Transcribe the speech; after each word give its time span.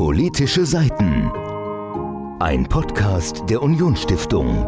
Politische 0.00 0.64
Seiten. 0.64 1.30
Ein 2.40 2.66
Podcast 2.66 3.42
der 3.50 3.60
Unionsstiftung. 3.60 4.64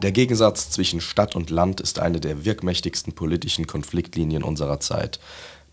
Der 0.00 0.10
Gegensatz 0.12 0.70
zwischen 0.70 1.02
Stadt 1.02 1.36
und 1.36 1.50
Land 1.50 1.82
ist 1.82 1.98
eine 1.98 2.20
der 2.20 2.46
wirkmächtigsten 2.46 3.12
politischen 3.12 3.66
Konfliktlinien 3.66 4.42
unserer 4.42 4.80
Zeit. 4.80 5.20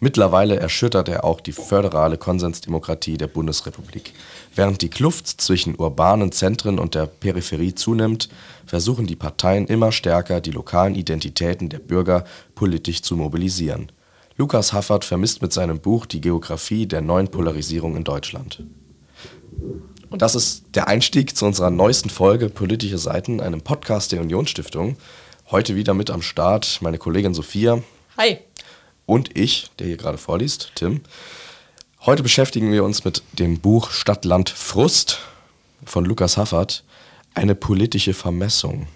Mittlerweile 0.02 0.58
erschüttert 0.60 1.08
er 1.08 1.24
auch 1.24 1.40
die 1.40 1.54
föderale 1.54 2.18
Konsensdemokratie 2.18 3.16
der 3.18 3.28
Bundesrepublik. 3.28 4.12
Während 4.54 4.82
die 4.82 4.90
Kluft 4.90 5.28
zwischen 5.40 5.80
urbanen 5.80 6.34
Zentren 6.34 6.78
und 6.78 6.94
der 6.94 7.06
Peripherie 7.06 7.74
zunimmt, 7.74 8.28
versuchen 8.66 9.08
die 9.08 9.16
Parteien 9.16 9.66
immer 9.66 9.94
stärker, 9.94 10.42
die 10.42 10.52
lokalen 10.52 10.96
Identitäten 10.96 11.70
der 11.70 11.80
Bürger 11.80 12.26
politisch 12.54 13.02
zu 13.02 13.16
mobilisieren. 13.16 13.94
Lukas 14.42 14.74
Haffert 14.74 15.06
vermisst 15.06 15.44
mit 15.44 15.54
seinem 15.54 15.80
Buch 15.80 16.08
die 16.08 16.20
Geografie 16.20 16.88
der 16.88 17.02
neuen 17.02 17.28
Polarisierung 17.28 17.96
in 17.96 18.04
Deutschland. 18.04 18.64
Und 20.10 20.24
das 20.24 20.34
ist 20.34 20.64
der 20.74 20.88
Einstieg 20.88 21.38
zu 21.38 21.46
unserer 21.46 21.70
neuesten 21.70 22.10
Folge 22.10 22.50
Politische 22.50 22.98
Seiten, 22.98 23.40
einem 23.40 23.62
Podcast 23.62 24.12
der 24.12 24.20
Unionsstiftung. 24.20 24.98
Heute 25.52 25.76
wieder 25.76 25.94
mit 25.94 26.10
am 26.10 26.24
Start 26.24 26.80
meine 26.82 26.98
Kollegin 26.98 27.36
Sophia. 27.36 27.84
Hi. 28.18 28.40
Und 29.06 29.38
ich, 29.38 29.70
der 29.78 29.86
hier 29.86 29.98
gerade 29.98 30.18
vorliest, 30.18 30.72
Tim. 30.74 31.02
Heute 32.04 32.24
beschäftigen 32.24 32.72
wir 32.72 32.84
uns 32.84 33.06
mit 33.06 33.22
dem 33.34 33.60
Buch 33.60 33.92
Stadt, 33.92 34.26
Land, 34.26 34.50
Frust 34.50 35.20
von 35.86 36.04
Lukas 36.04 36.36
Haffert, 36.38 36.84
eine 37.36 37.54
politische 37.54 38.16
Vermessung. 38.16 38.88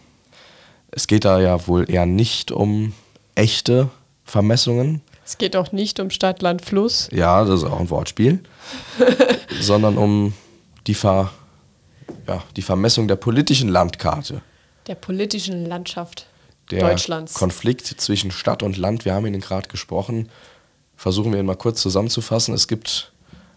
Es 0.90 1.06
geht 1.06 1.24
da 1.24 1.40
ja 1.40 1.68
wohl 1.68 1.88
eher 1.88 2.08
nicht 2.08 2.52
um 2.52 2.94
echte 3.36 3.92
Vermessungen, 4.24 5.04
es 5.26 5.38
geht 5.38 5.56
auch 5.56 5.72
nicht 5.72 6.00
um 6.00 6.12
Stadt, 6.12 6.42
Land, 6.42 6.64
Fluss. 6.64 7.10
Ja, 7.12 7.44
das 7.44 7.64
ist 7.64 7.70
auch 7.70 7.80
ein 7.80 7.90
Wortspiel. 7.90 8.42
sondern 9.60 9.98
um 9.98 10.34
die, 10.88 10.94
Ver, 10.94 11.32
ja, 12.28 12.44
die 12.56 12.62
Vermessung 12.62 13.08
der 13.08 13.16
politischen 13.16 13.70
Landkarte. 13.70 14.42
Der 14.88 14.96
politischen 14.96 15.66
Landschaft 15.66 16.28
der 16.72 16.82
Deutschlands. 16.82 17.34
Konflikt 17.34 17.88
zwischen 17.88 18.32
Stadt 18.32 18.64
und 18.64 18.78
Land, 18.78 19.06
wir 19.06 19.14
haben 19.14 19.26
ihn 19.26 19.40
gerade 19.40 19.68
gesprochen. 19.68 20.30
Versuchen 20.96 21.32
wir 21.32 21.40
ihn 21.40 21.46
mal 21.46 21.56
kurz 21.56 21.82
zusammenzufassen. 21.82 22.54
Es 22.54 22.68
gibt 22.68 23.12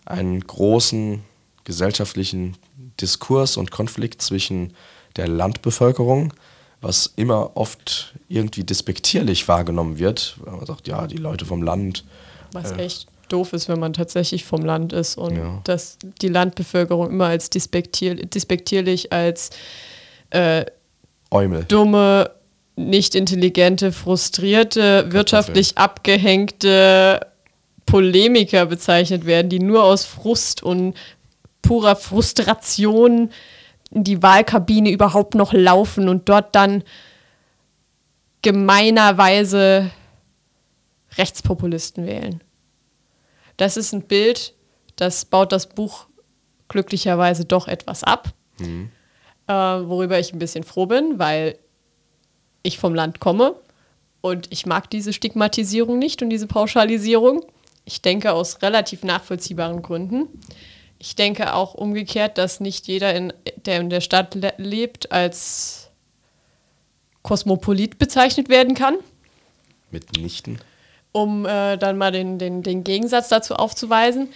einen 0.05 0.41
großen 0.41 1.23
gesellschaftlichen 1.65 2.57
Diskurs 3.01 3.57
und 3.57 3.71
Konflikt 3.71 4.23
zwischen 4.23 4.75
der 5.17 5.29
Landbevölkerung, 5.29 6.33
was 6.81 7.13
immer 7.17 7.57
oft 7.57 8.15
irgendwie 8.29 8.65
despektierlich 8.65 9.49
wahrgenommen 9.49 9.99
wird. 9.99 10.37
Wenn 10.45 10.57
man 10.57 10.67
sagt, 10.67 10.89
ja, 10.89 11.07
die 11.07 11.17
Leute 11.17 11.45
vom 11.45 11.63
Land. 11.63 12.05
Was 12.53 12.73
äh, 12.73 12.85
echt 12.85 13.09
doof 13.29 13.53
ist, 13.53 13.69
wenn 13.69 13.79
man 13.79 13.93
tatsächlich 13.93 14.45
vom 14.45 14.63
Land 14.63 14.93
ist 14.93 15.19
und 15.19 15.37
ja. 15.37 15.61
dass 15.65 15.99
die 16.23 16.29
Landbevölkerung 16.29 17.11
immer 17.11 17.27
als 17.27 17.51
despektier 17.51 18.15
despektierlich, 18.15 19.13
als 19.13 19.51
äh, 20.31 20.65
dumme, 21.69 22.31
nicht 22.77 23.15
intelligente, 23.15 23.93
frustrierte, 23.93 25.07
wirtschaftlich 25.13 25.77
abgehängte 25.77 27.27
Polemiker 27.87 28.67
bezeichnet 28.67 29.27
werden, 29.27 29.49
die 29.49 29.59
nur 29.59 29.83
aus 29.83 30.05
Frust 30.05 30.63
und 30.63 30.95
purer 31.63 31.97
Frustration 31.97 33.31
in 33.91 34.05
die 34.05 34.23
Wahlkabine 34.23 34.91
überhaupt 34.91 35.35
noch 35.35 35.53
laufen 35.53 36.09
und 36.09 36.29
dort 36.29 36.55
dann 36.55 36.85
gemeinerweise 38.43 39.91
Rechtspopulisten 41.17 42.07
wählen. 42.07 42.43
Das 43.57 43.77
ist 43.77 43.93
ein 43.93 44.03
Bild, 44.03 44.55
das 44.97 45.25
baut 45.25 45.53
das 45.53 45.69
Buch 45.69 46.07
glücklicherweise 46.69 47.45
doch 47.45 47.67
etwas 47.67 48.05
ab, 48.05 48.33
mhm. 48.59 48.91
äh, 49.47 49.53
worüber 49.53 50.19
ich 50.19 50.33
ein 50.33 50.39
bisschen 50.39 50.65
froh 50.65 50.87
bin, 50.87 51.19
weil 51.19 51.59
ich 52.63 52.79
vom 52.79 52.95
Land 52.95 53.21
komme 53.21 53.57
und 54.21 54.53
ich 54.53 54.67
mag 54.67 54.91
diese 54.91 55.13
Stigmatisierung 55.13 55.99
nicht 55.99 56.23
und 56.23 56.31
diese 56.31 56.47
Pauschalisierung. 56.47 57.45
Ich 57.85 58.03
denke 58.03 58.33
aus 58.33 58.61
relativ 58.63 59.03
nachvollziehbaren 59.03 59.83
Gründen. 59.83 60.29
Ich 60.99 61.15
denke 61.15 61.55
auch 61.55 61.75
umgekehrt, 61.75 62.39
dass 62.39 62.61
nicht 62.61 62.89
jeder, 62.89 63.15
in, 63.15 63.33
der 63.67 63.81
in 63.81 63.91
der 63.91 64.01
Stadt 64.01 64.35
le 64.35 64.53
lebt, 64.57 65.13
als 65.13 65.91
Kosmopolit 67.23 67.99
bezeichnet 67.99 68.49
werden 68.49 68.75
kann. 68.75 68.97
Mitnichten. 69.91 70.59
Um 71.13 71.47
äh, 71.47 71.77
dann 71.77 71.99
mal 71.99 72.13
den, 72.13 72.39
den, 72.39 72.63
den 72.63 72.85
Gegensatz 72.85 73.29
dazu 73.29 73.55
aufzuweisen. 73.55 74.29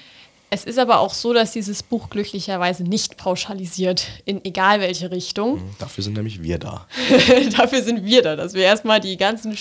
Es 0.55 0.65
ist 0.65 0.79
aber 0.79 1.01
auch 1.01 1.15
so, 1.15 1.33
dass 1.33 1.53
dieses 1.53 1.83
Buch 1.83 2.11
glücklicherweise 2.11 2.85
nicht 2.85 3.17
pauschalisiert, 3.17 4.07
in 4.27 4.45
egal 4.45 4.81
welche 4.81 5.11
Richtung. 5.11 5.55
Mhm, 5.55 5.75
dafür 5.79 6.05
sind 6.05 6.13
nämlich 6.13 6.43
wir 6.43 6.59
da. 6.59 6.87
Dafür 7.57 7.83
sind 7.83 8.05
wir 8.05 8.21
da, 8.21 8.37
dass 8.37 8.53
wir 8.53 8.63
erstmal 8.63 9.01
die 9.01 9.17
ganzen 9.17 9.57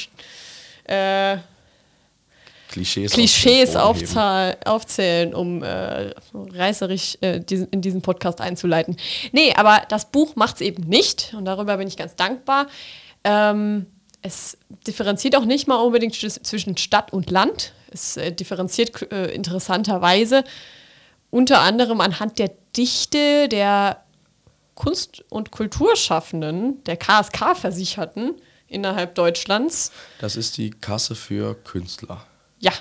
äh, 0.83 1.37
Klischees, 2.71 3.11
Klischees 3.11 3.75
aufzählen, 3.75 5.33
um 5.33 5.61
äh, 5.61 6.13
reißerisch 6.33 7.17
äh, 7.21 7.39
diesen, 7.39 7.67
in 7.67 7.81
diesen 7.81 8.01
Podcast 8.01 8.41
einzuleiten. 8.41 8.95
Nee, 9.31 9.53
aber 9.55 9.83
das 9.89 10.09
Buch 10.11 10.35
macht 10.35 10.55
es 10.55 10.61
eben 10.61 10.83
nicht 10.83 11.33
und 11.37 11.45
darüber 11.45 11.77
bin 11.77 11.87
ich 11.87 11.97
ganz 11.97 12.15
dankbar. 12.15 12.67
Ähm, 13.23 13.85
es 14.21 14.57
differenziert 14.87 15.35
auch 15.35 15.45
nicht 15.45 15.67
mal 15.67 15.75
unbedingt 15.75 16.15
zwischen 16.15 16.77
Stadt 16.77 17.11
und 17.11 17.29
Land. 17.29 17.73
Es 17.91 18.17
äh, 18.17 18.31
differenziert 18.31 19.11
äh, 19.11 19.33
interessanterweise 19.33 20.43
unter 21.29 21.61
anderem 21.61 22.01
anhand 22.01 22.39
der 22.39 22.51
Dichte 22.75 23.47
der 23.47 24.03
Kunst- 24.75 25.23
und 25.29 25.51
Kulturschaffenden, 25.51 26.83
der 26.85 26.97
KSK-Versicherten 26.97 28.35
innerhalb 28.67 29.15
Deutschlands. 29.15 29.91
Das 30.19 30.35
ist 30.35 30.57
die 30.57 30.71
Kasse 30.71 31.15
für 31.15 31.55
Künstler. 31.55 32.25
Ja, 32.61 32.71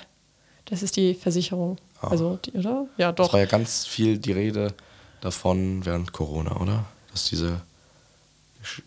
das 0.65 0.83
ist 0.83 0.95
die 0.95 1.13
Versicherung. 1.13 1.77
Ah. 1.99 2.07
Also, 2.07 2.39
die, 2.45 2.51
oder? 2.53 2.87
Ja, 2.97 3.11
doch. 3.11 3.27
Es 3.27 3.33
war 3.33 3.39
ja 3.41 3.45
ganz 3.45 3.85
viel 3.85 4.17
die 4.17 4.31
Rede 4.31 4.73
davon 5.19 5.85
während 5.85 6.13
Corona, 6.13 6.55
oder? 6.61 6.85
Dass 7.11 7.25
diese 7.25 7.61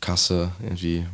Kasse 0.01 0.53
irgendwie 0.63 1.07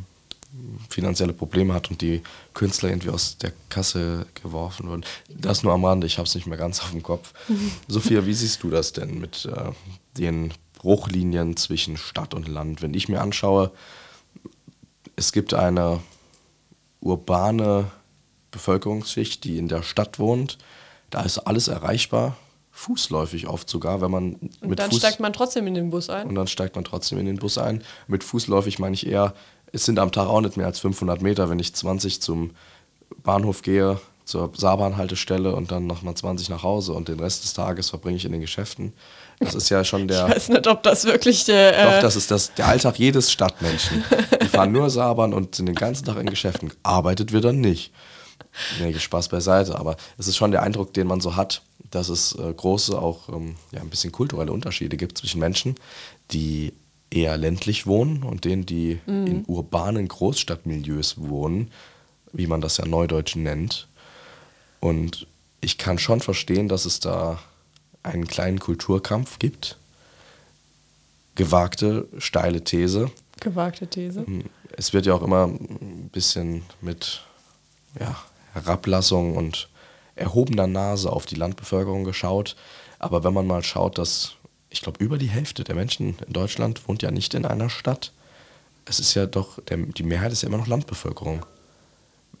finanzielle 0.89 1.33
Probleme 1.33 1.73
hat 1.73 1.89
und 1.89 2.01
die 2.01 2.21
Künstler 2.53 2.89
irgendwie 2.89 3.09
aus 3.09 3.37
der 3.37 3.53
Kasse 3.69 4.25
geworfen 4.41 4.89
wurden. 4.89 5.05
Das 5.29 5.63
nur 5.63 5.73
am 5.73 5.85
Rande, 5.85 6.07
ich 6.07 6.17
habe 6.17 6.27
es 6.27 6.35
nicht 6.35 6.47
mehr 6.47 6.57
ganz 6.57 6.81
auf 6.81 6.91
dem 6.91 7.03
Kopf. 7.03 7.33
Sophia, 7.87 8.25
wie 8.25 8.33
siehst 8.33 8.61
du 8.63 8.69
das 8.69 8.91
denn 8.91 9.19
mit 9.19 9.45
äh, 9.45 9.71
den 10.17 10.53
Bruchlinien 10.73 11.55
zwischen 11.55 11.95
Stadt 11.97 12.33
und 12.33 12.47
Land? 12.47 12.81
Wenn 12.81 12.93
ich 12.93 13.07
mir 13.07 13.21
anschaue, 13.21 13.71
es 15.15 15.31
gibt 15.31 15.53
eine 15.53 16.01
urbane 16.99 17.91
Bevölkerungsschicht, 18.51 19.43
die 19.43 19.57
in 19.57 19.67
der 19.67 19.83
Stadt 19.83 20.19
wohnt. 20.19 20.57
Da 21.09 21.21
ist 21.23 21.39
alles 21.39 21.67
erreichbar, 21.67 22.37
fußläufig 22.71 23.47
oft 23.47 23.69
sogar, 23.69 24.01
wenn 24.01 24.11
man 24.11 24.33
und 24.35 24.67
mit 24.67 24.79
dann 24.79 24.91
Fuß 24.91 24.99
steigt 24.99 25.19
man 25.19 25.33
trotzdem 25.33 25.67
in 25.67 25.73
den 25.73 25.89
Bus 25.89 26.09
ein. 26.09 26.27
Und 26.27 26.35
dann 26.35 26.47
steigt 26.47 26.75
man 26.75 26.85
trotzdem 26.85 27.17
in 27.17 27.25
den 27.25 27.37
Bus 27.37 27.57
ein. 27.57 27.83
Mit 28.07 28.23
fußläufig 28.23 28.79
meine 28.79 28.93
ich 28.93 29.07
eher, 29.07 29.33
es 29.73 29.85
sind 29.85 29.99
am 29.99 30.11
Tag 30.11 30.27
auch 30.27 30.41
nicht 30.41 30.57
mehr 30.57 30.65
als 30.65 30.79
500 30.79 31.21
Meter, 31.21 31.49
wenn 31.49 31.59
ich 31.59 31.73
20 31.73 32.21
zum 32.21 32.51
Bahnhof 33.23 33.61
gehe, 33.61 33.99
zur 34.25 34.51
Saarbahnhaltestelle 34.55 35.53
und 35.53 35.71
dann 35.71 35.87
nochmal 35.87 36.15
20 36.15 36.49
nach 36.49 36.63
Hause 36.63 36.93
und 36.93 37.07
den 37.07 37.19
Rest 37.19 37.43
des 37.43 37.53
Tages 37.53 37.89
verbringe 37.89 38.17
ich 38.17 38.25
in 38.25 38.31
den 38.31 38.41
Geschäften. 38.41 38.93
Das 39.39 39.55
ist 39.55 39.69
ja 39.69 39.83
schon 39.83 40.07
der. 40.07 40.25
Ich 40.29 40.35
weiß 40.35 40.49
nicht, 40.49 40.67
ob 40.67 40.83
das 40.83 41.05
wirklich 41.05 41.43
der. 41.45 41.77
Äh 41.77 41.95
Doch, 41.95 42.01
das 42.01 42.15
ist 42.15 42.31
das, 42.31 42.53
der 42.53 42.67
Alltag 42.67 42.99
jedes 42.99 43.31
Stadtmenschen. 43.31 44.03
Die 44.41 44.47
fahren 44.47 44.71
nur 44.71 44.89
Saarbahn 44.89 45.33
und 45.33 45.55
sind 45.55 45.65
den 45.65 45.75
ganzen 45.75 46.05
Tag 46.05 46.17
in 46.17 46.29
Geschäften. 46.29 46.71
Arbeitet 46.83 47.31
wird 47.31 47.45
dann 47.45 47.59
nicht. 47.59 47.91
Nee, 48.79 48.93
Spaß 48.97 49.29
beiseite, 49.29 49.77
aber 49.77 49.95
es 50.17 50.27
ist 50.27 50.37
schon 50.37 50.51
der 50.51 50.63
Eindruck, 50.63 50.93
den 50.93 51.07
man 51.07 51.21
so 51.21 51.35
hat, 51.35 51.61
dass 51.89 52.09
es 52.09 52.35
äh, 52.35 52.53
große, 52.53 52.97
auch 52.97 53.29
ähm, 53.29 53.55
ja, 53.71 53.81
ein 53.81 53.89
bisschen 53.89 54.11
kulturelle 54.11 54.51
Unterschiede 54.51 54.97
gibt 54.97 55.17
zwischen 55.17 55.39
Menschen, 55.39 55.75
die 56.31 56.73
eher 57.09 57.37
ländlich 57.37 57.85
wohnen 57.87 58.23
und 58.23 58.45
denen, 58.45 58.65
die 58.65 58.99
mhm. 59.05 59.27
in 59.27 59.45
urbanen 59.45 60.07
Großstadtmilieus 60.07 61.15
wohnen, 61.17 61.71
wie 62.31 62.47
man 62.47 62.61
das 62.61 62.77
ja 62.77 62.85
Neudeutsch 62.85 63.35
nennt. 63.35 63.87
Und 64.79 65.27
ich 65.59 65.77
kann 65.77 65.99
schon 65.99 66.21
verstehen, 66.21 66.67
dass 66.69 66.85
es 66.85 66.99
da 66.99 67.39
einen 68.03 68.27
kleinen 68.27 68.59
Kulturkampf 68.59 69.39
gibt. 69.39 69.77
Gewagte, 71.35 72.07
steile 72.17 72.63
These. 72.63 73.11
Gewagte 73.39 73.87
These. 73.87 74.25
Hm, 74.25 74.45
es 74.75 74.93
wird 74.93 75.05
ja 75.05 75.13
auch 75.13 75.21
immer 75.21 75.45
ein 75.45 76.09
bisschen 76.11 76.63
mit 76.81 77.21
ja, 77.99 78.15
Herablassung 78.53 79.35
und 79.35 79.69
erhobener 80.15 80.67
Nase 80.67 81.11
auf 81.11 81.25
die 81.25 81.35
Landbevölkerung 81.35 82.03
geschaut. 82.03 82.55
Aber 82.99 83.23
wenn 83.23 83.33
man 83.33 83.47
mal 83.47 83.63
schaut, 83.63 83.97
dass 83.97 84.35
ich 84.69 84.81
glaube, 84.81 85.03
über 85.03 85.17
die 85.17 85.29
Hälfte 85.29 85.63
der 85.63 85.75
Menschen 85.75 86.17
in 86.25 86.33
Deutschland 86.33 86.87
wohnt 86.87 87.01
ja 87.01 87.11
nicht 87.11 87.33
in 87.33 87.45
einer 87.45 87.69
Stadt. 87.69 88.13
Es 88.85 88.99
ist 88.99 89.13
ja 89.13 89.25
doch, 89.25 89.61
der, 89.63 89.77
die 89.77 90.03
Mehrheit 90.03 90.31
ist 90.31 90.43
ja 90.43 90.47
immer 90.47 90.57
noch 90.57 90.67
Landbevölkerung. 90.67 91.45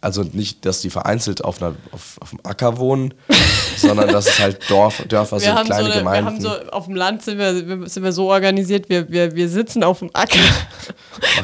Also 0.03 0.23
nicht, 0.23 0.65
dass 0.65 0.81
die 0.81 0.89
vereinzelt 0.89 1.43
auf, 1.43 1.61
einer, 1.61 1.75
auf, 1.91 2.17
auf 2.21 2.31
einem 2.31 2.39
Acker 2.43 2.79
wohnen 2.79 3.13
sondern 3.77 4.09
dass 4.09 4.27
es 4.27 4.39
halt 4.39 4.69
Dorf, 4.69 5.03
Dörfer 5.07 5.35
Wir 5.37 5.41
sind, 5.41 5.51
haben, 5.53 5.67
so 5.67 5.73
kleine 5.73 5.85
eine, 5.85 5.93
wir 5.93 5.99
Gemeinden. 5.99 6.25
haben 6.25 6.41
so, 6.41 6.49
auf 6.71 6.85
dem 6.85 6.95
Land 6.95 7.21
sind 7.21 7.37
wir, 7.37 7.87
sind 7.87 8.03
wir 8.03 8.11
so 8.11 8.29
organisiert, 8.31 8.89
wir, 8.89 9.09
wir, 9.09 9.35
wir 9.35 9.47
sitzen 9.47 9.83
auf 9.83 9.99
dem 9.99 10.09
Acker 10.13 10.39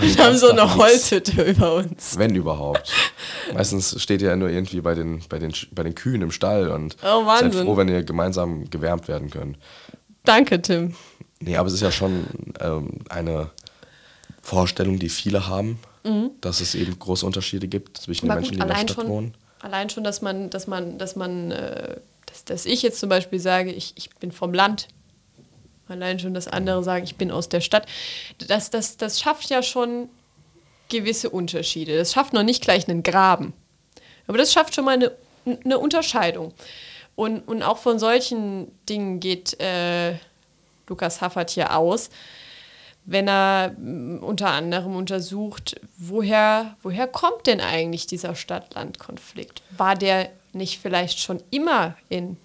und 0.02 0.20
haben 0.20 0.38
so 0.38 0.50
eine. 0.50 0.76
Holzhütte 0.76 1.44
über 1.44 1.76
uns. 1.76 2.18
Wenn 2.18 2.34
überhaupt. 2.36 2.92
Meistens 3.54 4.02
steht 4.02 4.22
ihr 4.22 4.30
ja 4.30 4.36
nur 4.36 4.50
irgendwie 4.50 4.82
bei 4.82 4.96
den, 4.96 5.22
bei 5.30 5.40
den, 5.40 5.54
bei 5.72 5.84
den 5.84 5.94
Kühen 5.96 6.22
im 6.24 6.32
Stall 6.32 6.70
und 6.70 6.98
Oh, 7.04 7.26
Wahnsinn. 7.26 7.52
seid 7.52 7.64
froh, 7.66 7.78
wenn 7.78 7.88
ihr 7.90 8.04
gemeinsam 8.04 8.70
gewärmt 8.70 9.08
werden 9.08 9.30
könnt. 9.30 9.58
Danke, 10.24 10.62
Tim. 10.62 10.96
Nee, 11.40 11.58
aber 11.58 11.68
es 11.68 11.74
ist 11.76 11.82
ja 11.82 11.92
schon 11.92 12.26
ähm, 12.60 12.90
eine 13.10 13.52
Vorstellung, 14.42 14.98
die 15.00 15.10
viele 15.10 15.48
haben, 15.48 15.80
dass 16.42 16.62
es 16.62 16.76
eben 16.76 16.98
große 16.98 17.26
Unterschiede 17.26 17.68
gibt 17.68 17.98
zwischen 17.98 18.28
den 18.28 18.28
Mhm. 18.28 18.32
Aber 18.32 18.42
Menschen, 18.42 18.58
gut, 18.58 18.60
die 18.60 18.64
in 18.64 18.68
der 18.68 18.76
Stadt 18.76 18.96
schon, 18.96 19.08
wohnen. 19.10 19.34
allein 19.62 19.90
schon, 19.90 20.04
dass 20.04 20.22
man, 20.22 20.50
dass 20.50 20.68
man, 20.68 20.98
dass 20.98 21.16
man, 21.16 21.52
äh, 21.52 21.98
dass, 22.26 22.46
dass 22.46 22.66
ich 22.66 22.82
jetzt 22.82 23.00
zum 23.00 23.10
Beispiel 23.10 23.40
sage, 23.40 23.72
ich, 23.72 23.94
ich 23.96 24.10
bin 24.12 24.32
vom 24.32 24.54
Land. 24.54 24.88
Allein 25.90 26.20
schon, 26.20 26.34
dass 26.34 26.48
andere 26.48 26.84
sagen, 26.84 27.06
ich 27.06 27.16
bin 27.16 27.32
aus 27.32 27.48
der 27.48 27.62
Stadt. 27.62 27.88
Das, 28.48 28.70
das, 28.70 28.98
das 28.98 29.20
schafft 29.22 29.50
ja 29.50 29.64
schon 29.64 30.10
gewisse 30.90 31.30
Unterschiede. 31.30 31.98
Das 31.98 32.14
schafft 32.14 32.34
noch 32.34 32.44
nicht 32.44 32.62
gleich 32.62 32.88
einen 32.88 33.04
Graben. 33.04 33.54
Aber 34.28 34.38
das 34.38 34.52
schafft 34.52 34.76
schon 34.76 34.86
mal 34.86 34.96
eine, 34.96 35.12
eine 35.64 35.80
Unterscheidung. 35.80 36.54
Und, 37.16 37.48
und 37.48 37.64
auch 37.64 37.78
von 37.78 38.00
solchen 38.00 38.72
Dingen 38.88 39.20
geht 39.20 39.60
äh, 39.60 40.16
Lukas 40.88 41.22
Haffert 41.22 41.50
hier 41.50 41.76
aus, 41.76 42.10
wenn 43.08 43.28
er 43.28 43.72
mm, 43.72 44.20
unter 44.20 44.50
anderem 44.50 44.96
untersucht, 44.96 45.80
woher, 45.98 46.76
woher 46.84 47.08
kommt 47.08 47.48
denn 47.48 47.62
eigentlich 47.62 48.06
dieser 48.06 48.36
Stadt-Land-Konflikt? 48.36 49.64
War 49.76 49.96
der 49.96 50.30
nicht 50.54 50.80
vielleicht 50.80 51.20
schon 51.20 51.42
immer 51.50 51.96
in 52.10 52.38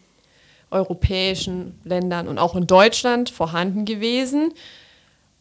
europäischen 0.70 1.78
Ländern 1.84 2.28
und 2.28 2.38
auch 2.38 2.56
in 2.56 2.66
Deutschland 2.66 3.28
vorhanden 3.28 3.84
gewesen 3.84 4.54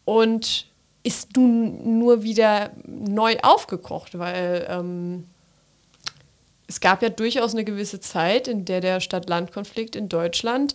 und 0.04 0.66
ist 1.04 1.36
nun 1.36 1.98
nur 1.98 2.22
wieder 2.22 2.70
neu 2.84 3.36
aufgekocht, 3.42 4.18
weil 4.18 4.66
ähm, 4.68 5.26
es 6.66 6.80
gab 6.80 7.02
ja 7.02 7.08
durchaus 7.08 7.54
eine 7.54 7.64
gewisse 7.64 8.00
Zeit, 8.00 8.48
in 8.48 8.64
der 8.64 8.80
der 8.80 9.00
Stadt-Land-Konflikt 9.00 9.94
in 9.94 10.08
Deutschland 10.08 10.74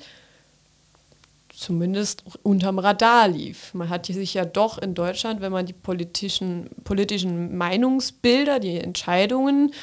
zumindest 1.58 2.24
unterm 2.44 2.78
Radar 2.78 3.28
lief. 3.28 3.74
Man 3.74 3.90
hat 3.90 4.06
sich 4.06 4.36
ja 4.36 4.46
doch 4.46 4.78
in 4.78 4.94
Deutschland, 4.94 5.42
wenn 5.42 5.52
man 5.52 5.66
die 5.66 5.74
politischen, 5.74 6.70
politischen 6.84 7.58
Meinungsbilder, 7.58 8.60
die 8.60 8.80
Entscheidungen, 8.80 9.74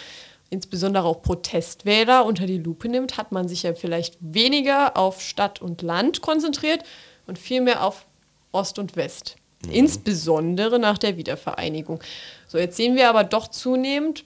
insbesondere 0.50 1.04
auch 1.04 1.20
Protestwähler 1.22 2.24
unter 2.26 2.46
die 2.46 2.58
Lupe 2.58 2.88
nimmt, 2.88 3.16
hat 3.16 3.32
man 3.32 3.48
sich 3.48 3.64
ja 3.64 3.74
vielleicht 3.74 4.16
weniger 4.20 4.96
auf 4.96 5.20
Stadt 5.20 5.60
und 5.60 5.82
Land 5.82 6.22
konzentriert 6.22 6.84
und 7.26 7.40
vielmehr 7.40 7.82
auf 7.82 8.06
Ost 8.52 8.78
und 8.78 8.94
West. 8.94 9.34
Insbesondere 9.68 10.78
nach 10.78 10.98
der 10.98 11.16
Wiedervereinigung. 11.16 12.00
So, 12.46 12.58
jetzt 12.58 12.76
sehen 12.76 12.94
wir 12.94 13.08
aber 13.08 13.24
doch 13.24 13.48
zunehmend, 13.48 14.24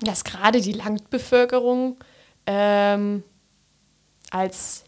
dass 0.00 0.24
gerade 0.24 0.60
die 0.60 0.72
Landbevölkerung 0.72 1.96
ähm, 2.46 3.22
als 4.30 4.84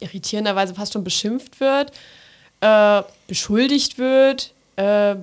irritierenderweise 0.00 0.74
fast 0.74 0.92
schon 0.92 1.04
beschimpft 1.04 1.60
wird, 1.60 1.92
äh, 2.60 3.02
beschuldigt 3.26 3.98
wird, 3.98 4.54
äh, 4.76 5.16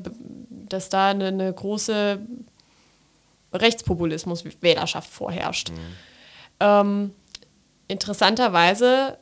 dass 0.50 0.89
da 0.89 1.10
eine, 1.10 1.27
eine 1.27 1.54
große 1.54 2.19
Rechtspopulismus-Wählerschaft 3.54 5.10
vorherrscht. 5.10 5.72
Ähm, 6.60 7.13
interessanterweise 7.88 9.18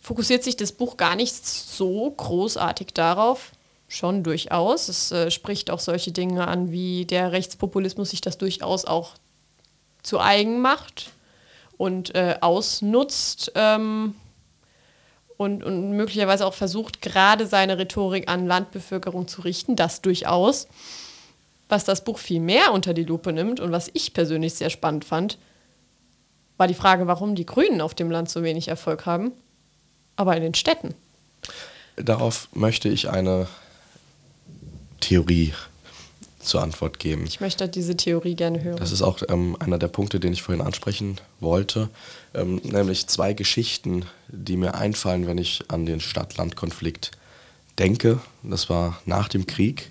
fokussiert 0.00 0.44
sich 0.44 0.56
das 0.56 0.72
Buch 0.72 0.96
gar 0.96 1.16
nicht 1.16 1.46
so 1.46 2.10
großartig 2.10 2.88
darauf, 2.94 3.52
schon 3.88 4.22
durchaus. 4.22 4.88
Es 4.88 5.12
äh, 5.12 5.30
spricht 5.30 5.70
auch 5.70 5.80
solche 5.80 6.12
Dinge 6.12 6.46
an, 6.46 6.72
wie 6.72 7.04
der 7.04 7.32
Rechtspopulismus 7.32 8.10
sich 8.10 8.20
das 8.20 8.38
durchaus 8.38 8.84
auch 8.84 9.14
zu 10.02 10.20
eigen 10.20 10.60
macht 10.60 11.10
und 11.76 12.14
äh, 12.14 12.36
ausnutzt 12.40 13.52
ähm, 13.54 14.14
und, 15.36 15.64
und 15.64 15.92
möglicherweise 15.92 16.46
auch 16.46 16.54
versucht, 16.54 17.02
gerade 17.02 17.46
seine 17.46 17.78
Rhetorik 17.78 18.28
an 18.28 18.46
Landbevölkerung 18.46 19.28
zu 19.28 19.42
richten. 19.42 19.76
Das 19.76 20.02
durchaus. 20.02 20.68
Was 21.68 21.84
das 21.84 22.04
Buch 22.04 22.18
viel 22.18 22.40
mehr 22.40 22.72
unter 22.72 22.94
die 22.94 23.04
Lupe 23.04 23.32
nimmt 23.32 23.58
und 23.58 23.72
was 23.72 23.90
ich 23.94 24.12
persönlich 24.12 24.54
sehr 24.54 24.70
spannend 24.70 25.04
fand, 25.04 25.38
war 26.58 26.68
die 26.68 26.74
Frage, 26.74 27.06
warum 27.06 27.34
die 27.34 27.46
Grünen 27.46 27.80
auf 27.80 27.94
dem 27.94 28.10
Land 28.10 28.30
so 28.30 28.42
wenig 28.42 28.68
Erfolg 28.68 29.06
haben, 29.06 29.32
aber 30.16 30.36
in 30.36 30.42
den 30.42 30.54
Städten. 30.54 30.94
Darauf 31.96 32.48
möchte 32.52 32.88
ich 32.88 33.10
eine 33.10 33.48
Theorie 35.00 35.54
zur 36.42 36.62
Antwort 36.62 36.98
geben. 36.98 37.24
Ich 37.26 37.40
möchte 37.40 37.68
diese 37.68 37.96
Theorie 37.96 38.34
gerne 38.34 38.62
hören. 38.62 38.76
Das 38.76 38.92
ist 38.92 39.02
auch 39.02 39.20
ähm, 39.28 39.56
einer 39.60 39.78
der 39.78 39.88
Punkte, 39.88 40.20
den 40.20 40.32
ich 40.32 40.42
vorhin 40.42 40.64
ansprechen 40.64 41.16
wollte. 41.40 41.88
Ähm, 42.34 42.60
nämlich 42.64 43.06
zwei 43.06 43.32
Geschichten, 43.32 44.04
die 44.28 44.56
mir 44.56 44.74
einfallen, 44.74 45.26
wenn 45.26 45.38
ich 45.38 45.64
an 45.68 45.86
den 45.86 46.00
Stadt-Land-Konflikt 46.00 47.12
denke. 47.78 48.20
Das 48.42 48.68
war 48.68 49.00
nach 49.06 49.28
dem 49.28 49.46
Krieg. 49.46 49.88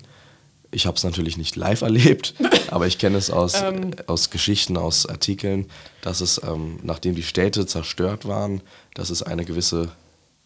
Ich 0.70 0.86
habe 0.86 0.96
es 0.96 1.04
natürlich 1.04 1.36
nicht 1.36 1.56
live 1.56 1.82
erlebt, 1.82 2.34
aber 2.70 2.86
ich 2.86 2.98
kenne 2.98 3.18
es 3.18 3.30
aus, 3.30 3.60
Ähm. 3.62 3.90
aus 4.06 4.30
Geschichten, 4.30 4.76
aus 4.76 5.06
Artikeln, 5.06 5.66
dass 6.00 6.20
es, 6.20 6.40
ähm, 6.42 6.78
nachdem 6.82 7.14
die 7.14 7.22
Städte 7.22 7.66
zerstört 7.66 8.26
waren, 8.26 8.62
dass 8.94 9.10
es 9.10 9.22
eine 9.22 9.44
gewisse 9.44 9.90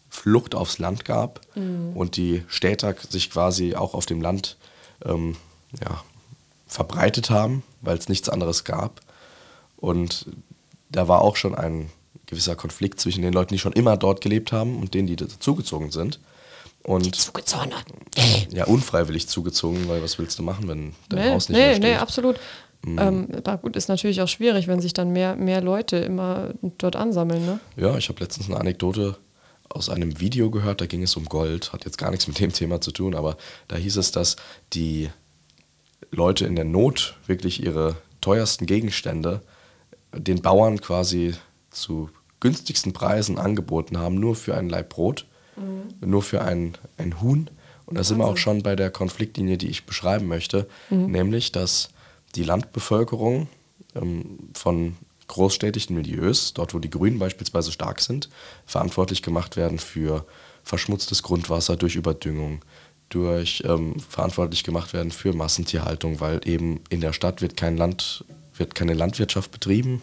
Flucht 0.09 0.55
aufs 0.55 0.79
Land 0.79 1.03
gab 1.03 1.41
und 1.93 2.15
die 2.15 2.43
Städter 2.47 2.95
sich 3.09 3.29
quasi 3.29 3.75
auch 3.75 3.93
auf 3.93 4.05
dem 4.05 4.21
Land 4.21 4.55
ähm, 5.03 5.35
ja, 5.81 6.03
verbreitet 6.67 7.29
haben, 7.29 7.63
weil 7.81 7.97
es 7.97 8.09
nichts 8.09 8.29
anderes 8.29 8.63
gab. 8.63 9.01
Und 9.77 10.25
da 10.89 11.07
war 11.07 11.21
auch 11.21 11.35
schon 11.35 11.55
ein 11.55 11.89
gewisser 12.25 12.55
Konflikt 12.55 12.99
zwischen 12.99 13.21
den 13.21 13.33
Leuten, 13.33 13.53
die 13.53 13.59
schon 13.59 13.73
immer 13.73 13.97
dort 13.97 14.21
gelebt 14.21 14.51
haben 14.51 14.77
und 14.77 14.93
denen, 14.93 15.07
die 15.07 15.15
dazugezogen 15.15 15.91
sind. 15.91 16.19
Und 16.83 17.15
Zugezogen. 17.15 17.73
ja, 18.51 18.65
unfreiwillig 18.65 19.27
zugezogen, 19.27 19.87
weil 19.89 20.01
was 20.01 20.19
willst 20.19 20.39
du 20.39 20.43
machen, 20.43 20.67
wenn 20.67 20.95
dein 21.09 21.25
Nee, 21.25 21.31
Haus 21.31 21.49
nicht 21.49 21.57
mehr 21.57 21.67
nee, 21.67 21.73
steht? 21.73 21.83
Mhm. 21.83 21.89
nee, 21.89 21.95
absolut. 21.97 22.39
Ähm, 22.85 23.27
aber 23.43 23.57
gut, 23.57 23.75
ist 23.75 23.89
natürlich 23.89 24.21
auch 24.21 24.27
schwierig, 24.27 24.67
wenn 24.67 24.79
sich 24.79 24.93
dann 24.93 25.11
mehr, 25.11 25.35
mehr 25.35 25.61
Leute 25.61 25.97
immer 25.97 26.53
dort 26.77 26.95
ansammeln. 26.95 27.45
Ne? 27.45 27.59
Ja, 27.75 27.97
ich 27.97 28.07
habe 28.07 28.19
letztens 28.21 28.47
eine 28.47 28.59
Anekdote 28.59 29.17
aus 29.67 29.89
einem 29.89 30.19
Video 30.19 30.49
gehört, 30.49 30.79
da 30.79 30.85
ging 30.85 31.03
es 31.03 31.15
um 31.17 31.25
Gold, 31.25 31.73
hat 31.73 31.83
jetzt 31.83 31.97
gar 31.97 32.11
nichts 32.11 32.27
mit 32.27 32.39
dem 32.39 32.53
Thema 32.53 32.79
zu 32.79 32.91
tun, 32.91 33.15
aber 33.15 33.35
da 33.67 33.75
hieß 33.75 33.97
es, 33.97 34.11
dass 34.11 34.37
die 34.73 35.09
Leute 36.11 36.45
in 36.45 36.55
der 36.55 36.65
Not 36.65 37.15
wirklich 37.25 37.63
ihre 37.63 37.95
teuersten 38.21 38.65
Gegenstände 38.65 39.41
den 40.13 40.41
Bauern 40.41 40.79
quasi 40.81 41.35
zu 41.69 42.09
günstigsten 42.39 42.93
Preisen 42.93 43.37
angeboten 43.37 43.97
haben, 43.97 44.15
nur 44.15 44.35
für 44.35 44.55
ein 44.55 44.69
Laib 44.69 44.89
Brot, 44.89 45.25
nur 46.01 46.21
für 46.21 46.41
ein, 46.41 46.77
ein 46.97 47.21
Huhn. 47.21 47.49
Und 47.85 47.97
da 47.97 48.03
sind 48.03 48.17
wir 48.17 48.25
auch 48.25 48.37
schon 48.37 48.63
bei 48.63 48.75
der 48.75 48.91
Konfliktlinie, 48.91 49.57
die 49.57 49.69
ich 49.69 49.85
beschreiben 49.85 50.27
möchte, 50.27 50.67
nämlich, 50.89 51.51
dass 51.51 51.89
die 52.35 52.43
Landbevölkerung 52.43 53.47
ähm, 53.95 54.49
von 54.53 54.97
großstädtischen 55.27 55.95
Milieus, 55.95 56.53
dort 56.53 56.73
wo 56.73 56.79
die 56.79 56.89
Grünen 56.89 57.19
beispielsweise 57.19 57.71
stark 57.71 58.01
sind, 58.01 58.29
verantwortlich 58.65 59.21
gemacht 59.21 59.57
werden 59.57 59.79
für 59.79 60.25
verschmutztes 60.63 61.23
Grundwasser 61.23 61.75
durch 61.75 61.95
Überdüngung, 61.95 62.61
durch 63.09 63.63
ähm, 63.65 63.95
verantwortlich 63.99 64.63
gemacht 64.63 64.93
werden 64.93 65.11
für 65.11 65.33
Massentierhaltung, 65.33 66.19
weil 66.19 66.41
eben 66.45 66.81
in 66.89 67.01
der 67.01 67.13
Stadt 67.13 67.41
wird 67.41 67.55
kein 67.55 67.77
Land, 67.77 68.25
wird 68.55 68.75
keine 68.75 68.93
Landwirtschaft 68.93 69.51
betrieben. 69.51 70.01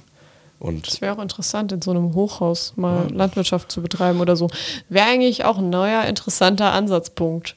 Und 0.58 0.86
Das 0.86 1.00
wäre 1.00 1.14
auch 1.16 1.22
interessant, 1.22 1.72
in 1.72 1.82
so 1.82 1.90
einem 1.90 2.14
Hochhaus 2.14 2.72
mal 2.76 3.10
Landwirtschaft 3.12 3.70
zu 3.70 3.82
betreiben 3.82 4.20
oder 4.20 4.36
so. 4.36 4.48
Wäre 4.88 5.06
eigentlich 5.08 5.44
auch 5.44 5.58
ein 5.58 5.68
neuer, 5.68 6.04
interessanter 6.04 6.72
Ansatzpunkt. 6.72 7.56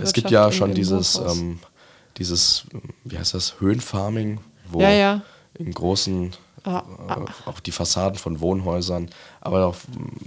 es 0.00 0.12
gibt 0.14 0.30
ja 0.30 0.50
schon 0.50 0.70
im- 0.70 0.76
im 0.76 0.76
dieses, 0.76 1.16
ähm, 1.18 1.60
dieses, 2.16 2.64
wie 3.04 3.18
heißt 3.18 3.34
das, 3.34 3.60
Höhenfarming, 3.60 4.40
wo 4.68 4.80
Ja, 4.80 4.90
ja. 4.90 5.22
in 5.58 5.72
großen, 5.72 6.32
Ah, 6.66 6.82
äh, 7.10 7.48
auch 7.50 7.60
die 7.60 7.72
Fassaden 7.72 8.18
von 8.18 8.40
Wohnhäusern, 8.40 9.10
aber 9.42 9.58
darauf 9.58 9.82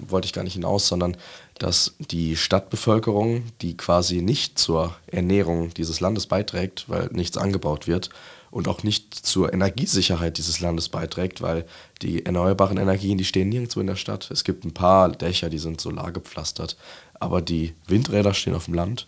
wollte 0.07 0.27
ich 0.27 0.33
gar 0.33 0.43
nicht 0.43 0.53
hinaus, 0.53 0.87
sondern 0.87 1.17
dass 1.59 1.95
die 1.99 2.35
Stadtbevölkerung, 2.35 3.43
die 3.61 3.75
quasi 3.75 4.21
nicht 4.21 4.59
zur 4.59 4.95
Ernährung 5.07 5.73
dieses 5.73 5.99
Landes 5.99 6.27
beiträgt, 6.27 6.85
weil 6.87 7.09
nichts 7.11 7.37
angebaut 7.37 7.87
wird, 7.87 8.09
und 8.49 8.67
auch 8.67 8.83
nicht 8.83 9.13
zur 9.13 9.53
Energiesicherheit 9.53 10.37
dieses 10.37 10.61
Landes 10.61 10.89
beiträgt, 10.89 11.41
weil 11.41 11.65
die 12.01 12.25
erneuerbaren 12.25 12.77
Energien, 12.77 13.17
die 13.17 13.25
stehen 13.25 13.49
nirgendwo 13.49 13.81
in 13.81 13.87
der 13.87 13.97
Stadt. 13.97 14.31
Es 14.31 14.43
gibt 14.43 14.63
ein 14.63 14.73
paar 14.73 15.11
Dächer, 15.11 15.49
die 15.49 15.57
sind 15.57 15.81
solargepflastert, 15.81 16.77
aber 17.19 17.41
die 17.41 17.73
Windräder 17.87 18.33
stehen 18.33 18.55
auf 18.55 18.65
dem 18.65 18.73
Land, 18.73 19.07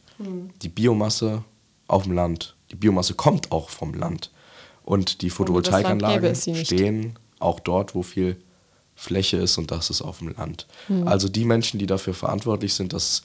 die 0.62 0.70
Biomasse 0.70 1.44
auf 1.88 2.04
dem 2.04 2.12
Land, 2.12 2.56
die 2.72 2.76
Biomasse 2.76 3.14
kommt 3.14 3.52
auch 3.52 3.70
vom 3.70 3.94
Land. 3.94 4.32
Und 4.84 5.22
die 5.22 5.30
Photovoltaikanlagen 5.30 6.36
stehen 6.36 7.18
auch 7.40 7.60
dort, 7.60 7.96
wo 7.96 8.04
viel 8.04 8.38
Fläche 9.00 9.38
ist 9.38 9.58
und 9.58 9.72
das 9.72 9.90
ist 9.90 10.02
auf 10.02 10.20
dem 10.20 10.34
Land. 10.36 10.68
Mhm. 10.90 11.08
Also 11.08 11.30
die 11.30 11.46
Menschen, 11.46 11.80
die 11.80 11.86
dafür 11.86 12.14
verantwortlich 12.14 12.74
sind, 12.74 12.92
dass 12.92 13.24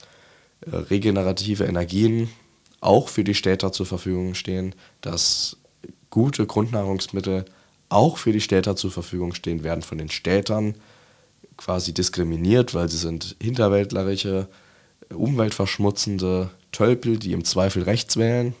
äh, 0.61 0.75
regenerative 0.75 1.65
Energien 1.65 2.29
auch 2.79 3.09
für 3.09 3.25
die 3.25 3.33
Städter 3.35 3.73
zur 3.73 3.85
Verfügung 3.85 4.35
stehen, 4.35 4.73
dass 5.01 5.57
gute 6.09 6.45
Grundnahrungsmittel 6.45 7.43
auch 7.89 8.17
für 8.17 8.31
die 8.31 8.39
Städter 8.39 8.77
zur 8.77 8.89
Verfügung 8.89 9.33
stehen, 9.33 9.63
werden 9.63 9.81
von 9.81 9.97
den 9.97 10.09
Städtern 10.09 10.75
quasi 11.57 11.93
diskriminiert, 11.93 12.73
weil 12.73 12.89
sie 12.89 12.97
sind 12.97 13.35
hinterwäldlerische, 13.41 14.47
umweltverschmutzende 15.13 16.51
Tölpel, 16.71 17.17
die 17.19 17.33
im 17.33 17.43
Zweifel 17.43 17.83
rechts 17.83 18.15
wählen. 18.15 18.55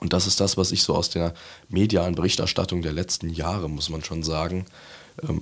Und 0.00 0.12
das 0.12 0.26
ist 0.26 0.40
das, 0.40 0.56
was 0.56 0.72
ich 0.72 0.82
so 0.82 0.94
aus 0.94 1.08
der 1.08 1.34
medialen 1.68 2.16
Berichterstattung 2.16 2.82
der 2.82 2.92
letzten 2.92 3.30
Jahre, 3.30 3.70
muss 3.70 3.90
man 3.90 4.02
schon 4.02 4.24
sagen, 4.24 4.66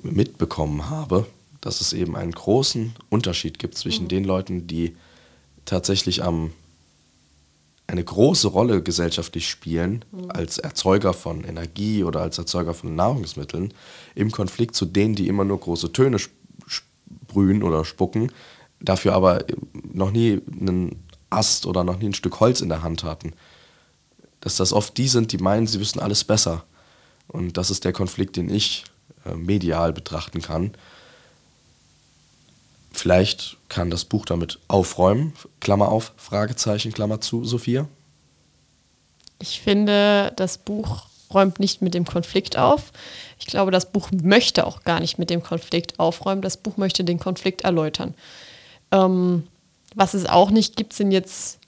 mitbekommen 0.02 0.90
habe, 0.90 1.26
dass 1.60 1.80
es 1.80 1.92
eben 1.92 2.16
einen 2.16 2.32
großen 2.32 2.94
Unterschied 3.08 3.58
gibt 3.58 3.76
zwischen 3.76 4.04
mhm. 4.04 4.08
den 4.08 4.24
Leuten, 4.24 4.66
die 4.66 4.96
tatsächlich 5.64 6.22
am 6.22 6.52
eine 7.86 8.04
große 8.04 8.48
Rolle 8.48 8.82
gesellschaftlich 8.82 9.48
spielen 9.48 10.04
mhm. 10.12 10.30
als 10.30 10.58
Erzeuger 10.58 11.12
von 11.12 11.44
Energie 11.44 12.04
oder 12.04 12.20
als 12.20 12.38
Erzeuger 12.38 12.74
von 12.74 12.94
Nahrungsmitteln 12.94 13.74
im 14.14 14.30
Konflikt 14.30 14.74
zu 14.74 14.86
denen, 14.86 15.14
die 15.14 15.28
immer 15.28 15.44
nur 15.44 15.60
große 15.60 15.92
Töne 15.92 16.18
sprühen 16.66 17.62
oder 17.62 17.84
spucken, 17.84 18.32
dafür 18.80 19.14
aber 19.14 19.44
noch 19.92 20.10
nie 20.10 20.40
einen 20.60 21.02
Ast 21.30 21.66
oder 21.66 21.84
noch 21.84 21.98
nie 21.98 22.06
ein 22.06 22.14
Stück 22.14 22.40
Holz 22.40 22.60
in 22.60 22.68
der 22.68 22.82
Hand 22.82 23.04
hatten. 23.04 23.32
Dass 24.40 24.56
das 24.56 24.72
oft 24.72 24.96
die 24.96 25.08
sind, 25.08 25.32
die 25.32 25.38
meinen, 25.38 25.66
sie 25.66 25.78
wüssten 25.80 26.00
alles 26.00 26.24
besser. 26.24 26.64
Und 27.28 27.56
das 27.56 27.70
ist 27.70 27.84
der 27.84 27.92
Konflikt, 27.92 28.36
den 28.36 28.52
ich 28.52 28.84
äh, 28.84 28.91
medial 29.34 29.92
betrachten 29.92 30.42
kann. 30.42 30.72
Vielleicht 32.92 33.56
kann 33.68 33.90
das 33.90 34.04
Buch 34.04 34.26
damit 34.26 34.58
aufräumen, 34.68 35.32
Klammer 35.60 35.88
auf, 35.88 36.12
Fragezeichen, 36.16 36.92
Klammer 36.92 37.20
zu, 37.20 37.44
Sophia. 37.44 37.88
Ich 39.38 39.60
finde, 39.60 40.32
das 40.36 40.58
Buch 40.58 41.06
räumt 41.32 41.58
nicht 41.58 41.82
mit 41.82 41.94
dem 41.94 42.04
Konflikt 42.04 42.58
auf. 42.58 42.92
Ich 43.38 43.46
glaube, 43.46 43.70
das 43.70 43.90
Buch 43.90 44.10
möchte 44.12 44.66
auch 44.66 44.84
gar 44.84 45.00
nicht 45.00 45.18
mit 45.18 45.30
dem 45.30 45.42
Konflikt 45.42 45.98
aufräumen. 45.98 46.42
Das 46.42 46.58
Buch 46.58 46.76
möchte 46.76 47.04
den 47.04 47.18
Konflikt 47.18 47.62
erläutern. 47.62 48.14
Ähm, 48.92 49.44
was 49.94 50.14
es 50.14 50.26
auch 50.26 50.50
nicht 50.50 50.76
gibt, 50.76 50.92
sind 50.92 51.10
jetzt 51.10 51.58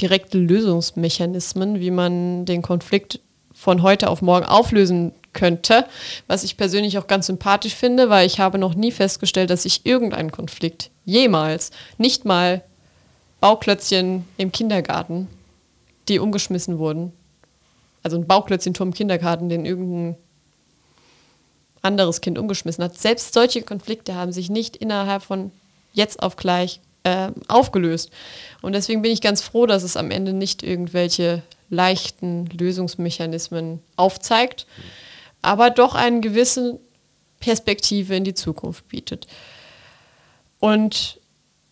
direkte 0.00 0.38
Lösungsmechanismen, 0.38 1.80
wie 1.80 1.90
man 1.90 2.44
den 2.44 2.62
Konflikt 2.62 3.20
von 3.52 3.82
heute 3.82 4.10
auf 4.10 4.20
morgen 4.20 4.44
auflösen 4.44 5.12
könnte, 5.36 5.86
was 6.26 6.42
ich 6.42 6.56
persönlich 6.56 6.98
auch 6.98 7.06
ganz 7.06 7.26
sympathisch 7.26 7.74
finde, 7.74 8.10
weil 8.10 8.26
ich 8.26 8.40
habe 8.40 8.58
noch 8.58 8.74
nie 8.74 8.90
festgestellt, 8.90 9.50
dass 9.50 9.64
ich 9.64 9.86
irgendeinen 9.86 10.32
Konflikt 10.32 10.90
jemals, 11.04 11.70
nicht 11.98 12.24
mal 12.24 12.62
Bauklötzchen 13.40 14.26
im 14.38 14.50
Kindergarten, 14.50 15.28
die 16.08 16.18
umgeschmissen 16.18 16.78
wurden, 16.78 17.12
also 18.02 18.16
ein 18.16 18.26
Bauklötzchenturm 18.26 18.88
im 18.88 18.94
Kindergarten, 18.94 19.48
den 19.48 19.64
irgendein 19.64 20.16
anderes 21.82 22.20
Kind 22.20 22.38
umgeschmissen 22.38 22.82
hat. 22.82 22.98
Selbst 22.98 23.34
solche 23.34 23.62
Konflikte 23.62 24.14
haben 24.14 24.32
sich 24.32 24.50
nicht 24.50 24.76
innerhalb 24.76 25.22
von 25.22 25.52
jetzt 25.92 26.22
auf 26.22 26.36
gleich 26.36 26.80
äh, 27.04 27.28
aufgelöst. 27.46 28.10
Und 28.62 28.74
deswegen 28.74 29.02
bin 29.02 29.12
ich 29.12 29.20
ganz 29.20 29.42
froh, 29.42 29.66
dass 29.66 29.82
es 29.82 29.96
am 29.96 30.10
Ende 30.10 30.32
nicht 30.32 30.62
irgendwelche 30.62 31.42
leichten 31.70 32.46
Lösungsmechanismen 32.46 33.80
aufzeigt, 33.96 34.66
aber 35.42 35.70
doch 35.70 35.94
eine 35.94 36.20
gewisse 36.20 36.80
Perspektive 37.40 38.16
in 38.16 38.24
die 38.24 38.34
Zukunft 38.34 38.88
bietet. 38.88 39.26
Und 40.58 41.20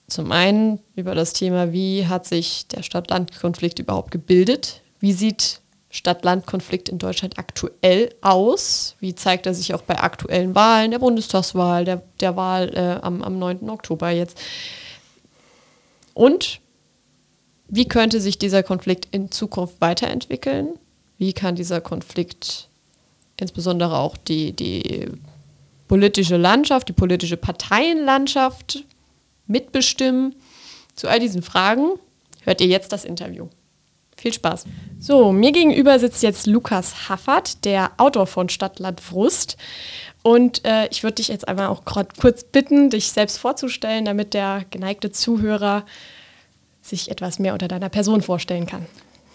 zum 0.07 0.33
einen 0.33 0.81
über 0.95 1.15
das 1.15 1.33
Thema, 1.33 1.73
wie 1.73 2.07
hat 2.07 2.27
sich 2.27 2.69
der 2.69 2.83
Stadt-Land-Konflikt 2.83 3.79
überhaupt 3.79 4.11
gebildet? 4.11 4.83
Wie 5.01 5.13
sieht 5.13 5.61
Stadt-Land-Konflikt 5.91 6.89
in 6.89 6.99
Deutschland 6.99 7.39
aktuell 7.39 8.15
aus? 8.21 8.97
Wie 9.01 9.15
zeigt 9.15 9.47
er 9.47 9.55
sich 9.55 9.75
auch 9.75 9.83
bei 9.83 9.99
aktuellen 9.99 10.55
Wahlen, 10.55 10.91
der 10.91 10.99
Bundestagswahl, 10.99 11.85
der, 11.85 12.03
der 12.21 12.37
Wahl 12.37 12.71
äh, 12.75 13.05
am, 13.05 13.23
am 13.23 13.39
9. 13.39 13.71
Oktober 13.71 14.11
jetzt? 14.11 14.39
Und 16.13 16.61
wie 17.69 17.89
könnte 17.89 18.21
sich 18.21 18.39
dieser 18.39 18.63
Konflikt 18.63 19.09
in 19.11 19.31
Zukunft 19.31 19.81
weiterentwickeln? 19.81 20.79
Wie 21.17 21.33
kann 21.33 21.55
dieser 21.57 21.81
Konflikt 21.81 22.69
insbesondere 23.39 23.99
auch 23.99 24.17
die, 24.17 24.53
die 24.53 25.09
politische 25.89 26.37
Landschaft, 26.37 26.89
die 26.89 26.93
politische 26.93 27.37
Parteienlandschaft 27.37 28.85
mitbestimmen? 29.47 30.35
Zu 30.95 31.09
all 31.09 31.21
diesen 31.21 31.43
Fragen 31.43 31.91
hört 32.43 32.61
ihr 32.61 32.69
jetzt 32.69 32.93
das 32.93 33.05
Interview. 33.05 33.49
Viel 34.17 34.33
Spaß. 34.33 34.65
So, 35.01 35.33
mir 35.33 35.53
gegenüber 35.53 35.99
sitzt 35.99 36.23
jetzt 36.23 36.47
Lukas 36.47 37.09
Haffert, 37.09 37.65
der 37.65 37.93
Autor 37.97 38.27
von 38.27 38.49
Stadtland 38.49 39.01
Frust. 39.01 39.57
Und 40.23 40.65
äh, 40.65 40.89
ich 40.91 41.03
würde 41.03 41.17
dich 41.17 41.29
jetzt 41.29 41.49
einmal 41.49 41.67
auch 41.67 41.85
kurz 41.85 42.45
bitten, 42.45 42.91
dich 42.91 43.11
selbst 43.11 43.39
vorzustellen, 43.39 44.05
damit 44.05 44.33
der 44.33 44.65
geneigte 44.71 45.11
Zuhörer 45.11 45.85
sich 46.81 47.11
etwas 47.11 47.39
mehr 47.39 47.53
unter 47.53 47.69
deiner 47.69 47.89
Person 47.89 48.23
vorstellen 48.23 48.67
kann. 48.67 48.87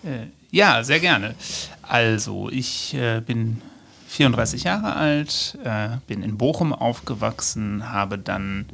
Äh, 0.03 0.27
ja, 0.49 0.83
sehr 0.83 0.99
gerne. 0.99 1.35
Also, 1.81 2.49
ich 2.49 2.93
äh, 2.95 3.21
bin 3.21 3.61
34 4.09 4.63
Jahre 4.63 4.95
alt, 4.95 5.57
äh, 5.63 5.89
bin 6.07 6.23
in 6.23 6.37
Bochum 6.37 6.73
aufgewachsen, 6.73 7.91
habe 7.91 8.17
dann 8.17 8.65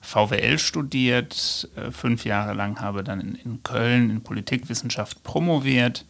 VWL 0.00 0.60
studiert, 0.60 1.68
äh, 1.74 1.90
fünf 1.90 2.24
Jahre 2.24 2.54
lang 2.54 2.80
habe 2.80 3.02
dann 3.02 3.20
in, 3.20 3.34
in, 3.34 3.62
Köln 3.64 4.10
in 4.10 4.22
Politikwissenschaft 4.22 5.24
promoviert 5.24 6.04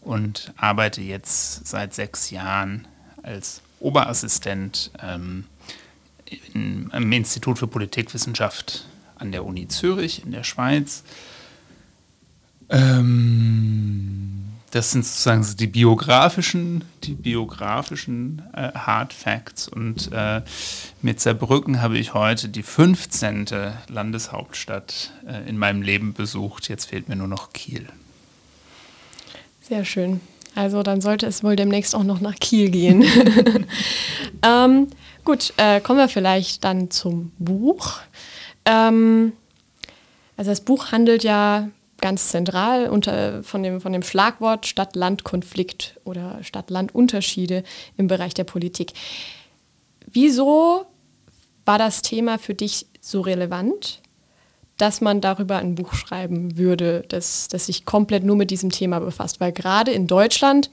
und 0.00 0.54
arbeite 0.56 1.02
jetzt 1.02 1.66
seit 1.66 1.92
sechs 1.92 2.30
Jahren 2.30 2.88
als 3.22 3.60
Oberassistent 3.80 4.90
ähm, 5.02 5.44
in, 6.54 6.90
im 6.90 7.12
Institut 7.12 7.58
für 7.58 7.66
Politikwissenschaft 7.66 8.86
an 9.16 9.30
der 9.30 9.44
Uni 9.44 9.68
Zürich 9.68 10.24
in 10.24 10.32
der 10.32 10.44
Schweiz. 10.44 11.04
Ähm, 12.70 14.51
das 14.72 14.90
sind 14.90 15.04
sozusagen 15.04 15.46
die 15.58 15.66
biografischen, 15.66 16.84
die 17.04 17.12
biografischen 17.12 18.42
äh, 18.54 18.72
Hard 18.72 19.12
Facts. 19.12 19.68
Und 19.68 20.10
äh, 20.12 20.40
mit 21.02 21.20
Saarbrücken 21.20 21.82
habe 21.82 21.98
ich 21.98 22.14
heute 22.14 22.48
die 22.48 22.62
15. 22.62 23.48
Landeshauptstadt 23.88 25.12
äh, 25.28 25.46
in 25.46 25.58
meinem 25.58 25.82
Leben 25.82 26.14
besucht. 26.14 26.70
Jetzt 26.70 26.86
fehlt 26.86 27.10
mir 27.10 27.16
nur 27.16 27.28
noch 27.28 27.52
Kiel. 27.52 27.86
Sehr 29.60 29.84
schön. 29.84 30.20
Also 30.54 30.82
dann 30.82 31.02
sollte 31.02 31.26
es 31.26 31.44
wohl 31.44 31.54
demnächst 31.54 31.94
auch 31.94 32.04
noch 32.04 32.22
nach 32.22 32.36
Kiel 32.36 32.70
gehen. 32.70 33.04
ähm, 34.42 34.88
gut, 35.22 35.52
äh, 35.58 35.82
kommen 35.82 35.98
wir 35.98 36.08
vielleicht 36.08 36.64
dann 36.64 36.90
zum 36.90 37.30
Buch. 37.38 37.98
Ähm, 38.64 39.34
also 40.38 40.50
das 40.50 40.62
Buch 40.62 40.92
handelt 40.92 41.24
ja 41.24 41.68
ganz 42.02 42.28
zentral 42.28 42.90
unter, 42.90 43.42
von, 43.42 43.62
dem, 43.62 43.80
von 43.80 43.92
dem 43.94 44.02
Schlagwort 44.02 44.66
Stadt-Land-Konflikt 44.66 45.98
oder 46.04 46.38
Stadt-Land-Unterschiede 46.42 47.62
im 47.96 48.08
Bereich 48.08 48.34
der 48.34 48.44
Politik. 48.44 48.92
Wieso 50.06 50.84
war 51.64 51.78
das 51.78 52.02
Thema 52.02 52.38
für 52.38 52.54
dich 52.54 52.86
so 53.00 53.22
relevant, 53.22 54.02
dass 54.76 55.00
man 55.00 55.20
darüber 55.20 55.58
ein 55.58 55.76
Buch 55.76 55.94
schreiben 55.94 56.58
würde, 56.58 57.04
das, 57.08 57.48
das 57.48 57.66
sich 57.66 57.86
komplett 57.86 58.24
nur 58.24 58.36
mit 58.36 58.50
diesem 58.50 58.70
Thema 58.70 58.98
befasst? 58.98 59.40
Weil 59.40 59.52
gerade 59.52 59.92
in 59.92 60.06
Deutschland 60.06 60.70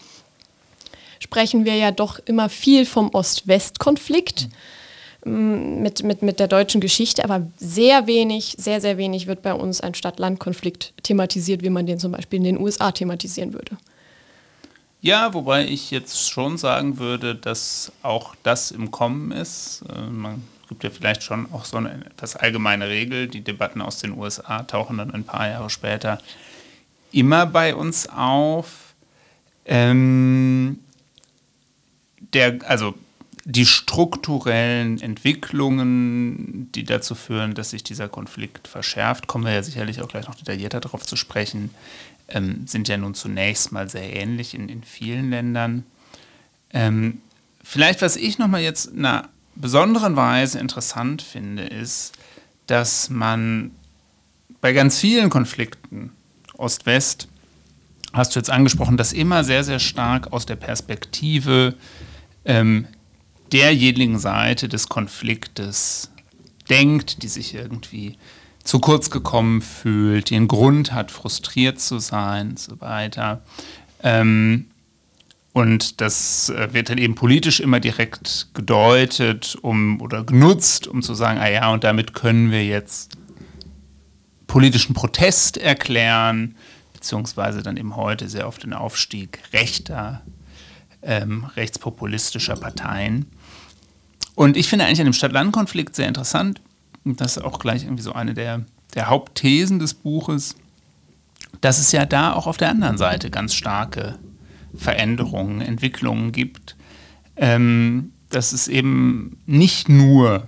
sprechen 1.19 1.63
wir 1.63 1.75
ja 1.75 1.91
doch 1.91 2.19
immer 2.25 2.49
viel 2.49 2.85
vom 2.85 3.09
Ost-West-Konflikt. 3.13 4.47
Mhm 4.47 4.53
mit, 5.25 6.03
mit, 6.03 6.21
mit 6.21 6.39
der 6.39 6.47
deutschen 6.47 6.81
Geschichte, 6.81 7.23
aber 7.23 7.45
sehr 7.57 8.07
wenig, 8.07 8.55
sehr, 8.57 8.79
sehr 8.79 8.97
wenig 8.97 9.27
wird 9.27 9.41
bei 9.41 9.53
uns 9.53 9.81
ein 9.81 9.93
Stadt-Land-Konflikt 9.93 10.93
thematisiert, 11.03 11.61
wie 11.61 11.69
man 11.69 11.85
den 11.85 11.99
zum 11.99 12.11
Beispiel 12.11 12.37
in 12.37 12.45
den 12.45 12.59
USA 12.59 12.91
thematisieren 12.91 13.53
würde. 13.53 13.77
Ja, 15.01 15.33
wobei 15.33 15.65
ich 15.65 15.91
jetzt 15.91 16.29
schon 16.29 16.57
sagen 16.57 16.99
würde, 16.99 17.35
dass 17.35 17.91
auch 18.03 18.35
das 18.43 18.71
im 18.71 18.91
Kommen 18.91 19.31
ist. 19.31 19.83
Äh, 19.93 20.09
man 20.09 20.43
gibt 20.67 20.83
ja 20.83 20.89
vielleicht 20.89 21.23
schon 21.23 21.51
auch 21.51 21.65
so 21.65 21.77
eine 21.77 22.05
etwas 22.05 22.35
allgemeine 22.35 22.87
Regel. 22.87 23.27
Die 23.27 23.41
Debatten 23.41 23.81
aus 23.81 23.99
den 23.99 24.17
USA 24.17 24.63
tauchen 24.63 24.97
dann 24.97 25.11
ein 25.11 25.23
paar 25.23 25.47
Jahre 25.47 25.69
später 25.69 26.19
immer 27.11 27.45
bei 27.45 27.75
uns 27.75 28.07
auf. 28.07 28.93
Ähm, 29.65 30.79
der, 32.33 32.59
also 32.67 32.93
die 33.45 33.65
strukturellen 33.65 34.99
Entwicklungen, 35.01 36.69
die 36.73 36.83
dazu 36.83 37.15
führen, 37.15 37.53
dass 37.53 37.71
sich 37.71 37.83
dieser 37.83 38.09
Konflikt 38.09 38.67
verschärft, 38.67 39.27
kommen 39.27 39.45
wir 39.45 39.53
ja 39.53 39.63
sicherlich 39.63 40.01
auch 40.01 40.07
gleich 40.07 40.27
noch 40.27 40.35
detaillierter 40.35 40.79
darauf 40.79 41.05
zu 41.05 41.15
sprechen, 41.15 41.69
ähm, 42.27 42.67
sind 42.67 42.87
ja 42.87 42.97
nun 42.97 43.15
zunächst 43.15 43.71
mal 43.71 43.89
sehr 43.89 44.15
ähnlich 44.15 44.53
in, 44.53 44.69
in 44.69 44.83
vielen 44.83 45.29
Ländern. 45.29 45.83
Ähm, 46.71 47.21
vielleicht, 47.63 48.01
was 48.01 48.15
ich 48.15 48.37
nochmal 48.37 48.61
jetzt, 48.61 48.91
na, 48.93 49.29
besonderen 49.55 50.15
Weise 50.15 50.59
interessant 50.59 51.21
finde, 51.21 51.63
ist, 51.63 52.13
dass 52.67 53.09
man 53.09 53.71
bei 54.61 54.73
ganz 54.73 54.99
vielen 54.99 55.29
Konflikten, 55.29 56.11
Ost-West, 56.57 57.29
hast 58.13 58.35
du 58.35 58.39
jetzt 58.39 58.49
angesprochen, 58.49 58.97
das 58.97 59.13
immer 59.13 59.43
sehr, 59.43 59.63
sehr 59.63 59.79
stark 59.79 60.31
aus 60.33 60.45
der 60.45 60.55
Perspektive 60.55 61.75
ähm, 62.45 62.87
derjenigen 63.53 64.19
Seite 64.19 64.69
des 64.69 64.89
Konfliktes 64.89 66.11
denkt, 66.69 67.23
die 67.23 67.27
sich 67.27 67.55
irgendwie 67.55 68.17
zu 68.63 68.79
kurz 68.79 69.09
gekommen 69.09 69.61
fühlt, 69.61 70.31
einen 70.31 70.47
Grund 70.47 70.91
hat, 70.91 71.11
frustriert 71.11 71.79
zu 71.79 71.99
sein 71.99 72.49
und 72.51 72.59
so 72.59 72.79
weiter. 72.81 73.41
Ähm, 74.03 74.65
und 75.53 76.01
das 76.01 76.49
äh, 76.49 76.73
wird 76.73 76.89
dann 76.89 76.99
eben 76.99 77.15
politisch 77.15 77.59
immer 77.59 77.79
direkt 77.79 78.49
gedeutet 78.53 79.57
um, 79.61 79.99
oder 80.01 80.23
genutzt, 80.23 80.87
um 80.87 81.01
zu 81.01 81.15
sagen, 81.15 81.39
ah 81.39 81.49
ja, 81.49 81.71
und 81.71 81.83
damit 81.83 82.13
können 82.13 82.51
wir 82.51 82.63
jetzt 82.63 83.17
politischen 84.45 84.93
Protest 84.93 85.57
erklären, 85.57 86.55
beziehungsweise 86.93 87.63
dann 87.63 87.77
eben 87.77 87.95
heute 87.95 88.29
sehr 88.29 88.47
oft 88.47 88.63
den 88.63 88.73
Aufstieg 88.73 89.39
rechter, 89.53 90.21
ähm, 91.01 91.45
rechtspopulistischer 91.55 92.55
Parteien. 92.55 93.25
Und 94.39 94.55
ich 94.55 94.69
finde 94.69 94.85
eigentlich 94.85 95.01
an 95.01 95.05
dem 95.05 95.11
Stadt-Land-Konflikt 95.13 95.97
sehr 95.97 96.07
interessant, 96.07 96.61
und 97.03 97.19
das 97.19 97.35
ist 97.35 97.43
auch 97.43 97.59
gleich 97.59 97.83
irgendwie 97.83 98.03
so 98.03 98.13
eine 98.13 98.33
der, 98.33 98.63
der 98.95 99.09
Hauptthesen 99.09 99.79
des 99.79 99.93
Buches, 99.93 100.55
dass 101.59 101.77
es 101.77 101.91
ja 101.91 102.05
da 102.05 102.31
auch 102.31 102.47
auf 102.47 102.55
der 102.55 102.69
anderen 102.69 102.97
Seite 102.97 103.31
ganz 103.31 103.53
starke 103.53 104.17
Veränderungen, 104.73 105.59
Entwicklungen 105.59 106.31
gibt. 106.31 106.77
Ähm, 107.35 108.13
dass 108.29 108.53
es 108.53 108.69
eben 108.69 109.41
nicht 109.45 109.89
nur, 109.89 110.47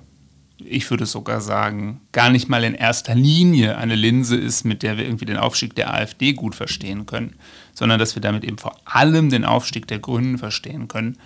ich 0.57 0.89
würde 0.89 1.05
sogar 1.05 1.41
sagen, 1.41 1.99
gar 2.13 2.29
nicht 2.29 2.47
mal 2.47 2.63
in 2.63 2.75
erster 2.75 3.13
Linie 3.13 3.77
eine 3.77 3.95
Linse 3.95 4.37
ist, 4.37 4.63
mit 4.63 4.83
der 4.83 4.97
wir 4.97 5.03
irgendwie 5.03 5.25
den 5.25 5.35
Aufstieg 5.35 5.75
der 5.75 5.93
AfD 5.93 6.31
gut 6.31 6.55
verstehen 6.55 7.07
können, 7.07 7.35
sondern 7.73 7.99
dass 7.99 8.15
wir 8.15 8.21
damit 8.21 8.45
eben 8.45 8.57
vor 8.57 8.77
allem 8.85 9.29
den 9.29 9.43
Aufstieg 9.43 9.85
der 9.87 9.99
Grünen 9.99 10.37
verstehen 10.37 10.87
können. 10.87 11.17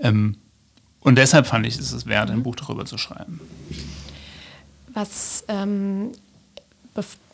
Ähm, 0.00 0.38
und 1.00 1.16
deshalb 1.16 1.46
fand 1.46 1.66
ich, 1.66 1.78
es 1.78 1.92
ist 1.92 2.06
wert, 2.06 2.30
ein 2.30 2.42
Buch 2.42 2.56
darüber 2.56 2.84
zu 2.84 2.98
schreiben. 2.98 3.40
Was, 4.94 5.44
ähm, 5.48 6.12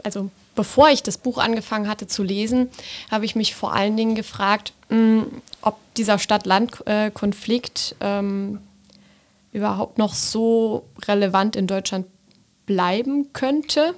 also 0.02 0.30
bevor 0.54 0.90
ich 0.90 1.02
das 1.02 1.18
Buch 1.18 1.38
angefangen 1.38 1.88
hatte 1.88 2.06
zu 2.06 2.22
lesen, 2.22 2.68
habe 3.10 3.24
ich 3.24 3.36
mich 3.36 3.54
vor 3.54 3.72
allen 3.72 3.96
Dingen 3.96 4.14
gefragt, 4.14 4.72
mh, 4.88 4.96
hm, 4.96 5.26
ob 5.62 5.78
dieser 5.94 6.18
Stadt-Land-Konflikt 6.18 7.96
ähm, 8.00 8.58
überhaupt 9.52 9.98
noch 9.98 10.14
so 10.14 10.84
relevant 11.06 11.56
in 11.56 11.66
Deutschland 11.66 12.06
bleiben 12.66 13.32
könnte. 13.32 13.94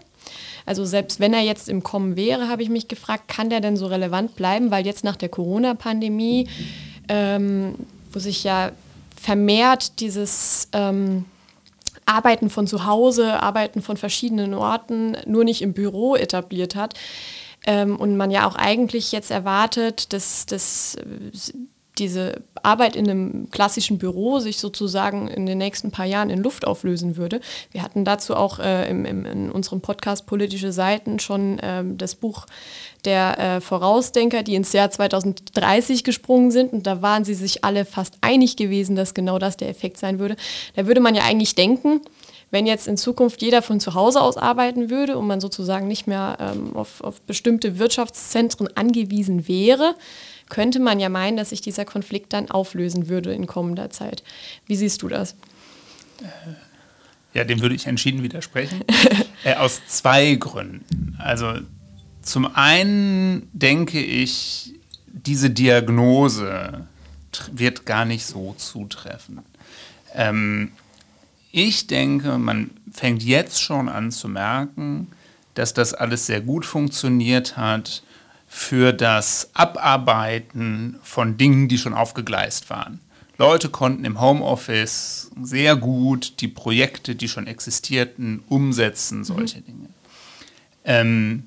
Also 0.66 0.84
selbst 0.84 1.20
wenn 1.20 1.32
er 1.32 1.42
jetzt 1.42 1.68
im 1.68 1.82
Kommen 1.82 2.16
wäre, 2.16 2.48
habe 2.48 2.62
ich 2.62 2.68
mich 2.68 2.88
gefragt, 2.88 3.28
kann 3.28 3.50
der 3.50 3.60
denn 3.60 3.76
so 3.76 3.86
relevant 3.86 4.36
bleiben? 4.36 4.70
Weil 4.70 4.84
jetzt 4.84 5.04
nach 5.04 5.16
der 5.16 5.28
Corona-Pandemie, 5.28 6.48
ähm, 7.08 7.76
wo 8.12 8.18
sich 8.18 8.44
ja 8.44 8.72
vermehrt 9.20 10.00
dieses 10.00 10.68
ähm, 10.72 11.24
Arbeiten 12.06 12.50
von 12.50 12.66
zu 12.66 12.86
Hause, 12.86 13.42
Arbeiten 13.42 13.82
von 13.82 13.96
verschiedenen 13.96 14.54
Orten, 14.54 15.16
nur 15.26 15.44
nicht 15.44 15.62
im 15.62 15.72
Büro 15.72 16.14
etabliert 16.14 16.76
hat. 16.76 16.94
Ähm, 17.66 17.96
und 17.96 18.16
man 18.16 18.30
ja 18.30 18.46
auch 18.46 18.54
eigentlich 18.54 19.10
jetzt 19.12 19.30
erwartet, 19.30 20.12
dass, 20.12 20.46
dass 20.46 20.96
diese 21.98 22.42
Arbeit 22.62 22.96
in 22.96 23.08
einem 23.08 23.50
klassischen 23.50 23.98
Büro 23.98 24.38
sich 24.38 24.58
sozusagen 24.58 25.28
in 25.28 25.46
den 25.46 25.58
nächsten 25.58 25.90
paar 25.90 26.04
Jahren 26.04 26.30
in 26.30 26.42
Luft 26.42 26.66
auflösen 26.66 27.16
würde. 27.16 27.40
Wir 27.70 27.82
hatten 27.82 28.04
dazu 28.04 28.34
auch 28.36 28.58
äh, 28.58 28.88
im, 28.90 29.04
im, 29.04 29.24
in 29.24 29.50
unserem 29.50 29.80
Podcast 29.80 30.26
Politische 30.26 30.72
Seiten 30.72 31.18
schon 31.18 31.58
ähm, 31.62 31.96
das 31.98 32.14
Buch 32.14 32.46
der 33.04 33.38
äh, 33.38 33.60
Vorausdenker, 33.60 34.42
die 34.42 34.56
ins 34.56 34.72
Jahr 34.72 34.90
2030 34.90 36.04
gesprungen 36.04 36.50
sind. 36.50 36.72
Und 36.72 36.86
da 36.86 37.02
waren 37.02 37.24
sie 37.24 37.34
sich 37.34 37.64
alle 37.64 37.84
fast 37.84 38.14
einig 38.20 38.56
gewesen, 38.56 38.96
dass 38.96 39.14
genau 39.14 39.38
das 39.38 39.56
der 39.56 39.68
Effekt 39.68 39.96
sein 39.98 40.18
würde. 40.18 40.36
Da 40.74 40.86
würde 40.86 41.00
man 41.00 41.14
ja 41.14 41.22
eigentlich 41.22 41.54
denken, 41.54 42.00
wenn 42.50 42.66
jetzt 42.66 42.86
in 42.86 42.96
Zukunft 42.96 43.42
jeder 43.42 43.62
von 43.62 43.80
zu 43.80 43.94
Hause 43.94 44.20
aus 44.20 44.36
arbeiten 44.36 44.90
würde 44.90 45.18
und 45.18 45.26
man 45.26 45.40
sozusagen 45.40 45.88
nicht 45.88 46.06
mehr 46.06 46.36
ähm, 46.40 46.76
auf, 46.76 47.00
auf 47.00 47.20
bestimmte 47.22 47.78
Wirtschaftszentren 47.78 48.68
angewiesen 48.76 49.48
wäre, 49.48 49.94
könnte 50.48 50.78
man 50.80 51.00
ja 51.00 51.08
meinen, 51.08 51.36
dass 51.36 51.50
sich 51.50 51.60
dieser 51.60 51.84
Konflikt 51.84 52.32
dann 52.32 52.50
auflösen 52.50 53.08
würde 53.08 53.32
in 53.32 53.46
kommender 53.46 53.90
Zeit. 53.90 54.22
Wie 54.66 54.76
siehst 54.76 55.02
du 55.02 55.08
das? 55.08 55.34
Ja, 57.34 57.44
dem 57.44 57.60
würde 57.60 57.74
ich 57.74 57.86
entschieden 57.86 58.22
widersprechen. 58.22 58.82
äh, 59.44 59.54
aus 59.54 59.82
zwei 59.86 60.34
Gründen. 60.36 61.16
Also 61.18 61.54
zum 62.22 62.46
einen 62.54 63.48
denke 63.52 64.00
ich, 64.00 64.74
diese 65.06 65.50
Diagnose 65.50 66.86
wird 67.52 67.84
gar 67.84 68.04
nicht 68.04 68.24
so 68.24 68.54
zutreffen. 68.56 69.40
Ähm, 70.14 70.72
ich 71.52 71.86
denke, 71.86 72.38
man 72.38 72.70
fängt 72.90 73.22
jetzt 73.22 73.60
schon 73.60 73.88
an 73.88 74.10
zu 74.10 74.28
merken, 74.28 75.08
dass 75.54 75.74
das 75.74 75.94
alles 75.94 76.26
sehr 76.26 76.40
gut 76.40 76.64
funktioniert 76.64 77.56
hat 77.56 78.02
für 78.56 78.94
das 78.94 79.50
Abarbeiten 79.52 80.98
von 81.02 81.36
Dingen, 81.36 81.68
die 81.68 81.76
schon 81.76 81.92
aufgegleist 81.92 82.70
waren. 82.70 83.00
Leute 83.36 83.68
konnten 83.68 84.06
im 84.06 84.18
Homeoffice 84.18 85.30
sehr 85.42 85.76
gut 85.76 86.40
die 86.40 86.48
Projekte, 86.48 87.14
die 87.14 87.28
schon 87.28 87.46
existierten, 87.46 88.42
umsetzen, 88.48 89.24
solche 89.24 89.58
mhm. 89.58 89.64
Dinge. 89.66 89.88
Ähm, 90.84 91.44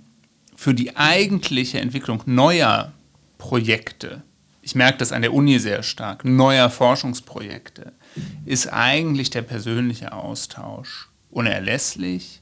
für 0.55 0.75
die 0.75 0.97
eigentliche 0.97 1.79
Entwicklung 1.79 2.21
neuer 2.27 2.93
Projekte, 3.39 4.21
ich 4.61 4.75
merke 4.75 4.99
das 4.99 5.11
an 5.11 5.23
der 5.23 5.33
Uni 5.33 5.57
sehr 5.57 5.81
stark, 5.81 6.23
neuer 6.25 6.69
Forschungsprojekte, 6.69 7.91
ist 8.45 8.71
eigentlich 8.71 9.31
der 9.31 9.41
persönliche 9.41 10.13
Austausch 10.13 11.09
unerlässlich. 11.31 12.41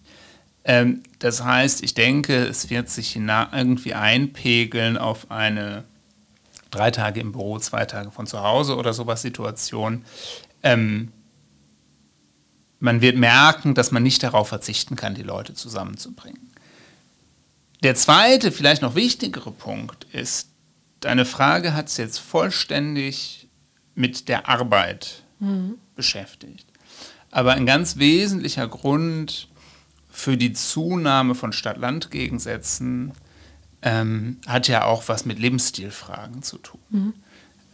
Ähm, 0.68 1.02
das 1.20 1.44
heißt, 1.44 1.82
ich 1.84 1.94
denke, 1.94 2.46
es 2.46 2.70
wird 2.70 2.90
sich 2.90 3.16
irgendwie 3.16 3.94
einpegeln 3.94 4.98
auf 4.98 5.32
eine 5.32 5.86
drei 6.70 6.92
Tage 6.92 7.22
im 7.22 7.32
Büro, 7.32 7.58
zwei 7.58 7.86
Tage 7.86 8.12
von 8.12 8.28
zu 8.28 8.44
Hause 8.44 8.76
oder 8.76 8.94
sowas 8.94 9.22
Situation. 9.22 10.04
Ähm, 10.62 11.14
man 12.80 13.02
wird 13.02 13.16
merken, 13.18 13.74
dass 13.74 13.92
man 13.92 14.04
nicht 14.04 14.22
darauf 14.22 14.50
verzichten 14.50 14.98
kann, 14.98 15.16
die 15.16 15.24
Leute 15.24 15.54
zusammenzubringen. 15.54 16.52
Der 17.82 17.96
zweite, 17.96 18.52
vielleicht 18.52 18.82
noch 18.82 18.94
wichtigere 18.94 19.52
Punkt 19.52 20.06
ist, 20.12 20.50
deine 21.00 21.26
Frage 21.26 21.74
hat 21.74 21.88
es 21.88 21.98
jetzt 21.98 22.20
vollständig 22.20 23.48
mit 23.96 24.28
der 24.28 24.50
Arbeit 24.50 25.24
mhm. 25.40 25.76
beschäftigt. 25.96 26.68
Aber 27.32 27.54
ein 27.54 27.66
ganz 27.66 27.98
wesentlicher 27.98 28.68
Grund 28.68 29.48
für 30.18 30.36
die 30.36 30.52
Zunahme 30.52 31.36
von 31.36 31.54
Stadt-Land-Gegensätzen 31.54 33.12
ähm, 33.84 34.38
hat 34.48 34.68
ja 34.68 34.84
auch 34.86 35.04
was 35.10 35.26
mit 35.28 35.38
Lebensstilfragen 35.38 36.42
zu 36.42 36.58
tun. 36.58 36.80
Mhm. 36.90 37.14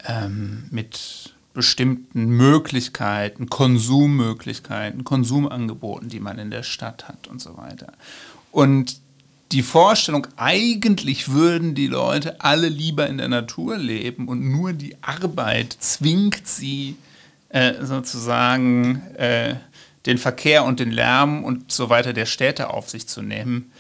Ähm, 0.06 0.64
mit 0.70 1.34
bestimmten 1.54 2.26
Möglichkeiten, 2.26 3.50
Konsummöglichkeiten, 3.50 5.06
Konsumangeboten, 5.06 6.10
die 6.10 6.20
man 6.20 6.38
in 6.38 6.52
der 6.52 6.64
Stadt 6.64 7.08
hat 7.08 7.28
und 7.28 7.40
so 7.40 7.56
weiter. 7.56 7.94
Und 8.52 8.98
die 9.54 9.64
Vorstellung, 9.64 10.28
eigentlich 10.36 11.30
würden 11.30 11.76
die 11.76 11.88
Leute 11.88 12.42
alle 12.42 12.68
lieber 12.68 13.08
in 13.08 13.20
der 13.20 13.30
Natur 13.30 13.78
leben 13.78 14.28
und 14.28 14.44
nur 14.52 14.74
die 14.74 14.98
Arbeit 15.02 15.78
zwingt 15.80 16.46
sie 16.46 16.98
äh, 17.48 17.86
sozusagen 17.86 19.02
äh, 19.16 19.56
den 20.06 20.18
Verkehr 20.18 20.63
und 20.66 20.80
den 20.80 20.92
Lärm 20.92 21.44
und 21.44 21.72
so 21.72 21.89
weiter 21.89 22.13
der 22.13 22.26
Städte 22.26 22.70
auf 22.70 22.89
sich 22.89 23.08
zu 23.08 23.22
nehmen. 23.22 23.72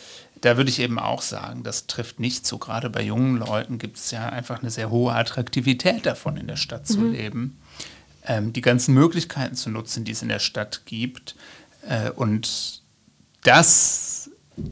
Da 0.41 0.57
würde 0.57 0.69
ich 0.69 0.79
eben 0.79 0.99
auch 0.99 1.21
sagen, 1.21 1.63
das 1.63 1.87
trifft 1.87 2.19
nicht 2.19 2.45
so. 2.45 2.57
Gerade 2.57 2.89
bei 2.89 3.01
jungen 3.01 3.37
Leuten 3.37 3.77
gibt 3.77 3.97
es 3.97 4.11
ja 4.11 4.27
einfach 4.27 4.61
eine 4.61 4.71
sehr 4.71 4.89
hohe 4.89 5.13
Attraktivität 5.13 6.05
davon, 6.05 6.37
in 6.37 6.47
der 6.47 6.57
Stadt 6.57 6.85
zu 6.85 6.99
mhm. 6.99 7.11
leben. 7.13 7.57
Ähm, 8.25 8.53
die 8.53 8.61
ganzen 8.61 8.93
Möglichkeiten 8.93 9.55
zu 9.55 9.69
nutzen, 9.69 10.03
die 10.03 10.11
es 10.11 10.21
in 10.21 10.29
der 10.29 10.39
Stadt 10.39 10.85
gibt. 10.85 11.35
Äh, 11.87 12.11
und 12.11 12.81
das 13.43 14.29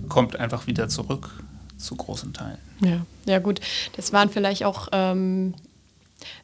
kommt 0.09 0.35
einfach 0.35 0.67
wieder 0.67 0.89
zurück 0.89 1.29
zu 1.77 1.95
großen 1.95 2.33
Teilen. 2.33 2.57
Ja, 2.81 3.05
ja 3.25 3.39
gut. 3.39 3.59
Das 3.95 4.13
waren 4.13 4.29
vielleicht 4.29 4.63
auch, 4.63 4.89
ähm, 4.91 5.53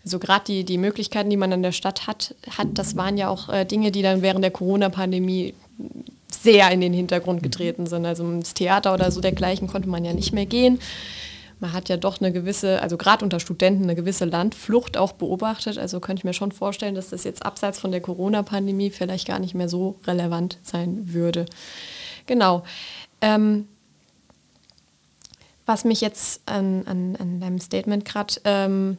also 0.03 0.19
gerade 0.19 0.45
die, 0.45 0.63
die 0.63 0.77
Möglichkeiten, 0.77 1.29
die 1.29 1.37
man 1.37 1.51
in 1.51 1.63
der 1.63 1.71
Stadt 1.71 2.07
hat, 2.07 2.35
hat, 2.57 2.67
das 2.73 2.95
waren 2.95 3.17
ja 3.17 3.29
auch 3.29 3.49
äh, 3.49 3.65
Dinge, 3.65 3.91
die 3.91 4.01
dann 4.01 4.21
während 4.21 4.43
der 4.43 4.51
Corona-Pandemie 4.51 5.53
sehr 6.29 6.71
in 6.71 6.81
den 6.81 6.93
Hintergrund 6.93 7.43
getreten 7.43 7.87
sind. 7.87 8.05
Also 8.05 8.23
ins 8.23 8.53
Theater 8.53 8.93
oder 8.93 9.11
so 9.11 9.21
dergleichen 9.21 9.67
konnte 9.67 9.89
man 9.89 10.05
ja 10.05 10.13
nicht 10.13 10.33
mehr 10.33 10.45
gehen. 10.45 10.79
man 11.59 11.73
hat 11.73 11.89
ja 11.89 11.97
doch 11.97 12.21
eine 12.21 12.31
gewisse, 12.31 12.81
also 12.81 12.97
gerade 12.97 13.23
unter 13.23 13.39
Studenten 13.39 13.83
eine 13.83 13.95
gewisse 13.95 14.25
Landflucht 14.25 14.97
auch 14.97 15.13
beobachtet. 15.13 15.77
Also 15.77 15.99
könnte 15.99 16.21
ich 16.21 16.23
mir 16.25 16.33
schon 16.33 16.51
vorstellen, 16.51 16.95
dass 16.95 17.09
das 17.09 17.23
jetzt 17.23 17.45
abseits 17.45 17.79
von 17.79 17.91
der 17.91 18.01
Corona-Pandemie 18.01 18.91
vielleicht 18.91 19.27
gar 19.27 19.39
nicht 19.39 19.55
mehr 19.55 19.69
so 19.69 19.99
relevant 20.05 20.57
sein 20.63 21.13
würde. 21.13 21.45
Genau. 22.25 22.63
Ähm, 23.21 23.67
was 25.65 25.83
mich 25.83 26.01
jetzt 26.01 26.41
an, 26.45 26.83
an, 26.85 27.15
an 27.17 27.39
deinem 27.41 27.59
Statement 27.59 28.05
gerade, 28.05 28.35
ähm, 28.45 28.97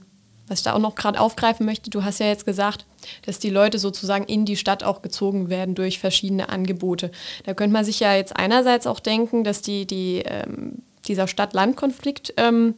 was 0.48 0.60
ich 0.60 0.64
da 0.64 0.74
auch 0.74 0.78
noch 0.78 0.94
gerade 0.94 1.20
aufgreifen 1.20 1.66
möchte, 1.66 1.90
du 1.90 2.04
hast 2.04 2.20
ja 2.20 2.26
jetzt 2.26 2.44
gesagt, 2.44 2.86
dass 3.24 3.38
die 3.38 3.50
Leute 3.50 3.78
sozusagen 3.78 4.24
in 4.24 4.44
die 4.44 4.56
Stadt 4.56 4.84
auch 4.84 5.02
gezogen 5.02 5.48
werden 5.48 5.74
durch 5.74 5.98
verschiedene 5.98 6.48
Angebote. 6.48 7.10
Da 7.44 7.54
könnte 7.54 7.72
man 7.72 7.84
sich 7.84 8.00
ja 8.00 8.14
jetzt 8.14 8.36
einerseits 8.36 8.86
auch 8.86 9.00
denken, 9.00 9.44
dass 9.44 9.62
die, 9.62 9.86
die, 9.86 10.22
ähm, 10.24 10.82
dieser 11.06 11.28
Stadt-Land-Konflikt, 11.28 12.34
ähm, 12.36 12.74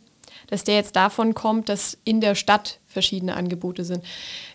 dass 0.48 0.64
der 0.64 0.76
jetzt 0.76 0.96
davon 0.96 1.34
kommt, 1.34 1.68
dass 1.68 1.98
in 2.04 2.20
der 2.20 2.34
Stadt 2.34 2.78
verschiedene 2.86 3.36
Angebote 3.36 3.84
sind. 3.84 4.04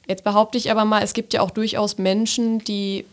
Jetzt 0.08 0.24
behaupte 0.24 0.58
ich 0.58 0.72
aber 0.72 0.86
mal, 0.86 1.02
es 1.02 1.14
gibt 1.14 1.34
ja 1.34 1.42
auch 1.42 1.52
durchaus 1.52 1.98
Menschen, 1.98 2.60
die 2.60 3.06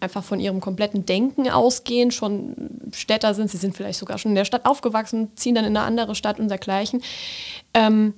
einfach 0.00 0.22
von 0.22 0.40
ihrem 0.40 0.60
kompletten 0.60 1.06
Denken 1.06 1.50
ausgehen, 1.50 2.10
schon 2.10 2.54
Städter 2.94 3.34
sind, 3.34 3.50
sie 3.50 3.56
sind 3.56 3.76
vielleicht 3.76 3.98
sogar 3.98 4.18
schon 4.18 4.30
in 4.30 4.36
der 4.36 4.44
Stadt 4.44 4.64
aufgewachsen, 4.64 5.32
ziehen 5.36 5.54
dann 5.54 5.64
in 5.64 5.76
eine 5.76 5.84
andere 5.84 6.14
Stadt 6.14 6.38
und 6.38 6.48
dergleichen, 6.48 7.02
ähm, 7.74 8.14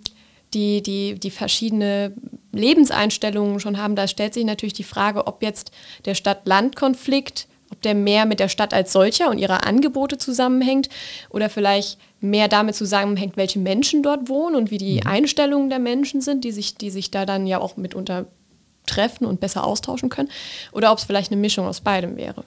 die, 0.54 0.82
die, 0.82 1.18
die 1.18 1.30
verschiedene 1.30 2.12
Lebenseinstellungen 2.52 3.60
schon 3.60 3.78
haben. 3.78 3.96
Da 3.96 4.08
stellt 4.08 4.34
sich 4.34 4.44
natürlich 4.44 4.72
die 4.72 4.84
Frage, 4.84 5.26
ob 5.26 5.42
jetzt 5.42 5.70
der 6.04 6.14
Stadt-Land-Konflikt, 6.14 7.46
ob 7.70 7.80
der 7.82 7.94
mehr 7.94 8.26
mit 8.26 8.40
der 8.40 8.48
Stadt 8.48 8.74
als 8.74 8.92
solcher 8.92 9.30
und 9.30 9.38
ihrer 9.38 9.66
Angebote 9.66 10.18
zusammenhängt 10.18 10.88
oder 11.30 11.48
vielleicht 11.48 11.98
mehr 12.20 12.48
damit 12.48 12.74
zusammenhängt, 12.74 13.36
welche 13.36 13.60
Menschen 13.60 14.02
dort 14.02 14.28
wohnen 14.28 14.56
und 14.56 14.70
wie 14.70 14.78
die 14.78 15.00
mhm. 15.00 15.06
Einstellungen 15.06 15.70
der 15.70 15.78
Menschen 15.78 16.20
sind, 16.20 16.44
die 16.44 16.52
sich, 16.52 16.74
die 16.74 16.90
sich 16.90 17.10
da 17.10 17.24
dann 17.24 17.46
ja 17.46 17.60
auch 17.60 17.76
mitunter 17.76 18.26
treffen 18.86 19.24
und 19.24 19.40
besser 19.40 19.64
austauschen 19.64 20.08
können, 20.08 20.30
oder 20.72 20.90
ob 20.90 20.98
es 20.98 21.04
vielleicht 21.04 21.30
eine 21.30 21.40
Mischung 21.40 21.66
aus 21.66 21.80
beidem 21.80 22.16
wäre. 22.16 22.44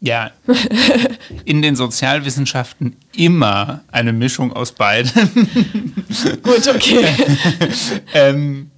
Ja, 0.00 0.30
in 1.44 1.62
den 1.62 1.76
Sozialwissenschaften 1.76 2.96
immer 3.16 3.82
eine 3.90 4.12
Mischung 4.12 4.52
aus 4.52 4.72
beidem. 4.72 5.30
Gut, 6.42 6.68
okay. 6.68 7.06
ähm, 8.14 8.70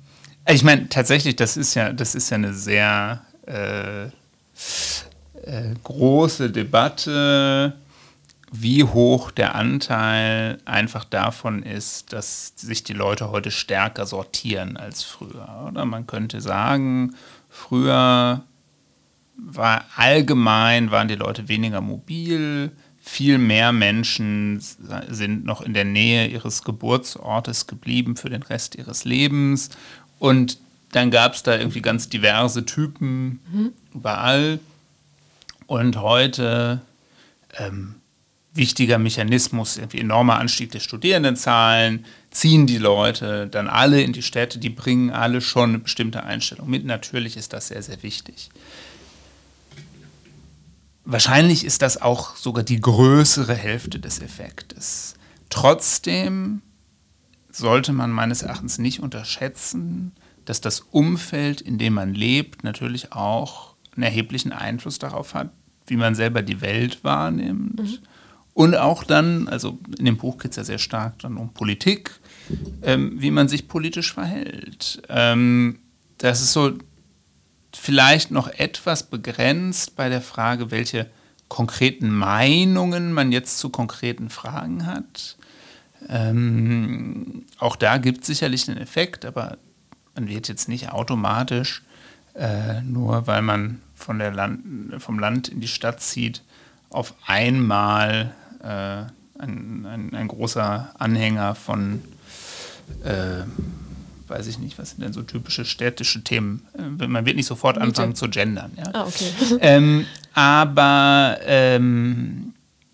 ich 0.48 0.62
meine, 0.62 0.88
tatsächlich, 0.88 1.35
das 1.37 1.57
ist 1.57 1.74
ja, 1.74 1.92
das 1.92 2.14
ist 2.14 2.31
ja 2.31 2.37
eine 2.37 2.55
sehr 2.55 3.22
äh, 3.46 4.05
äh, 4.05 5.74
große 5.83 6.50
Debatte 6.50 7.74
wie 8.52 8.85
hoch 8.85 9.31
der 9.31 9.55
Anteil 9.55 10.59
einfach 10.64 11.05
davon 11.05 11.62
ist, 11.62 12.12
dass 12.12 12.52
sich 12.57 12.85
die 12.85 12.92
Leute 12.92 13.31
heute 13.31 13.50
stärker 13.50 14.07
sortieren 14.07 14.76
als 14.76 15.02
früher. 15.02 15.66
Oder 15.68 15.85
man 15.85 16.07
könnte 16.07 16.40
sagen, 16.40 17.14
früher 17.50 18.42
war 19.37 19.85
allgemein, 19.96 20.90
waren 20.90 21.09
die 21.09 21.14
Leute 21.14 21.49
weniger 21.49 21.81
mobil, 21.81 22.72
viel 22.99 23.38
mehr 23.38 23.70
Menschen 23.72 24.61
sind 24.61 25.44
noch 25.44 25.61
in 25.61 25.75
der 25.75 25.85
Nähe 25.85 26.27
ihres 26.27 26.64
Geburtsortes 26.64 27.68
geblieben 27.68 28.16
für 28.16 28.31
den 28.31 28.42
Rest 28.42 28.75
ihres 28.75 29.05
Lebens. 29.05 29.70
Und 30.18 30.59
dann 30.90 31.11
gab 31.11 31.35
es 31.35 31.44
da 31.44 31.57
irgendwie 31.57 31.83
ganz 31.83 32.09
diverse 32.09 32.66
Typen 32.66 33.40
mhm. 33.53 33.72
überall. 33.94 34.59
Und 35.66 35.96
heute 35.96 36.81
ähm, 37.59 37.96
wichtiger 38.57 38.99
Mechanismus, 38.99 39.77
irgendwie 39.77 40.01
enormer 40.01 40.38
Anstieg 40.38 40.72
der 40.72 40.81
Studierendenzahlen, 40.81 42.05
ziehen 42.31 42.66
die 42.66 42.79
Leute 42.79 43.46
dann 43.46 43.68
alle 43.68 44.03
in 44.03 44.12
die 44.12 44.22
Städte, 44.22 44.59
die 44.59 44.70
bringen 44.70 45.11
alle 45.11 45.40
schon 45.40 45.70
eine 45.70 45.79
bestimmte 45.79 46.25
Einstellung 46.25 46.68
mit. 46.68 46.85
Natürlich 46.85 47.37
ist 47.37 47.53
das 47.53 47.68
sehr, 47.68 47.83
sehr 47.83 48.03
wichtig. 48.03 48.51
Wahrscheinlich 51.07 51.64
ist 51.64 51.83
das 51.83 52.01
auch 52.03 52.37
sogar 52.37 52.64
die 52.64 52.81
größere 52.81 53.55
Hälfte 53.55 53.99
des 53.99 54.21
Effektes. 54.21 55.14
Trotzdem 55.49 56.62
sollte 57.51 57.92
man 57.92 58.11
meines 58.11 58.42
Erachtens 58.42 58.79
nicht 58.79 59.01
unterschätzen, 59.01 60.12
dass 60.45 60.61
das 60.61 60.81
Umfeld, 60.81 61.61
in 61.61 61.79
dem 61.79 61.95
man 61.95 62.14
lebt, 62.14 62.64
natürlich 62.64 63.12
auch 63.12 63.75
einen 63.95 64.03
erheblichen 64.03 64.53
Einfluss 64.53 64.99
darauf 64.99 65.35
hat, 65.35 65.51
wie 65.87 65.97
man 65.97 66.14
selber 66.14 66.42
die 66.42 66.61
Welt 66.61 67.03
wahrnimmt. 67.03 67.81
Mhm 67.81 67.99
und 68.57 68.75
auch 68.75 69.05
dann, 69.05 69.49
also 69.49 69.79
in 69.99 70.07
dem 70.07 70.16
Buch 70.16 70.38
geht 70.38 70.53
es 70.53 70.57
ja 70.57 70.64
sehr 70.64 70.79
stark 70.79 71.19
dann 71.19 71.37
um 71.37 71.53
Politik, 71.53 72.12
ähm, 72.81 73.12
wie 73.21 73.31
man 73.31 73.49
sich 73.49 73.69
politisch 73.69 74.14
verhält. 74.14 75.03
Ähm, 75.11 75.81
das 76.16 76.40
ist 76.40 76.55
so 76.55 76.73
vielleicht 77.77 78.31
noch 78.31 78.49
etwas 78.49 79.05
begrenzt 79.05 79.97
bei 79.97 80.09
der 80.09 80.21
Frage, 80.21 80.71
welche 80.71 81.07
konkreten 81.49 82.11
Meinungen 82.11 83.12
man 83.12 83.33
jetzt 83.33 83.59
zu 83.59 83.71
konkreten 83.71 84.31
Fragen 84.31 84.87
hat. 84.87 85.37
Ähm, 86.09 87.45
auch 87.59 87.77
da 87.77 87.99
gibt 87.99 88.21
es 88.21 88.27
sicherlich 88.27 88.69
einen 88.69 88.79
Effekt, 88.79 89.25
aber 89.25 89.59
man 90.15 90.29
wird 90.29 90.49
jetzt 90.49 90.69
nicht 90.69 90.91
automatisch, 90.91 91.83
äh, 92.35 92.81
nur 92.83 93.27
weil 93.27 93.43
man 93.43 93.81
von 93.95 94.19
der 94.19 94.33
Land, 94.33 95.01
vom 95.03 95.19
Land 95.19 95.49
in 95.49 95.61
die 95.61 95.69
Stadt 95.69 96.01
zieht, 96.01 96.43
auf 96.91 97.15
einmal 97.27 98.35
äh, 98.62 99.05
ein, 99.41 99.87
ein, 99.87 100.15
ein, 100.15 100.29
großer 100.29 100.95
Anhänger 100.99 101.55
von, 101.55 102.03
äh, 103.05 103.43
weiß 104.29 104.47
ich 104.47 104.59
nicht, 104.59 104.79
was 104.79 104.91
sind 104.91 105.03
denn 105.03 105.12
so 105.12 105.23
typische 105.23 105.65
städtische 105.65 106.23
Themen? 106.23 106.62
Äh, 106.79 107.07
man 107.07 107.27
wird 107.27 107.37
nicht 107.37 107.47
sofort 107.47 107.79
anfangen 107.79 108.15
zu 108.15 108.29
gendern. 108.29 108.73
Ja? 108.77 108.91
Ah, 108.93 109.07
okay. 109.07 109.31
Ähm, 109.61 110.07
aber 110.35 111.39
ähm, 111.45 112.53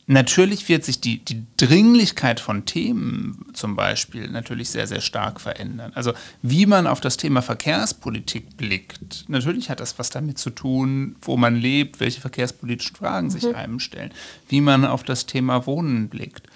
Natürlich 0.08 0.68
wird 0.68 0.84
sich 0.84 1.00
die, 1.00 1.24
die 1.24 1.44
Dringlichkeit 1.56 2.40
von 2.40 2.64
Themen 2.66 3.46
zum 3.52 3.76
Beispiel 3.76 4.28
natürlich 4.28 4.68
sehr, 4.68 4.88
sehr 4.88 5.00
stark 5.00 5.40
verändern. 5.40 5.92
Also 5.94 6.12
wie 6.42 6.66
man 6.66 6.88
auf 6.88 7.00
das 7.00 7.16
Thema 7.16 7.40
Verkehrspolitik 7.40 8.56
blickt, 8.56 9.24
natürlich 9.28 9.70
hat 9.70 9.78
das 9.78 9.98
was 10.00 10.10
damit 10.10 10.38
zu 10.38 10.50
tun, 10.50 11.14
wo 11.22 11.36
man 11.36 11.54
lebt, 11.54 12.00
welche 12.00 12.20
verkehrspolitischen 12.20 12.96
Fragen 12.96 13.28
mhm. 13.28 13.30
sich 13.30 13.54
einem 13.54 13.78
stellen, 13.78 14.10
wie 14.48 14.60
man 14.60 14.84
auf 14.84 15.04
das 15.04 15.26
Thema 15.26 15.66
Wohnen 15.66 16.08
blickt. 16.08 16.48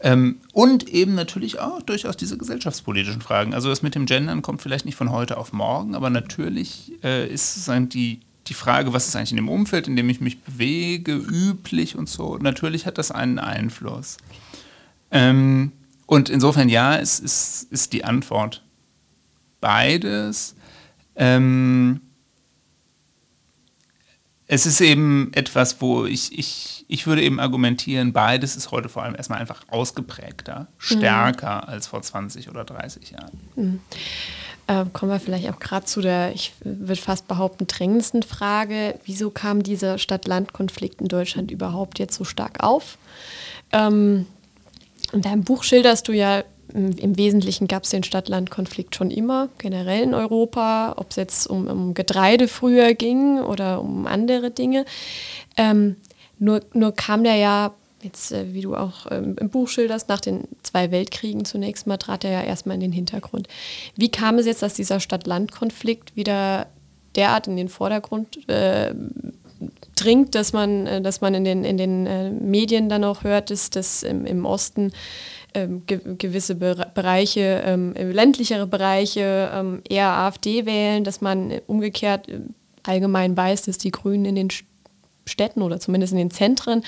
Ähm, 0.00 0.40
und 0.52 0.88
eben 0.88 1.14
natürlich 1.14 1.58
auch 1.58 1.82
durchaus 1.82 2.16
diese 2.16 2.38
gesellschaftspolitischen 2.38 3.20
Fragen. 3.20 3.52
Also 3.52 3.68
das 3.68 3.82
mit 3.82 3.94
dem 3.94 4.06
Gendern 4.06 4.42
kommt 4.42 4.62
vielleicht 4.62 4.84
nicht 4.84 4.94
von 4.94 5.10
heute 5.10 5.36
auf 5.36 5.52
morgen, 5.52 5.94
aber 5.94 6.08
natürlich 6.08 6.92
äh, 7.02 7.26
ist 7.26 7.54
sozusagen 7.54 7.88
die, 7.88 8.20
die 8.46 8.54
Frage, 8.54 8.92
was 8.92 9.08
ist 9.08 9.16
eigentlich 9.16 9.32
in 9.32 9.36
dem 9.36 9.48
Umfeld, 9.48 9.88
in 9.88 9.96
dem 9.96 10.08
ich 10.08 10.20
mich 10.20 10.40
bewege, 10.40 11.14
üblich 11.14 11.96
und 11.96 12.08
so, 12.08 12.38
natürlich 12.38 12.86
hat 12.86 12.98
das 12.98 13.10
einen 13.10 13.38
Einfluss. 13.38 14.18
Ähm, 15.10 15.72
und 16.06 16.28
insofern 16.28 16.68
ja, 16.68 16.96
es 16.96 17.18
ist, 17.18 17.66
ist 17.70 17.92
die 17.92 18.04
Antwort 18.04 18.62
beides. 19.60 20.54
Ähm, 21.16 22.00
es 24.48 24.64
ist 24.64 24.80
eben 24.80 25.30
etwas, 25.34 25.80
wo 25.80 26.06
ich, 26.06 26.36
ich, 26.36 26.86
ich 26.88 27.06
würde 27.06 27.22
eben 27.22 27.38
argumentieren, 27.38 28.14
beides 28.14 28.56
ist 28.56 28.70
heute 28.70 28.88
vor 28.88 29.02
allem 29.02 29.14
erstmal 29.14 29.38
einfach 29.38 29.62
ausgeprägter, 29.68 30.60
mhm. 30.60 30.66
stärker 30.78 31.62
mhm. 31.62 31.68
als 31.68 31.86
vor 31.86 32.00
20 32.00 32.48
oder 32.48 32.64
30 32.64 33.10
Jahren. 33.10 33.40
Mhm. 33.56 33.80
Äh, 34.66 34.86
kommen 34.92 35.12
wir 35.12 35.20
vielleicht 35.20 35.50
auch 35.50 35.58
gerade 35.58 35.84
zu 35.84 36.00
der, 36.00 36.32
ich 36.34 36.54
würde 36.64 37.00
fast 37.00 37.28
behaupten, 37.28 37.66
drängendsten 37.66 38.22
Frage. 38.22 38.98
Wieso 39.04 39.30
kam 39.30 39.62
dieser 39.62 39.98
Stadt-Land-Konflikt 39.98 41.02
in 41.02 41.08
Deutschland 41.08 41.50
überhaupt 41.50 41.98
jetzt 41.98 42.16
so 42.16 42.24
stark 42.24 42.62
auf? 42.62 42.96
Ähm, 43.70 44.26
in 45.12 45.20
deinem 45.20 45.44
Buch 45.44 45.62
schilderst 45.62 46.08
du 46.08 46.12
ja, 46.12 46.42
im 46.72 47.16
Wesentlichen 47.16 47.66
gab 47.66 47.84
es 47.84 47.90
den 47.90 48.02
Stadt-Land-Konflikt 48.02 48.94
schon 48.94 49.10
immer, 49.10 49.48
generell 49.58 50.02
in 50.02 50.14
Europa, 50.14 50.94
ob 50.96 51.10
es 51.10 51.16
jetzt 51.16 51.46
um, 51.46 51.66
um, 51.66 51.94
Getreide 51.94 52.48
früher 52.48 52.94
ging 52.94 53.40
oder 53.40 53.80
um 53.80 54.06
andere 54.06 54.50
Dinge. 54.50 54.84
Ähm, 55.56 55.96
nur, 56.38 56.60
nur 56.72 56.92
kam 56.92 57.24
der 57.24 57.36
ja 57.36 57.74
jetzt, 58.02 58.32
äh, 58.32 58.52
wie 58.52 58.60
du 58.60 58.76
auch 58.76 59.06
ähm, 59.10 59.36
im 59.40 59.48
Buch 59.48 59.68
schilderst, 59.68 60.08
nach 60.08 60.20
den 60.20 60.44
zwei 60.62 60.90
Weltkriegen 60.90 61.44
zunächst 61.44 61.86
mal 61.86 61.96
trat 61.96 62.24
er 62.24 62.30
ja 62.30 62.42
erstmal 62.42 62.74
in 62.74 62.80
den 62.80 62.92
Hintergrund. 62.92 63.48
Wie 63.96 64.10
kam 64.10 64.38
es 64.38 64.46
jetzt, 64.46 64.62
dass 64.62 64.74
dieser 64.74 65.00
Stadt-Land-Konflikt 65.00 66.16
wieder 66.16 66.66
derart 67.16 67.48
in 67.48 67.56
den 67.56 67.68
Vordergrund 67.68 68.48
äh, 68.48 68.94
dringt, 69.96 70.34
dass 70.34 70.52
man, 70.52 70.86
äh, 70.86 71.00
dass 71.00 71.20
man 71.20 71.34
in 71.34 71.44
den, 71.44 71.64
in 71.64 71.76
den 71.76 72.06
äh, 72.06 72.30
Medien 72.30 72.88
dann 72.88 73.04
auch 73.04 73.24
hört, 73.24 73.50
dass, 73.50 73.70
dass 73.70 74.02
im, 74.02 74.24
im 74.24 74.44
Osten 74.44 74.92
ähm, 75.64 75.82
ge 75.86 76.00
gewisse 76.16 76.54
Be 76.54 76.86
Bereiche, 76.94 77.62
ähm, 77.64 77.92
ländlichere 77.94 78.66
Bereiche 78.66 79.50
ähm, 79.52 79.82
eher 79.88 80.08
AfD 80.08 80.66
wählen, 80.66 81.04
dass 81.04 81.20
man 81.20 81.52
umgekehrt 81.66 82.28
äh, 82.28 82.40
allgemein 82.82 83.36
weiß, 83.36 83.62
dass 83.62 83.78
die 83.78 83.90
Grünen 83.90 84.24
in 84.24 84.34
den 84.34 84.48
Städten 85.26 85.62
oder 85.62 85.78
zumindest 85.78 86.12
in 86.12 86.18
den 86.18 86.30
Zentren 86.30 86.82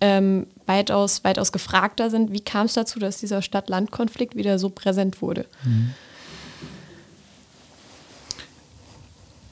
ähm, 0.00 0.46
weitaus, 0.66 1.22
weitaus 1.24 1.52
gefragter 1.52 2.10
sind. 2.10 2.32
Wie 2.32 2.40
kam 2.40 2.66
es 2.66 2.74
dazu, 2.74 2.98
dass 2.98 3.18
dieser 3.18 3.42
Stadt-Land-Konflikt 3.42 4.36
wieder 4.36 4.58
so 4.58 4.70
präsent 4.70 5.20
wurde? 5.20 5.46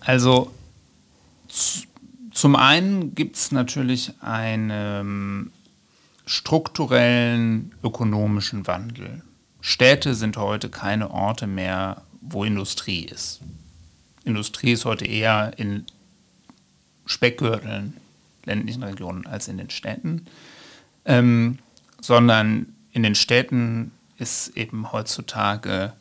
Also 0.00 0.50
zum 2.32 2.56
einen 2.56 3.14
gibt 3.14 3.36
es 3.36 3.52
natürlich 3.52 4.12
einen 4.20 5.52
strukturellen 6.26 7.74
ökonomischen 7.82 8.66
Wandel. 8.66 9.22
Städte 9.60 10.14
sind 10.14 10.36
heute 10.36 10.68
keine 10.68 11.10
Orte 11.10 11.46
mehr, 11.46 12.02
wo 12.20 12.44
Industrie 12.44 13.04
ist. 13.04 13.40
Industrie 14.24 14.72
ist 14.72 14.84
heute 14.84 15.04
eher 15.04 15.52
in 15.56 15.84
Speckgürteln, 17.06 17.96
ländlichen 18.44 18.82
Regionen 18.82 19.26
als 19.26 19.48
in 19.48 19.58
den 19.58 19.70
Städten, 19.70 20.26
ähm, 21.04 21.58
sondern 22.00 22.74
in 22.92 23.02
den 23.02 23.14
Städten 23.14 23.92
ist 24.18 24.56
eben 24.56 24.92
heutzutage 24.92 25.92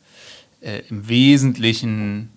äh, 0.60 0.82
im 0.88 1.08
Wesentlichen 1.08 2.30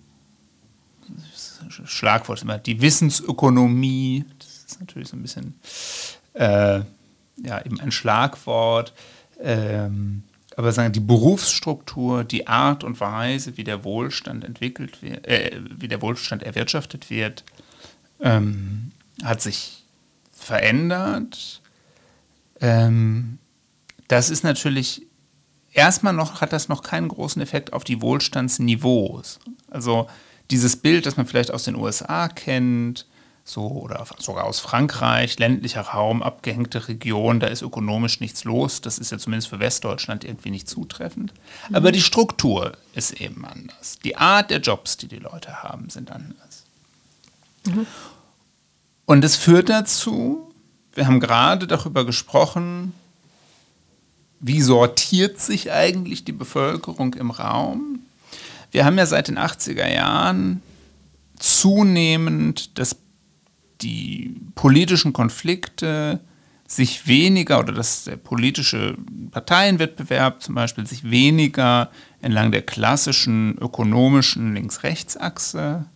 Schlagwort 1.84 2.42
immer 2.42 2.58
die 2.58 2.80
Wissensökonomie. 2.80 4.24
Das 4.38 4.64
ist 4.66 4.80
natürlich 4.80 5.08
so 5.08 5.16
ein 5.16 5.22
bisschen 5.22 5.54
äh, 6.34 6.80
ja, 7.36 7.64
eben 7.64 7.80
ein 7.80 7.92
Schlagwort. 7.92 8.92
Ähm, 9.40 10.22
aber 10.56 10.72
sagen 10.72 10.92
die 10.92 11.00
Berufsstruktur, 11.00 12.24
die 12.24 12.46
Art 12.46 12.82
und 12.82 12.98
Weise, 12.98 13.56
wie 13.58 13.64
der 13.64 13.84
Wohlstand 13.84 14.42
entwickelt 14.42 15.02
wird, 15.02 15.26
äh, 15.26 15.60
wie 15.76 15.88
der 15.88 16.00
Wohlstand 16.00 16.42
erwirtschaftet 16.42 17.10
wird, 17.10 17.44
ähm, 18.20 18.92
hat 19.22 19.42
sich 19.42 19.84
verändert. 20.32 21.60
Ähm, 22.60 23.38
das 24.08 24.30
ist 24.30 24.44
natürlich 24.44 25.06
erstmal 25.72 26.14
noch 26.14 26.40
hat 26.40 26.52
das 26.52 26.68
noch 26.68 26.82
keinen 26.82 27.08
großen 27.08 27.42
Effekt 27.42 27.72
auf 27.72 27.84
die 27.84 28.00
Wohlstandsniveaus. 28.00 29.38
Also 29.70 30.08
dieses 30.50 30.76
Bild, 30.76 31.04
das 31.06 31.16
man 31.16 31.26
vielleicht 31.26 31.50
aus 31.50 31.64
den 31.64 31.76
USA 31.76 32.28
kennt, 32.28 33.06
so 33.48 33.68
oder 33.68 34.04
sogar 34.18 34.44
aus 34.44 34.58
Frankreich, 34.58 35.38
ländlicher 35.38 35.82
Raum, 35.82 36.22
abgehängte 36.22 36.88
Region, 36.88 37.38
da 37.38 37.46
ist 37.46 37.62
ökonomisch 37.62 38.20
nichts 38.20 38.42
los. 38.42 38.80
Das 38.80 38.98
ist 38.98 39.12
ja 39.12 39.18
zumindest 39.18 39.48
für 39.48 39.60
Westdeutschland 39.60 40.24
irgendwie 40.24 40.50
nicht 40.50 40.68
zutreffend. 40.68 41.32
Mhm. 41.68 41.76
Aber 41.76 41.92
die 41.92 42.02
Struktur 42.02 42.72
ist 42.92 43.20
eben 43.20 43.44
anders. 43.44 43.98
Die 44.04 44.16
Art 44.16 44.50
der 44.50 44.58
Jobs, 44.58 44.96
die 44.96 45.06
die 45.06 45.18
Leute 45.18 45.62
haben, 45.62 45.90
sind 45.90 46.10
anders. 46.10 46.64
Mhm. 47.66 47.86
Und 49.04 49.24
es 49.24 49.36
führt 49.36 49.68
dazu, 49.68 50.52
wir 50.94 51.06
haben 51.06 51.20
gerade 51.20 51.68
darüber 51.68 52.04
gesprochen, 52.04 52.94
wie 54.40 54.60
sortiert 54.60 55.40
sich 55.40 55.70
eigentlich 55.70 56.24
die 56.24 56.32
Bevölkerung 56.32 57.14
im 57.14 57.30
Raum. 57.30 58.00
Wir 58.72 58.84
haben 58.84 58.98
ja 58.98 59.06
seit 59.06 59.28
den 59.28 59.38
80er 59.38 59.88
Jahren 59.88 60.62
zunehmend 61.38 62.76
das 62.78 62.96
die 63.82 64.36
politischen 64.54 65.12
Konflikte 65.12 66.20
sich 66.66 67.06
weniger 67.06 67.60
oder 67.60 67.72
dass 67.72 68.04
der 68.04 68.16
politische 68.16 68.96
Parteienwettbewerb 69.30 70.42
zum 70.42 70.54
Beispiel 70.54 70.86
sich 70.86 71.08
weniger 71.08 71.90
entlang 72.20 72.50
der 72.50 72.62
klassischen 72.62 73.56
ökonomischen 73.58 74.54
Links-Rechts-Achse 74.54 75.86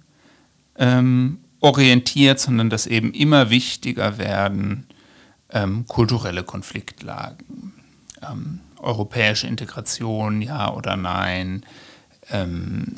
ähm, 0.76 1.38
orientiert, 1.60 2.38
sondern 2.38 2.70
dass 2.70 2.86
eben 2.86 3.12
immer 3.12 3.50
wichtiger 3.50 4.18
werden 4.18 4.86
ähm, 5.50 5.86
kulturelle 5.88 6.44
Konfliktlagen, 6.44 7.72
ähm, 8.22 8.60
europäische 8.78 9.46
Integration, 9.48 10.40
ja 10.40 10.72
oder 10.72 10.96
nein, 10.96 11.66
ähm, 12.30 12.94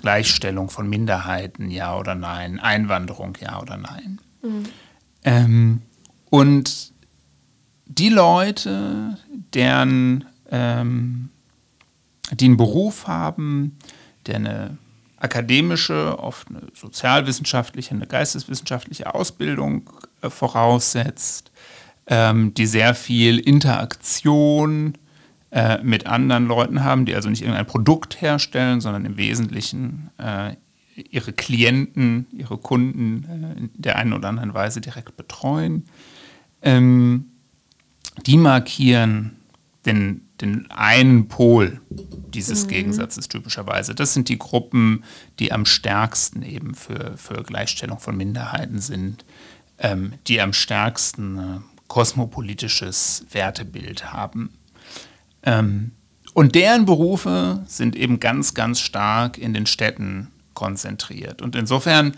Gleichstellung 0.00 0.70
von 0.70 0.88
Minderheiten, 0.88 1.70
ja 1.70 1.96
oder 1.96 2.14
nein, 2.14 2.58
Einwanderung, 2.58 3.36
ja 3.40 3.60
oder 3.60 3.76
nein. 3.76 4.18
Mhm. 4.42 4.64
Ähm, 5.24 5.82
und 6.30 6.92
die 7.86 8.08
Leute, 8.08 9.16
deren, 9.54 10.24
ähm, 10.50 11.30
die 12.32 12.46
einen 12.46 12.56
Beruf 12.56 13.06
haben, 13.06 13.76
der 14.26 14.36
eine 14.36 14.78
akademische, 15.16 16.18
oft 16.18 16.48
eine 16.48 16.62
sozialwissenschaftliche, 16.74 17.94
eine 17.94 18.06
geisteswissenschaftliche 18.06 19.14
Ausbildung 19.14 19.90
äh, 20.22 20.30
voraussetzt, 20.30 21.50
ähm, 22.06 22.54
die 22.54 22.66
sehr 22.66 22.94
viel 22.94 23.38
Interaktion 23.38 24.94
äh, 24.94 25.09
mit 25.82 26.06
anderen 26.06 26.46
Leuten 26.46 26.84
haben, 26.84 27.06
die 27.06 27.14
also 27.16 27.28
nicht 27.28 27.42
irgendein 27.42 27.66
Produkt 27.66 28.22
herstellen, 28.22 28.80
sondern 28.80 29.04
im 29.04 29.16
Wesentlichen 29.16 30.10
äh, 30.16 30.54
ihre 31.10 31.32
Klienten, 31.32 32.26
ihre 32.32 32.58
Kunden 32.58 33.24
äh, 33.24 33.58
in 33.58 33.70
der 33.74 33.96
einen 33.96 34.12
oder 34.12 34.28
anderen 34.28 34.54
Weise 34.54 34.80
direkt 34.80 35.16
betreuen. 35.16 35.84
Ähm, 36.62 37.30
die 38.26 38.36
markieren 38.36 39.36
den, 39.86 40.28
den 40.40 40.70
einen 40.70 41.28
Pol 41.28 41.80
dieses 41.88 42.64
mhm. 42.64 42.68
Gegensatzes 42.68 43.28
typischerweise. 43.28 43.94
Das 43.94 44.14
sind 44.14 44.28
die 44.28 44.38
Gruppen, 44.38 45.04
die 45.38 45.52
am 45.52 45.64
stärksten 45.64 46.42
eben 46.42 46.74
für, 46.74 47.16
für 47.16 47.42
Gleichstellung 47.42 47.98
von 47.98 48.16
Minderheiten 48.16 48.78
sind, 48.78 49.24
ähm, 49.78 50.14
die 50.26 50.40
am 50.40 50.52
stärksten 50.52 51.38
äh, 51.38 51.60
kosmopolitisches 51.88 53.26
Wertebild 53.30 54.12
haben. 54.12 54.50
Ähm, 55.42 55.92
und 56.34 56.54
deren 56.54 56.86
Berufe 56.86 57.62
sind 57.66 57.96
eben 57.96 58.20
ganz, 58.20 58.54
ganz 58.54 58.80
stark 58.80 59.38
in 59.38 59.52
den 59.52 59.66
Städten 59.66 60.28
konzentriert. 60.54 61.42
Und 61.42 61.56
insofern 61.56 62.16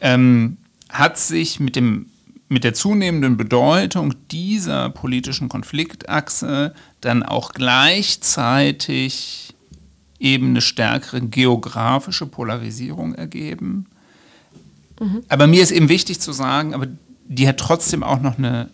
ähm, 0.00 0.58
hat 0.90 1.18
sich 1.18 1.60
mit, 1.60 1.76
dem, 1.76 2.06
mit 2.48 2.64
der 2.64 2.74
zunehmenden 2.74 3.36
Bedeutung 3.36 4.14
dieser 4.30 4.90
politischen 4.90 5.48
Konfliktachse 5.48 6.74
dann 7.00 7.22
auch 7.22 7.52
gleichzeitig 7.52 9.54
eben 10.18 10.50
eine 10.50 10.60
stärkere 10.60 11.20
geografische 11.20 12.26
Polarisierung 12.26 13.14
ergeben. 13.14 13.86
Mhm. 15.00 15.22
Aber 15.28 15.46
mir 15.46 15.62
ist 15.62 15.70
eben 15.70 15.88
wichtig 15.88 16.20
zu 16.20 16.32
sagen, 16.32 16.74
aber 16.74 16.86
die 17.28 17.48
hat 17.48 17.58
trotzdem 17.58 18.02
auch 18.02 18.20
noch 18.20 18.38
eine 18.38 18.70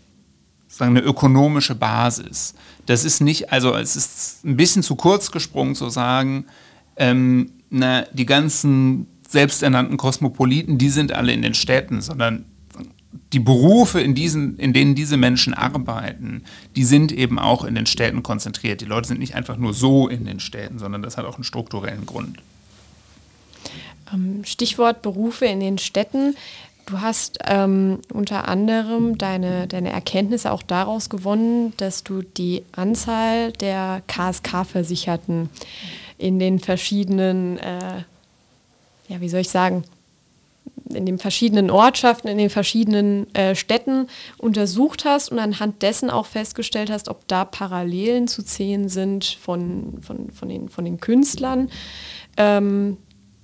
sagen, 0.68 0.96
eine 0.96 1.06
ökonomische 1.06 1.74
Basis. 1.74 2.54
Das 2.86 3.04
ist 3.04 3.20
nicht, 3.20 3.52
also 3.52 3.74
es 3.76 3.96
ist 3.96 4.44
ein 4.44 4.56
bisschen 4.56 4.82
zu 4.82 4.96
kurz 4.96 5.30
gesprungen 5.30 5.74
zu 5.74 5.88
sagen, 5.88 6.46
ähm, 6.96 7.52
na, 7.70 8.02
die 8.12 8.26
ganzen 8.26 9.06
selbsternannten 9.28 9.96
Kosmopoliten, 9.96 10.78
die 10.78 10.90
sind 10.90 11.12
alle 11.12 11.32
in 11.32 11.42
den 11.42 11.54
Städten, 11.54 12.00
sondern 12.00 12.44
die 13.32 13.40
Berufe, 13.40 14.00
in, 14.00 14.14
diesen, 14.14 14.56
in 14.58 14.72
denen 14.72 14.94
diese 14.94 15.16
Menschen 15.16 15.54
arbeiten, 15.54 16.42
die 16.76 16.84
sind 16.84 17.12
eben 17.12 17.38
auch 17.38 17.64
in 17.64 17.74
den 17.74 17.86
Städten 17.86 18.22
konzentriert. 18.22 18.80
Die 18.80 18.86
Leute 18.86 19.08
sind 19.08 19.20
nicht 19.20 19.34
einfach 19.34 19.56
nur 19.56 19.72
so 19.72 20.08
in 20.08 20.24
den 20.24 20.40
Städten, 20.40 20.78
sondern 20.78 21.02
das 21.02 21.16
hat 21.16 21.24
auch 21.24 21.36
einen 21.36 21.44
strukturellen 21.44 22.04
Grund. 22.04 22.38
Ähm, 24.12 24.44
Stichwort 24.44 25.02
Berufe 25.02 25.46
in 25.46 25.60
den 25.60 25.78
Städten. 25.78 26.36
Du 26.86 27.00
hast 27.00 27.38
ähm, 27.46 28.00
unter 28.12 28.48
anderem 28.48 29.16
deine, 29.16 29.66
deine 29.66 29.92
Erkenntnisse 29.92 30.50
auch 30.50 30.62
daraus 30.62 31.08
gewonnen, 31.08 31.72
dass 31.76 32.02
du 32.02 32.22
die 32.22 32.64
Anzahl 32.72 33.52
der 33.52 34.02
KSK-Versicherten 34.08 35.48
in 36.18 36.38
den 36.38 36.58
verschiedenen, 36.58 37.58
äh, 37.58 38.02
ja, 39.08 39.20
wie 39.20 39.28
soll 39.28 39.40
ich 39.40 39.50
sagen, 39.50 39.84
in 40.94 41.06
den 41.06 41.18
verschiedenen 41.18 41.70
Ortschaften, 41.70 42.28
in 42.28 42.38
den 42.38 42.50
verschiedenen 42.50 43.32
äh, 43.34 43.54
Städten 43.54 44.08
untersucht 44.38 45.04
hast 45.04 45.30
und 45.30 45.38
anhand 45.38 45.82
dessen 45.82 46.10
auch 46.10 46.26
festgestellt 46.26 46.90
hast, 46.90 47.08
ob 47.08 47.26
da 47.28 47.44
Parallelen 47.44 48.28
zu 48.28 48.42
sehen 48.42 48.88
sind 48.88 49.24
von, 49.24 49.98
von, 50.02 50.30
von, 50.30 50.48
den, 50.48 50.68
von 50.68 50.84
den 50.84 51.00
Künstlern. 51.00 51.70
Ähm, 52.36 52.98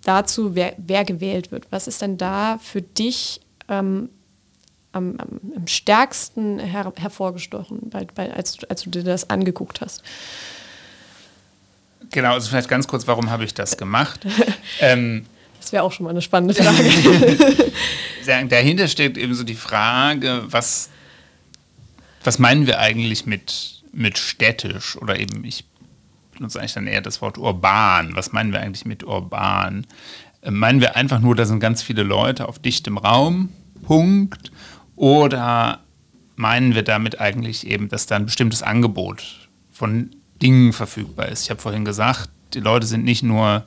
dazu, 0.08 0.54
wer, 0.54 0.74
wer 0.78 1.04
gewählt 1.04 1.52
wird. 1.52 1.66
Was 1.70 1.86
ist 1.86 2.00
denn 2.00 2.16
da 2.16 2.58
für 2.62 2.80
dich 2.80 3.40
ähm, 3.68 4.08
am, 4.92 5.16
am, 5.18 5.40
am, 5.54 5.66
stärksten 5.66 6.58
her, 6.58 6.90
hervorgestochen, 6.96 7.90
bei, 7.90 8.06
bei, 8.14 8.32
als, 8.32 8.64
als 8.64 8.82
du 8.82 8.90
dir 8.90 9.04
das 9.04 9.28
angeguckt 9.28 9.80
hast? 9.80 10.02
Genau, 12.10 12.32
also 12.32 12.48
vielleicht 12.48 12.70
ganz 12.70 12.88
kurz, 12.88 13.06
warum 13.06 13.30
habe 13.30 13.44
ich 13.44 13.52
das 13.52 13.76
gemacht? 13.76 14.26
ähm, 14.80 15.26
das 15.60 15.72
wäre 15.72 15.82
auch 15.82 15.92
schon 15.92 16.04
mal 16.04 16.10
eine 16.10 16.22
spannende 16.22 16.54
Frage. 16.54 17.72
Dahinter 18.48 18.88
steckt 18.88 19.18
eben 19.18 19.34
so 19.34 19.44
die 19.44 19.54
Frage, 19.54 20.44
was, 20.46 20.88
was 22.24 22.38
meinen 22.38 22.66
wir 22.66 22.78
eigentlich 22.78 23.26
mit, 23.26 23.82
mit 23.92 24.16
städtisch 24.16 24.96
oder 24.96 25.18
eben, 25.18 25.44
ich 25.44 25.64
benutze 26.38 26.58
eigentlich 26.58 26.74
dann 26.74 26.86
eher 26.86 27.00
das 27.00 27.20
Wort 27.20 27.36
urban. 27.36 28.14
Was 28.14 28.32
meinen 28.32 28.52
wir 28.52 28.60
eigentlich 28.60 28.86
mit 28.86 29.04
urban? 29.04 29.86
Äh, 30.40 30.50
meinen 30.50 30.80
wir 30.80 30.96
einfach 30.96 31.20
nur, 31.20 31.34
da 31.34 31.44
sind 31.44 31.60
ganz 31.60 31.82
viele 31.82 32.02
Leute 32.02 32.48
auf 32.48 32.58
dichtem 32.58 32.96
Raum, 32.96 33.50
Punkt? 33.82 34.50
Oder 34.96 35.80
meinen 36.36 36.74
wir 36.74 36.82
damit 36.82 37.20
eigentlich 37.20 37.66
eben, 37.66 37.88
dass 37.88 38.06
da 38.06 38.16
ein 38.16 38.26
bestimmtes 38.26 38.62
Angebot 38.62 39.48
von 39.70 40.10
Dingen 40.40 40.72
verfügbar 40.72 41.28
ist. 41.28 41.44
Ich 41.44 41.50
habe 41.50 41.60
vorhin 41.60 41.84
gesagt, 41.84 42.30
die 42.54 42.60
Leute 42.60 42.86
sind 42.86 43.04
nicht 43.04 43.22
nur, 43.22 43.64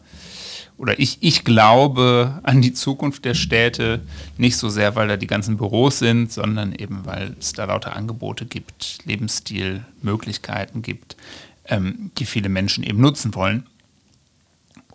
oder 0.78 0.98
ich, 1.00 1.18
ich 1.22 1.44
glaube 1.44 2.40
an 2.44 2.62
die 2.62 2.74
Zukunft 2.74 3.26
der 3.26 3.34
Städte 3.34 4.02
nicht 4.38 4.58
so 4.58 4.70
sehr, 4.70 4.96
weil 4.96 5.08
da 5.08 5.18
die 5.18 5.28
ganzen 5.28 5.58
Büros 5.58 6.00
sind, 6.00 6.32
sondern 6.32 6.74
eben, 6.74 7.06
weil 7.06 7.36
es 7.40 7.54
da 7.54 7.66
lauter 7.66 7.96
Angebote 7.96 8.46
gibt, 8.46 9.00
Lebensstilmöglichkeiten 9.06 10.82
gibt, 10.82 11.18
ähm, 11.72 12.12
die 12.20 12.26
viele 12.26 12.50
Menschen 12.50 12.84
eben 12.84 13.02
nutzen 13.02 13.34
wollen. 13.34 13.66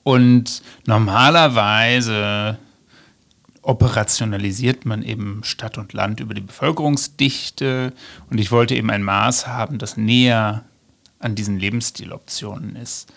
Und 0.04 0.62
normalerweise 0.86 2.58
operationalisiert 3.62 4.86
man 4.86 5.02
eben 5.02 5.42
Stadt 5.42 5.78
und 5.78 5.92
Land 5.92 6.20
über 6.20 6.34
die 6.34 6.42
Bevölkerungsdichte. 6.42 7.92
Und 8.30 8.38
ich 8.38 8.52
wollte 8.52 8.76
eben 8.76 8.90
ein 8.90 9.02
Maß 9.02 9.48
haben, 9.48 9.78
das 9.78 9.96
näher 9.96 10.64
an 11.18 11.34
diesen 11.34 11.58
Lebensstiloptionen 11.58 12.76
ist. 12.76 13.12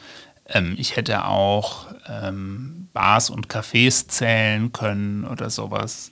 Ähm, 0.48 0.74
ich 0.80 0.95
hätte 0.95 1.26
auch 1.26 1.93
ähm, 2.08 2.88
Bars 2.93 3.30
und 3.30 3.48
Cafés 3.48 4.08
zählen 4.08 4.72
können 4.72 5.26
oder 5.26 5.52
sowas. 5.52 6.10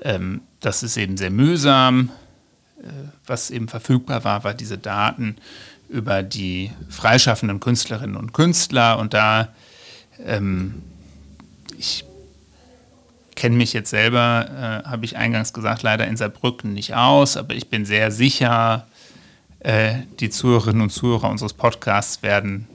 Ähm, 0.00 0.42
das 0.60 0.84
ist 0.84 0.96
eben 0.96 1.16
sehr 1.16 1.30
mühsam. 1.30 2.10
Äh, 2.80 2.88
was 3.26 3.50
eben 3.50 3.66
verfügbar 3.66 4.22
war, 4.22 4.44
war 4.44 4.54
diese 4.54 4.78
Daten 4.78 5.36
über 5.88 6.22
die 6.22 6.70
freischaffenden 6.88 7.60
Künstlerinnen 7.60 8.16
und 8.16 8.32
Künstler. 8.32 8.98
Und 8.98 9.14
da, 9.14 9.48
ähm, 10.24 10.82
ich 11.78 12.04
kenne 13.34 13.56
mich 13.56 13.72
jetzt 13.72 13.90
selber, 13.90 14.82
äh, 14.84 14.88
habe 14.88 15.04
ich 15.04 15.16
eingangs 15.16 15.52
gesagt, 15.52 15.82
leider 15.82 16.06
in 16.06 16.16
Saarbrücken 16.16 16.72
nicht 16.72 16.94
aus, 16.94 17.36
aber 17.36 17.54
ich 17.54 17.68
bin 17.68 17.84
sehr 17.84 18.10
sicher, 18.10 18.86
äh, 19.60 19.94
die 20.20 20.30
Zuhörerinnen 20.30 20.82
und 20.82 20.90
Zuhörer 20.90 21.30
unseres 21.30 21.52
Podcasts 21.52 22.22
werden 22.22 22.68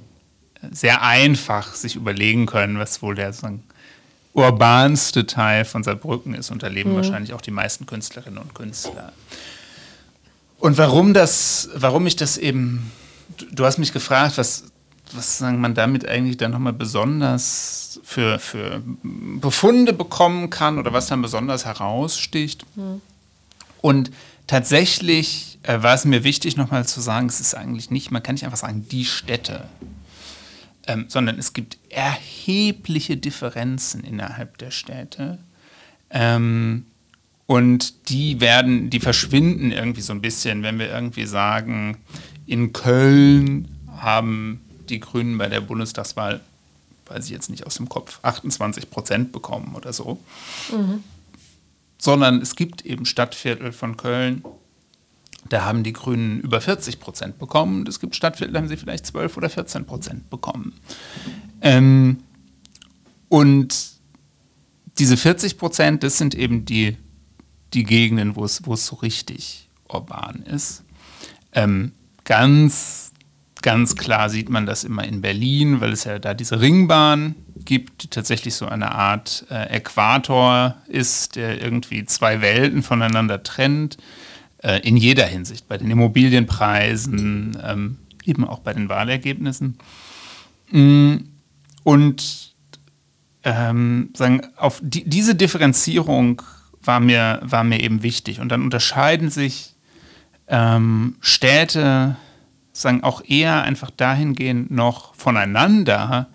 sehr 0.72 1.02
einfach 1.02 1.74
sich 1.74 1.96
überlegen 1.96 2.46
können, 2.46 2.80
was 2.80 3.02
wohl 3.02 3.16
der 3.16 3.32
sagen, 3.32 3.64
urbanste 4.34 5.26
Teil 5.26 5.66
von 5.66 5.84
Saarbrücken 5.84 6.34
ist. 6.34 6.52
Und 6.52 6.64
da 6.64 6.68
leben 6.68 6.92
mhm. 6.92 6.98
wahrscheinlich 6.98 7.34
auch 7.34 7.42
die 7.42 7.52
meisten 7.52 7.86
Künstlerinnen 7.86 8.40
und 8.40 8.54
Künstler. 8.54 9.14
Und 10.60 10.78
warum 10.78 11.14
das, 11.14 11.70
warum 11.74 12.06
ich 12.06 12.16
das 12.16 12.38
eben, 12.38 12.92
du 13.52 13.66
hast 13.66 13.78
mich 13.78 13.94
gefragt, 13.94 14.38
was, 14.38 14.66
was 15.14 15.38
sagen 15.38 15.62
man 15.62 15.74
damit 15.74 16.08
eigentlich 16.08 16.38
dann 16.38 16.52
nochmal 16.52 16.74
besonders 16.74 18.00
für, 18.04 18.40
für 18.40 18.84
Befunde 19.04 19.94
bekommen 19.94 20.50
kann 20.50 20.78
oder 20.78 20.92
was 20.92 21.08
dann 21.08 21.22
besonders 21.22 21.66
heraussticht. 21.66 22.66
Mhm. 22.76 23.02
Und 23.82 24.12
tatsächlich 24.48 25.60
äh, 25.64 25.82
war 25.82 25.94
es 25.94 26.04
mir 26.04 26.26
wichtig, 26.26 26.58
nochmal 26.58 26.86
zu 26.86 27.00
sagen, 27.00 27.28
es 27.28 27.40
ist 27.40 27.56
eigentlich 27.56 27.90
nicht, 27.90 28.12
man 28.12 28.22
kann 28.22 28.36
nicht 28.36 28.44
einfach 28.44 28.58
sagen, 28.58 28.86
die 28.92 29.06
Städte, 29.06 29.66
ähm, 30.88 31.06
sondern 31.08 31.40
es 31.40 31.54
gibt 31.54 31.78
erhebliche 31.90 33.16
Differenzen 33.16 34.04
innerhalb 34.04 34.58
der 34.58 34.72
Städte. 34.72 35.40
Ähm, 36.10 36.86
und 37.50 38.10
die 38.10 38.40
werden, 38.40 38.90
die 38.90 39.00
verschwinden 39.00 39.72
irgendwie 39.72 40.02
so 40.02 40.14
ein 40.14 40.22
bisschen, 40.22 40.62
wenn 40.62 40.78
wir 40.78 40.90
irgendwie 40.90 41.26
sagen, 41.26 41.98
in 42.46 42.74
Köln 42.74 43.68
haben 43.98 44.62
die 44.88 45.00
Grünen 45.00 45.38
bei 45.38 45.50
der 45.50 45.62
Bundestagswahl, 45.62 46.42
weiß 47.08 47.26
ich 47.26 47.32
jetzt 47.32 47.50
nicht 47.50 47.66
aus 47.66 47.76
dem 47.76 47.90
Kopf, 47.90 48.20
28 48.22 48.90
Prozent 48.90 49.32
bekommen 49.32 49.76
oder 49.76 49.92
so. 49.94 50.20
Mhm 50.72 51.04
sondern 52.00 52.42
es 52.42 52.56
gibt 52.56 52.86
eben 52.86 53.06
Stadtviertel 53.06 53.72
von 53.72 53.98
Köln, 53.98 54.44
da 55.50 55.66
haben 55.66 55.84
die 55.84 55.94
Grünen 55.94 56.40
über 56.40 56.62
40 56.62 57.00
Prozent 57.00 57.38
bekommen. 57.40 57.82
Und 57.82 57.90
es 57.90 58.00
gibt 58.00 58.16
Stadtviertel, 58.16 58.54
da 58.54 58.60
haben 58.60 58.68
sie 58.68 58.78
vielleicht 58.78 59.06
12 59.06 59.38
oder 59.38 59.50
14 59.50 59.86
Prozent 59.86 60.30
bekommen. 60.30 60.74
Ähm, 61.62 62.24
und 63.28 63.76
diese 64.98 65.18
40 65.18 65.58
Prozent, 65.58 66.04
das 66.04 66.18
sind 66.18 66.36
eben 66.36 66.66
die, 66.66 66.98
die 67.74 67.84
Gegenden, 67.84 68.36
wo 68.36 68.46
es, 68.46 68.66
wo 68.66 68.74
es 68.74 68.86
so 68.86 68.98
richtig 68.98 69.70
urban 69.88 70.44
ist. 70.44 70.84
Ähm, 71.54 71.94
ganz 72.24 73.10
Ganz 73.62 73.96
klar 73.96 74.30
sieht 74.30 74.50
man 74.50 74.66
das 74.66 74.84
immer 74.84 75.04
in 75.04 75.22
Berlin, 75.22 75.82
weil 75.82 75.92
es 75.92 76.06
ja 76.06 76.18
da 76.18 76.34
diese 76.34 76.62
Ringbahn 76.62 77.36
gibt, 77.66 78.04
die 78.04 78.08
tatsächlich 78.08 78.56
so 78.56 78.68
eine 78.68 78.94
Art 78.94 79.46
äh, 79.50 79.76
Äquator 79.76 80.78
ist, 80.88 81.36
der 81.36 81.62
irgendwie 81.62 82.06
zwei 82.06 82.42
Welten 82.42 82.84
voneinander 82.84 83.44
trennt. 83.44 83.98
Äh, 84.60 84.80
in 84.88 84.96
jeder 84.96 85.26
Hinsicht, 85.26 85.68
bei 85.68 85.78
den 85.78 85.92
Immobilienpreisen, 85.92 87.58
ähm, 87.62 87.98
eben 88.24 88.46
auch 88.46 88.60
bei 88.60 88.74
den 88.74 88.88
Wahlergebnissen. 88.88 89.78
Mm, 90.72 91.16
und 91.84 92.54
ähm, 93.44 94.10
sagen, 94.16 94.42
auf 94.56 94.80
die, 94.82 95.04
diese 95.04 95.36
Differenzierung 95.36 96.42
war 96.84 97.00
mir, 97.00 97.40
war 97.44 97.64
mir 97.64 97.82
eben 97.82 98.04
wichtig. 98.04 98.40
Und 98.40 98.50
dann 98.50 98.62
unterscheiden 98.62 99.30
sich 99.30 99.76
ähm, 100.48 101.16
Städte 101.22 102.16
sagen 102.80 103.04
auch 103.04 103.24
eher 103.26 103.64
einfach 103.64 103.92
dahingehend 103.92 104.72
noch 104.72 105.14
voneinander, 105.16 106.28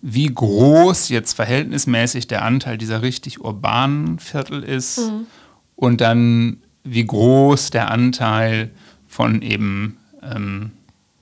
wie 0.00 0.32
groß 0.32 1.08
jetzt 1.08 1.34
verhältnismäßig 1.34 2.28
der 2.28 2.42
Anteil 2.42 2.78
dieser 2.78 3.02
richtig 3.02 3.40
urbanen 3.40 4.18
Viertel 4.18 4.62
ist 4.62 4.98
mhm. 4.98 5.26
und 5.74 6.00
dann 6.00 6.58
wie 6.84 7.04
groß 7.04 7.70
der 7.70 7.90
Anteil 7.90 8.70
von 9.08 9.42
eben 9.42 9.96
ähm, 10.22 10.70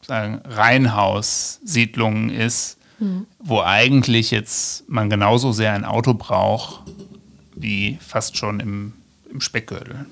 sagen, 0.03 0.43
Reihenhaussiedlungen 0.45 2.29
ist, 2.29 2.79
mhm. 2.99 3.27
wo 3.39 3.63
eigentlich 3.63 4.31
jetzt 4.31 4.89
man 4.91 5.09
genauso 5.09 5.53
sehr 5.53 5.73
ein 5.73 5.87
Auto 5.87 6.13
braucht 6.13 6.83
wie 7.55 7.99
fast 8.01 8.37
schon 8.37 8.61
im, 8.61 8.93
im 9.31 9.41
Speckgürtel. 9.41 10.07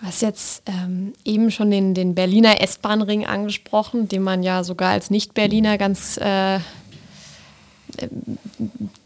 Du 0.00 0.06
hast 0.06 0.22
jetzt 0.22 0.62
ähm, 0.66 1.12
eben 1.26 1.50
schon 1.50 1.70
den, 1.70 1.92
den 1.92 2.14
Berliner 2.14 2.62
S-Bahn-Ring 2.62 3.26
angesprochen, 3.26 4.08
den 4.08 4.22
man 4.22 4.42
ja 4.42 4.64
sogar 4.64 4.92
als 4.92 5.10
Nicht-Berliner 5.10 5.76
ganz, 5.76 6.16
äh, 6.16 6.56
äh, 6.56 6.60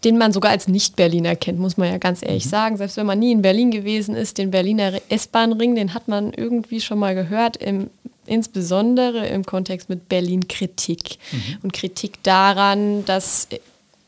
den 0.04 0.18
man 0.18 0.32
sogar 0.32 0.52
als 0.52 0.68
Nicht-Berliner 0.68 1.34
kennt, 1.34 1.58
muss 1.58 1.76
man 1.76 1.88
ja 1.88 1.98
ganz 1.98 2.22
ehrlich 2.22 2.44
mhm. 2.44 2.50
sagen. 2.50 2.76
Selbst 2.76 2.96
wenn 2.96 3.06
man 3.06 3.18
nie 3.18 3.32
in 3.32 3.42
Berlin 3.42 3.72
gewesen 3.72 4.14
ist, 4.14 4.38
den 4.38 4.52
Berliner 4.52 4.92
S-Bahn-Ring, 5.08 5.74
den 5.74 5.94
hat 5.94 6.06
man 6.06 6.32
irgendwie 6.32 6.80
schon 6.80 7.00
mal 7.00 7.16
gehört, 7.16 7.56
im, 7.56 7.90
insbesondere 8.26 9.26
im 9.26 9.44
Kontext 9.44 9.88
mit 9.88 10.08
Berlin-Kritik. 10.08 11.18
Mhm. 11.32 11.56
Und 11.64 11.72
Kritik 11.72 12.22
daran, 12.22 13.04
dass 13.04 13.48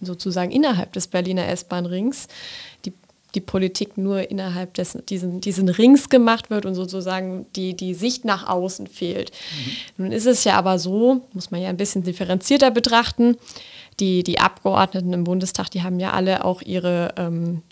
sozusagen 0.01 0.51
innerhalb 0.51 0.93
des 0.93 1.07
Berliner 1.07 1.49
S-Bahn-Rings 1.49 2.29
die 3.37 3.41
Politik 3.43 3.99
nur 3.99 4.31
innerhalb 4.31 4.75
des, 4.75 4.99
diesen, 5.09 5.41
diesen 5.41 5.69
Rings 5.69 6.09
gemacht 6.09 6.49
wird 6.51 6.65
und 6.65 6.75
sozusagen 6.75 7.47
die, 7.55 7.75
die 7.75 7.95
Sicht 7.95 8.25
nach 8.25 8.49
außen 8.49 8.87
fehlt. 8.87 9.31
Mhm. 9.31 10.05
Nun 10.05 10.13
ist 10.13 10.27
es 10.27 10.43
ja 10.45 10.55
aber 10.55 10.79
so, 10.79 11.21
muss 11.35 11.51
man 11.51 11.61
ja 11.61 11.69
ein 11.69 11.77
bisschen 11.77 12.03
differenzierter 12.03 12.71
betrachten, 12.71 13.37
die, 14.01 14.25
die 14.25 14.41
Abgeordneten 14.41 15.13
im 15.13 15.25
Bundestag, 15.25 15.71
die 15.71 15.83
haben 15.83 16.01
ja 16.01 16.13
alle 16.13 16.45
auch 16.45 16.63
ihre 16.63 17.15
ähm, 17.19 17.63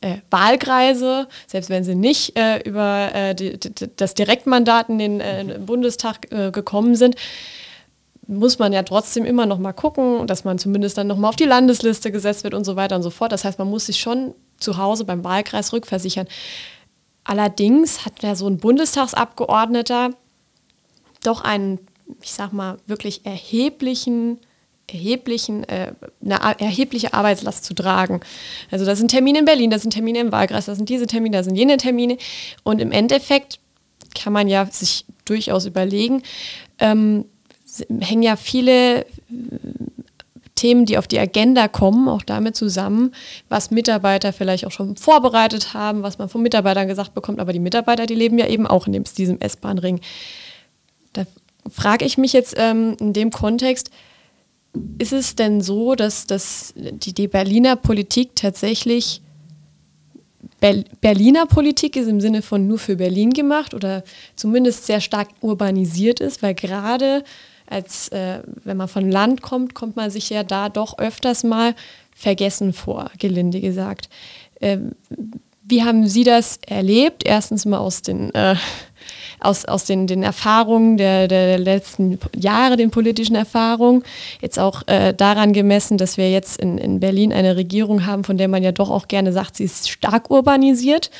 äh, 0.00 0.16
Wahlkreise, 0.30 1.28
selbst 1.46 1.68
wenn 1.68 1.84
sie 1.84 1.94
nicht 1.94 2.38
äh, 2.38 2.60
über 2.62 3.14
äh, 3.14 3.34
die, 3.34 3.60
die, 3.60 3.90
das 3.96 4.14
Direktmandat 4.14 4.88
in 4.88 4.98
den 4.98 5.20
äh, 5.20 5.58
Bundestag 5.60 6.32
äh, 6.32 6.50
gekommen 6.50 6.96
sind, 6.96 7.16
muss 8.30 8.58
man 8.58 8.72
ja 8.72 8.82
trotzdem 8.82 9.24
immer 9.24 9.44
noch 9.44 9.58
mal 9.58 9.72
gucken, 9.72 10.26
dass 10.26 10.44
man 10.44 10.58
zumindest 10.58 10.96
dann 10.96 11.08
noch 11.08 11.16
mal 11.16 11.28
auf 11.28 11.36
die 11.36 11.44
Landesliste 11.44 12.12
gesetzt 12.12 12.44
wird 12.44 12.54
und 12.54 12.64
so 12.64 12.76
weiter 12.76 12.96
und 12.96 13.02
so 13.02 13.10
fort. 13.10 13.32
Das 13.32 13.44
heißt, 13.44 13.58
man 13.58 13.68
muss 13.68 13.86
sich 13.86 13.98
schon 13.98 14.34
zu 14.58 14.76
Hause 14.76 15.04
beim 15.04 15.24
Wahlkreis 15.24 15.72
rückversichern. 15.72 16.28
Allerdings 17.24 18.04
hat 18.06 18.22
ja 18.22 18.34
so 18.34 18.46
ein 18.46 18.58
Bundestagsabgeordneter 18.58 20.10
doch 21.22 21.42
einen, 21.42 21.80
ich 22.22 22.32
sag 22.32 22.52
mal, 22.52 22.76
wirklich 22.86 23.26
erheblichen 23.26 24.38
erheblichen, 24.92 25.62
äh, 25.68 25.92
eine 26.24 26.40
erhebliche 26.60 27.14
Arbeitslast 27.14 27.64
zu 27.64 27.74
tragen. 27.74 28.20
Also 28.72 28.84
das 28.84 28.98
sind 28.98 29.08
Termine 29.08 29.40
in 29.40 29.44
Berlin, 29.44 29.70
das 29.70 29.82
sind 29.82 29.92
Termine 29.92 30.18
im 30.18 30.32
Wahlkreis, 30.32 30.66
das 30.66 30.78
sind 30.78 30.88
diese 30.88 31.06
Termine, 31.06 31.36
das 31.36 31.46
sind 31.46 31.54
jene 31.54 31.76
Termine. 31.76 32.18
Und 32.64 32.80
im 32.80 32.90
Endeffekt 32.90 33.60
kann 34.14 34.32
man 34.32 34.48
ja 34.48 34.66
sich 34.66 35.04
durchaus 35.24 35.66
überlegen, 35.66 36.22
ähm, 36.80 37.24
hängen 38.00 38.22
ja 38.22 38.36
viele 38.36 39.06
Themen, 40.60 40.84
die 40.84 40.98
auf 40.98 41.08
die 41.08 41.18
Agenda 41.18 41.68
kommen, 41.68 42.08
auch 42.08 42.22
damit 42.22 42.54
zusammen, 42.54 43.14
was 43.48 43.70
Mitarbeiter 43.70 44.32
vielleicht 44.32 44.66
auch 44.66 44.70
schon 44.70 44.96
vorbereitet 44.96 45.72
haben, 45.72 46.02
was 46.02 46.18
man 46.18 46.28
von 46.28 46.42
Mitarbeitern 46.42 46.86
gesagt 46.86 47.14
bekommt. 47.14 47.40
Aber 47.40 47.52
die 47.54 47.60
Mitarbeiter, 47.60 48.04
die 48.04 48.14
leben 48.14 48.38
ja 48.38 48.46
eben 48.46 48.66
auch 48.66 48.86
in 48.86 49.02
diesem 49.16 49.40
S-Bahn-Ring. 49.40 50.00
Da 51.14 51.24
frage 51.70 52.04
ich 52.04 52.18
mich 52.18 52.34
jetzt 52.34 52.54
ähm, 52.58 52.94
in 53.00 53.14
dem 53.14 53.30
Kontext, 53.30 53.90
ist 54.98 55.12
es 55.12 55.34
denn 55.34 55.62
so, 55.62 55.94
dass, 55.94 56.26
dass 56.26 56.74
die, 56.76 57.14
die 57.14 57.28
Berliner 57.28 57.76
Politik 57.76 58.36
tatsächlich 58.36 59.22
Ber 60.60 60.84
Berliner 61.00 61.46
Politik 61.46 61.96
ist 61.96 62.06
im 62.06 62.20
Sinne 62.20 62.42
von 62.42 62.66
nur 62.66 62.78
für 62.78 62.96
Berlin 62.96 63.30
gemacht 63.30 63.72
oder 63.72 64.04
zumindest 64.36 64.84
sehr 64.84 65.00
stark 65.00 65.28
urbanisiert 65.40 66.20
ist, 66.20 66.42
weil 66.42 66.54
gerade 66.54 67.24
als 67.70 68.08
äh, 68.08 68.40
wenn 68.64 68.76
man 68.76 68.88
von 68.88 69.10
Land 69.10 69.42
kommt, 69.42 69.74
kommt 69.74 69.96
man 69.96 70.10
sich 70.10 70.28
ja 70.30 70.42
da 70.42 70.68
doch 70.68 70.98
öfters 70.98 71.44
mal 71.44 71.74
vergessen 72.14 72.72
vor, 72.72 73.10
gelinde 73.18 73.60
gesagt. 73.60 74.08
Ähm, 74.60 74.92
wie 75.62 75.84
haben 75.84 76.06
Sie 76.06 76.24
das 76.24 76.58
erlebt? 76.66 77.22
Erstens 77.24 77.64
mal 77.64 77.78
aus 77.78 78.02
den, 78.02 78.34
äh, 78.34 78.56
aus, 79.38 79.64
aus 79.64 79.84
den, 79.84 80.06
den 80.06 80.22
Erfahrungen 80.22 80.96
der, 80.96 81.28
der 81.28 81.58
letzten 81.58 82.18
Jahre, 82.36 82.76
den 82.76 82.90
politischen 82.90 83.36
Erfahrungen. 83.36 84.02
Jetzt 84.40 84.58
auch 84.58 84.86
äh, 84.88 85.14
daran 85.14 85.52
gemessen, 85.52 85.96
dass 85.96 86.16
wir 86.16 86.30
jetzt 86.30 86.60
in, 86.60 86.76
in 86.76 87.00
Berlin 87.00 87.32
eine 87.32 87.56
Regierung 87.56 88.04
haben, 88.04 88.24
von 88.24 88.36
der 88.36 88.48
man 88.48 88.62
ja 88.62 88.72
doch 88.72 88.90
auch 88.90 89.08
gerne 89.08 89.32
sagt, 89.32 89.56
sie 89.56 89.64
ist 89.64 89.88
stark 89.88 90.30
urbanisiert. 90.30 91.10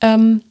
Ähm, 0.00 0.42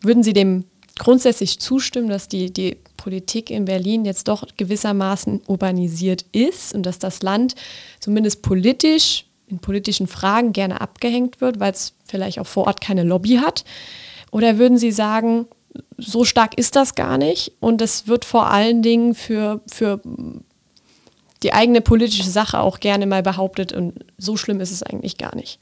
würden 0.00 0.22
Sie 0.22 0.32
dem 0.32 0.64
grundsätzlich 1.00 1.58
zustimmen, 1.58 2.10
dass 2.10 2.28
die, 2.28 2.52
die 2.52 2.76
Politik 2.98 3.50
in 3.50 3.64
Berlin 3.64 4.04
jetzt 4.04 4.28
doch 4.28 4.46
gewissermaßen 4.58 5.40
urbanisiert 5.46 6.26
ist 6.32 6.74
und 6.74 6.84
dass 6.84 6.98
das 6.98 7.22
Land 7.22 7.54
zumindest 8.00 8.42
politisch 8.42 9.24
in 9.48 9.60
politischen 9.60 10.06
Fragen 10.06 10.52
gerne 10.52 10.82
abgehängt 10.82 11.40
wird, 11.40 11.58
weil 11.58 11.72
es 11.72 11.94
vielleicht 12.04 12.38
auch 12.38 12.46
vor 12.46 12.66
Ort 12.66 12.82
keine 12.82 13.02
Lobby 13.02 13.36
hat? 13.36 13.64
Oder 14.30 14.58
würden 14.58 14.76
Sie 14.76 14.92
sagen, 14.92 15.46
so 15.96 16.24
stark 16.26 16.58
ist 16.58 16.76
das 16.76 16.94
gar 16.94 17.16
nicht 17.16 17.52
und 17.60 17.80
es 17.80 18.06
wird 18.06 18.26
vor 18.26 18.50
allen 18.50 18.82
Dingen 18.82 19.14
für, 19.14 19.62
für 19.66 20.02
die 21.42 21.54
eigene 21.54 21.80
politische 21.80 22.28
Sache 22.28 22.60
auch 22.60 22.78
gerne 22.78 23.06
mal 23.06 23.22
behauptet 23.22 23.72
und 23.72 24.04
so 24.18 24.36
schlimm 24.36 24.60
ist 24.60 24.70
es 24.70 24.82
eigentlich 24.82 25.16
gar 25.16 25.34
nicht. 25.34 25.58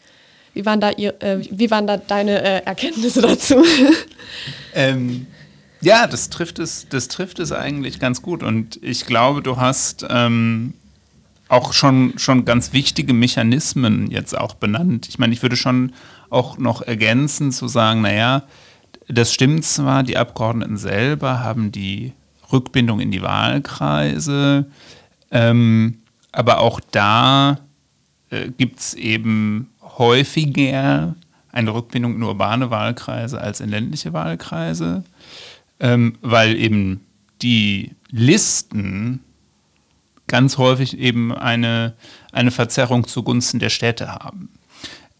Wie 0.54 0.66
waren 0.66 0.80
da, 0.80 0.90
ihr, 0.90 1.20
äh, 1.22 1.38
wie 1.50 1.70
waren 1.70 1.86
da 1.86 1.96
deine 1.96 2.42
äh, 2.42 2.64
Erkenntnisse 2.64 3.22
dazu? 3.22 3.64
Ähm, 4.74 5.26
ja, 5.80 6.06
das 6.06 6.28
trifft, 6.28 6.58
es, 6.58 6.86
das 6.88 7.08
trifft 7.08 7.38
es 7.38 7.50
eigentlich 7.50 7.98
ganz 7.98 8.20
gut 8.20 8.42
und 8.42 8.78
ich 8.82 9.06
glaube, 9.06 9.42
du 9.42 9.56
hast 9.56 10.06
ähm, 10.08 10.74
auch 11.48 11.72
schon, 11.72 12.18
schon 12.18 12.44
ganz 12.44 12.72
wichtige 12.72 13.14
Mechanismen 13.14 14.10
jetzt 14.10 14.36
auch 14.36 14.54
benannt. 14.54 15.08
Ich 15.08 15.18
meine, 15.18 15.32
ich 15.32 15.42
würde 15.42 15.56
schon 15.56 15.92
auch 16.30 16.58
noch 16.58 16.82
ergänzen 16.82 17.52
zu 17.52 17.68
sagen, 17.68 18.02
naja, 18.02 18.42
das 19.08 19.32
stimmt 19.32 19.64
zwar, 19.64 20.02
die 20.02 20.16
Abgeordneten 20.16 20.76
selber 20.76 21.40
haben 21.40 21.72
die 21.72 22.12
Rückbindung 22.52 23.00
in 23.00 23.10
die 23.10 23.22
Wahlkreise, 23.22 24.66
ähm, 25.30 25.98
aber 26.32 26.60
auch 26.60 26.80
da 26.90 27.58
äh, 28.30 28.48
gibt 28.50 28.80
es 28.80 28.94
eben 28.94 29.70
häufiger 29.98 31.14
eine 31.50 31.74
Rückbindung 31.74 32.14
in 32.14 32.22
urbane 32.22 32.70
Wahlkreise 32.70 33.40
als 33.40 33.60
in 33.60 33.68
ländliche 33.68 34.12
Wahlkreise, 34.12 35.04
ähm, 35.80 36.14
weil 36.22 36.56
eben 36.56 37.00
die 37.42 37.92
Listen 38.10 39.20
ganz 40.26 40.58
häufig 40.58 40.98
eben 40.98 41.34
eine, 41.34 41.94
eine 42.32 42.50
Verzerrung 42.50 43.06
zugunsten 43.06 43.58
der 43.58 43.70
Städte 43.70 44.08
haben. 44.08 44.50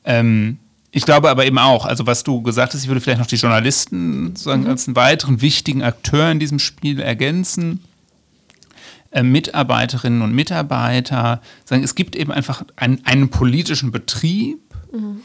Ähm, 0.05 0.59
ich 0.91 1.05
glaube 1.05 1.29
aber 1.29 1.45
eben 1.45 1.59
auch, 1.59 1.85
also 1.85 2.07
was 2.07 2.24
du 2.24 2.43
gesagt 2.43 2.72
hast, 2.72 2.83
ich 2.83 2.89
würde 2.89 3.01
vielleicht 3.01 3.20
noch 3.20 3.26
die 3.26 3.37
Journalisten 3.37 4.29
sozusagen 4.29 4.62
mhm. 4.62 4.70
als 4.70 4.87
einen 4.87 4.97
weiteren 4.97 5.41
wichtigen 5.43 5.83
Akteur 5.83 6.31
in 6.31 6.39
diesem 6.39 6.59
Spiel 6.59 7.01
ergänzen. 7.01 7.85
Äh, 9.11 9.22
Mitarbeiterinnen 9.22 10.22
und 10.22 10.35
Mitarbeiter 10.35 11.41
sagen, 11.64 11.83
es 11.83 11.95
gibt 11.95 12.14
eben 12.16 12.31
einfach 12.31 12.62
ein, 12.76 13.05
einen 13.05 13.31
politischen 13.31 13.91
Betrieb. 13.91 14.59
Mhm. 14.93 15.22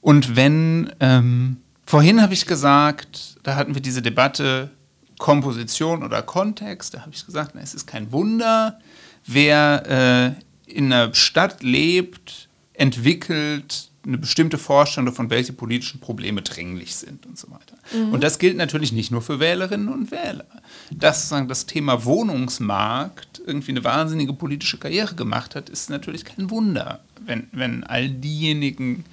Und 0.00 0.36
wenn, 0.36 0.92
ähm, 1.00 1.58
vorhin 1.86 2.20
habe 2.20 2.34
ich 2.34 2.46
gesagt, 2.46 3.36
da 3.42 3.54
hatten 3.54 3.74
wir 3.74 3.82
diese 3.82 4.02
Debatte 4.02 4.70
Komposition 5.18 6.02
oder 6.02 6.22
Kontext, 6.22 6.94
da 6.94 7.02
habe 7.02 7.12
ich 7.12 7.24
gesagt, 7.24 7.52
na, 7.54 7.60
es 7.60 7.74
ist 7.74 7.86
kein 7.86 8.10
Wunder, 8.10 8.80
wer 9.24 10.34
äh, 10.66 10.72
in 10.72 10.92
einer 10.92 11.14
Stadt 11.14 11.62
lebt, 11.62 12.48
entwickelt 12.72 13.91
eine 14.04 14.18
bestimmte 14.18 14.58
Vorstellung 14.58 15.06
davon, 15.06 15.30
welche 15.30 15.52
politischen 15.52 16.00
Probleme 16.00 16.42
dringlich 16.42 16.96
sind 16.96 17.24
und 17.26 17.38
so 17.38 17.50
weiter. 17.50 17.76
Mhm. 17.94 18.12
Und 18.12 18.22
das 18.22 18.38
gilt 18.38 18.56
natürlich 18.56 18.92
nicht 18.92 19.10
nur 19.10 19.22
für 19.22 19.38
Wählerinnen 19.38 19.88
und 19.88 20.10
Wähler. 20.10 20.46
Dass 20.90 21.28
sagen, 21.28 21.48
das 21.48 21.66
Thema 21.66 22.04
Wohnungsmarkt 22.04 23.42
irgendwie 23.46 23.70
eine 23.70 23.84
wahnsinnige 23.84 24.32
politische 24.32 24.78
Karriere 24.78 25.14
gemacht 25.14 25.54
hat, 25.54 25.70
ist 25.70 25.88
natürlich 25.88 26.24
kein 26.24 26.50
Wunder, 26.50 27.00
wenn, 27.24 27.46
wenn 27.52 27.84
all 27.84 28.08
diejenigen, 28.08 29.04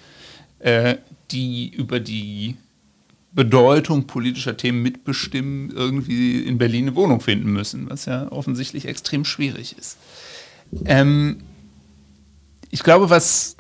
äh, 0.60 0.98
die 1.32 1.70
über 1.70 2.00
die 2.00 2.56
Bedeutung 3.32 4.08
politischer 4.08 4.58
Themen 4.58 4.82
mitbestimmen, 4.82 5.70
irgendwie 5.70 6.42
in 6.42 6.58
Berlin 6.58 6.88
eine 6.88 6.96
Wohnung 6.96 7.22
finden 7.22 7.52
müssen, 7.52 7.90
was 7.90 8.06
ja 8.06 8.32
offensichtlich 8.32 8.86
extrem 8.86 9.24
schwierig 9.24 9.78
ist. 9.78 9.98
Ähm, 10.86 11.42
ich 12.72 12.82
glaube, 12.84 13.10
was 13.10 13.56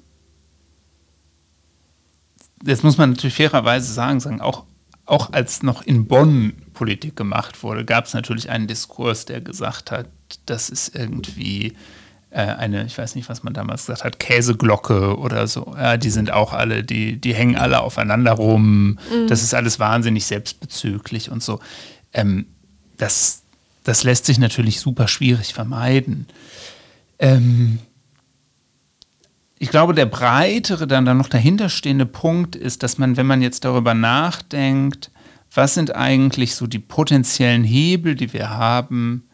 jetzt 2.65 2.83
muss 2.83 2.97
man 2.97 3.11
natürlich 3.11 3.35
fairerweise 3.35 3.91
sagen, 3.91 4.19
sagen 4.19 4.41
auch, 4.41 4.65
auch 5.05 5.33
als 5.33 5.63
noch 5.63 5.81
in 5.81 6.07
Bonn 6.07 6.53
Politik 6.73 7.15
gemacht 7.15 7.63
wurde, 7.63 7.83
gab 7.83 8.05
es 8.05 8.13
natürlich 8.13 8.49
einen 8.49 8.67
Diskurs, 8.67 9.25
der 9.25 9.41
gesagt 9.41 9.91
hat, 9.91 10.07
das 10.45 10.69
ist 10.69 10.95
irgendwie 10.95 11.73
äh, 12.29 12.41
eine, 12.41 12.85
ich 12.85 12.97
weiß 12.97 13.15
nicht, 13.15 13.27
was 13.27 13.43
man 13.43 13.53
damals 13.53 13.87
gesagt 13.87 14.03
hat, 14.03 14.19
Käseglocke 14.19 15.17
oder 15.17 15.47
so. 15.47 15.73
Ja, 15.75 15.97
die 15.97 16.11
sind 16.11 16.31
auch 16.31 16.53
alle, 16.53 16.83
die, 16.83 17.17
die 17.17 17.33
hängen 17.33 17.55
alle 17.55 17.81
aufeinander 17.81 18.33
rum. 18.33 18.99
Mhm. 19.11 19.27
Das 19.27 19.41
ist 19.41 19.53
alles 19.53 19.79
wahnsinnig 19.79 20.25
selbstbezüglich 20.25 21.31
und 21.31 21.41
so. 21.41 21.59
Ähm, 22.13 22.45
das, 22.97 23.41
das 23.83 24.03
lässt 24.03 24.25
sich 24.25 24.37
natürlich 24.37 24.79
super 24.79 25.07
schwierig 25.07 25.53
vermeiden. 25.53 26.27
Ähm, 27.17 27.79
ich 29.59 29.69
glaube, 29.69 29.93
der 29.93 30.05
breitere, 30.05 30.87
dann, 30.87 31.03
dann 31.03 31.17
noch 31.17 31.27
dahinterstehende 31.27 32.05
Punkt 32.05 32.55
ist, 32.55 32.81
dass 32.81 32.97
man, 32.97 33.17
wenn 33.17 33.27
man 33.27 33.41
jetzt 33.41 33.65
darüber 33.65 33.93
nachdenkt, 33.93 35.11
was 35.53 35.73
sind 35.73 35.93
eigentlich 35.93 36.55
so 36.55 36.65
die 36.65 36.79
potenziellen 36.79 37.65
Hebel, 37.65 38.15
die 38.15 38.31
wir 38.31 38.49
haben, 38.51 39.27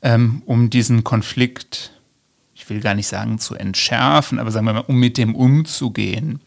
ähm, 0.00 0.42
um 0.46 0.70
diesen 0.70 1.02
Konflikt, 1.02 1.90
ich 2.54 2.70
will 2.70 2.80
gar 2.80 2.94
nicht 2.94 3.08
sagen 3.08 3.40
zu 3.40 3.56
entschärfen, 3.56 4.38
aber 4.38 4.52
sagen 4.52 4.66
wir 4.66 4.74
mal, 4.74 4.84
um 4.86 5.00
mit 5.00 5.18
dem 5.18 5.34
umzugehen. 5.34 6.40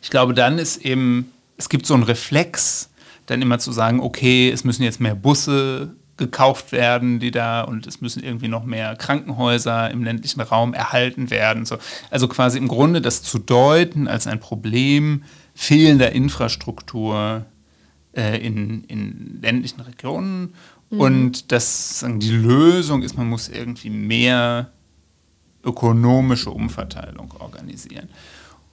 Ich 0.00 0.10
glaube, 0.10 0.32
dann 0.32 0.58
ist 0.58 0.76
eben, 0.84 1.32
es 1.56 1.68
gibt 1.68 1.86
so 1.86 1.94
einen 1.94 2.04
Reflex, 2.04 2.90
dann 3.26 3.42
immer 3.42 3.58
zu 3.58 3.72
sagen, 3.72 3.98
okay, 3.98 4.48
es 4.50 4.62
müssen 4.62 4.84
jetzt 4.84 5.00
mehr 5.00 5.16
Busse 5.16 5.96
gekauft 6.16 6.72
werden, 6.72 7.18
die 7.18 7.30
da 7.30 7.62
und 7.62 7.86
es 7.86 8.00
müssen 8.00 8.22
irgendwie 8.22 8.48
noch 8.48 8.64
mehr 8.64 8.96
Krankenhäuser 8.96 9.90
im 9.90 10.02
ländlichen 10.02 10.40
Raum 10.40 10.72
erhalten 10.72 11.30
werden. 11.30 11.66
So. 11.66 11.76
Also 12.10 12.28
quasi 12.28 12.58
im 12.58 12.68
Grunde 12.68 13.02
das 13.02 13.22
zu 13.22 13.38
deuten 13.38 14.08
als 14.08 14.26
ein 14.26 14.40
Problem 14.40 15.24
fehlender 15.54 16.12
Infrastruktur 16.12 17.44
äh, 18.14 18.38
in, 18.44 18.84
in 18.84 19.40
ländlichen 19.42 19.80
Regionen 19.80 20.54
mhm. 20.90 21.00
und 21.00 21.52
dass 21.52 22.04
die 22.06 22.30
Lösung 22.30 23.02
ist, 23.02 23.16
man 23.16 23.28
muss 23.28 23.48
irgendwie 23.48 23.90
mehr 23.90 24.70
ökonomische 25.64 26.50
Umverteilung 26.50 27.34
organisieren. 27.38 28.08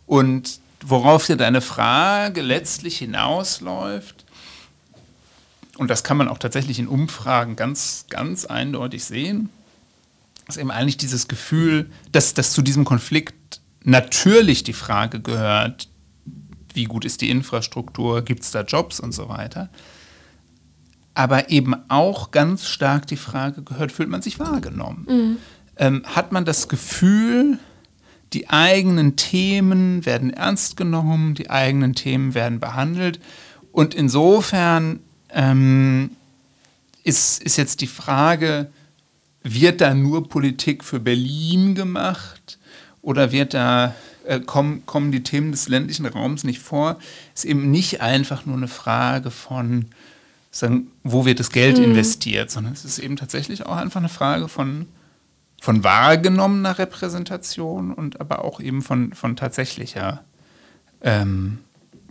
Und 0.06 0.60
worauf 0.86 1.28
ja 1.28 1.36
deine 1.36 1.62
Frage 1.62 2.42
letztlich 2.42 3.00
hinausläuft, 3.00 4.23
und 5.78 5.90
das 5.90 6.04
kann 6.04 6.18
man 6.18 6.28
auch 6.28 6.38
tatsächlich 6.38 6.80
in 6.80 6.88
Umfragen 6.88 7.56
ganz, 7.56 8.06
ganz 8.10 8.46
eindeutig 8.46 9.04
sehen, 9.06 9.50
ist 10.48 10.58
eben 10.58 10.72
eigentlich 10.72 10.98
dieses 10.98 11.28
Gefühl, 11.28 11.90
dass, 12.12 12.34
dass 12.34 12.52
zu 12.52 12.62
diesem 12.62 12.86
Konflikt 12.86 13.62
natürlich 13.84 14.64
die 14.64 14.74
Frage 14.74 15.20
gehört, 15.20 15.88
wie 16.74 16.86
gut 16.86 17.06
ist 17.06 17.22
die 17.22 17.30
Infrastruktur, 17.30 18.24
gibt 18.24 18.44
es 18.44 18.52
da 18.52 18.62
Jobs 18.62 19.00
und 19.00 19.14
so 19.14 19.30
weiter. 19.30 19.70
Aber 21.16 21.50
eben 21.50 21.76
auch 21.90 22.32
ganz 22.32 22.68
stark 22.68 23.06
die 23.08 23.18
Frage 23.18 23.62
gehört, 23.62 23.92
fühlt 23.92 24.10
man 24.10 24.22
sich 24.22 24.40
wahrgenommen? 24.40 25.06
Mhm. 25.08 25.38
Ähm, 25.78 26.04
hat 26.06 26.32
man 26.32 26.46
das 26.46 26.68
Gefühl, 26.68 27.60
die 28.34 28.50
eigenen 28.50 29.16
Themen 29.16 30.06
werden 30.06 30.32
ernst 30.32 30.76
genommen, 30.76 31.36
die 31.36 31.52
eigenen 31.52 31.94
Themen 31.94 32.34
werden 32.34 32.60
behandelt? 32.60 33.20
Und 33.72 33.94
insofern 33.94 35.00
ähm, 35.34 36.12
ist, 37.04 37.42
ist 37.44 37.58
jetzt 37.58 37.82
die 37.82 37.88
Frage, 37.88 38.70
wird 39.44 39.82
da 39.82 39.94
nur 39.94 40.30
Politik 40.30 40.84
für 40.84 41.00
Berlin 41.00 41.76
gemacht 41.76 42.58
oder 43.02 43.32
wird 43.32 43.54
da, 43.54 43.94
äh, 44.26 44.40
kommen, 44.40 44.86
kommen 44.86 45.12
die 45.12 45.24
Themen 45.24 45.52
des 45.52 45.68
ländlichen 45.68 46.06
Raums 46.06 46.44
nicht 46.44 46.60
vor? 46.60 46.98
Ist 47.36 47.46
eben 47.46 47.70
nicht 47.70 48.02
einfach 48.02 48.46
nur 48.46 48.56
eine 48.56 48.70
Frage 48.70 49.32
von, 49.32 49.88
sagen, 50.50 50.88
wo 51.04 51.26
wird 51.26 51.40
das 51.40 51.52
Geld 51.52 51.78
mhm. 51.78 51.86
investiert, 51.86 52.52
sondern 52.52 52.74
es 52.74 52.86
ist 52.86 53.00
eben 53.00 53.18
tatsächlich 53.18 53.66
auch 53.66 53.76
einfach 53.76 54.00
eine 54.00 54.10
Frage 54.10 54.48
von, 54.48 54.88
von 55.62 55.84
wahrgenommener 55.84 56.80
Repräsentation 56.80 57.94
und 57.94 58.22
aber 58.22 58.46
auch 58.46 58.62
eben 58.62 58.82
von, 58.82 59.14
von 59.14 59.36
tatsächlicher 59.36 60.24
ähm, 61.02 61.60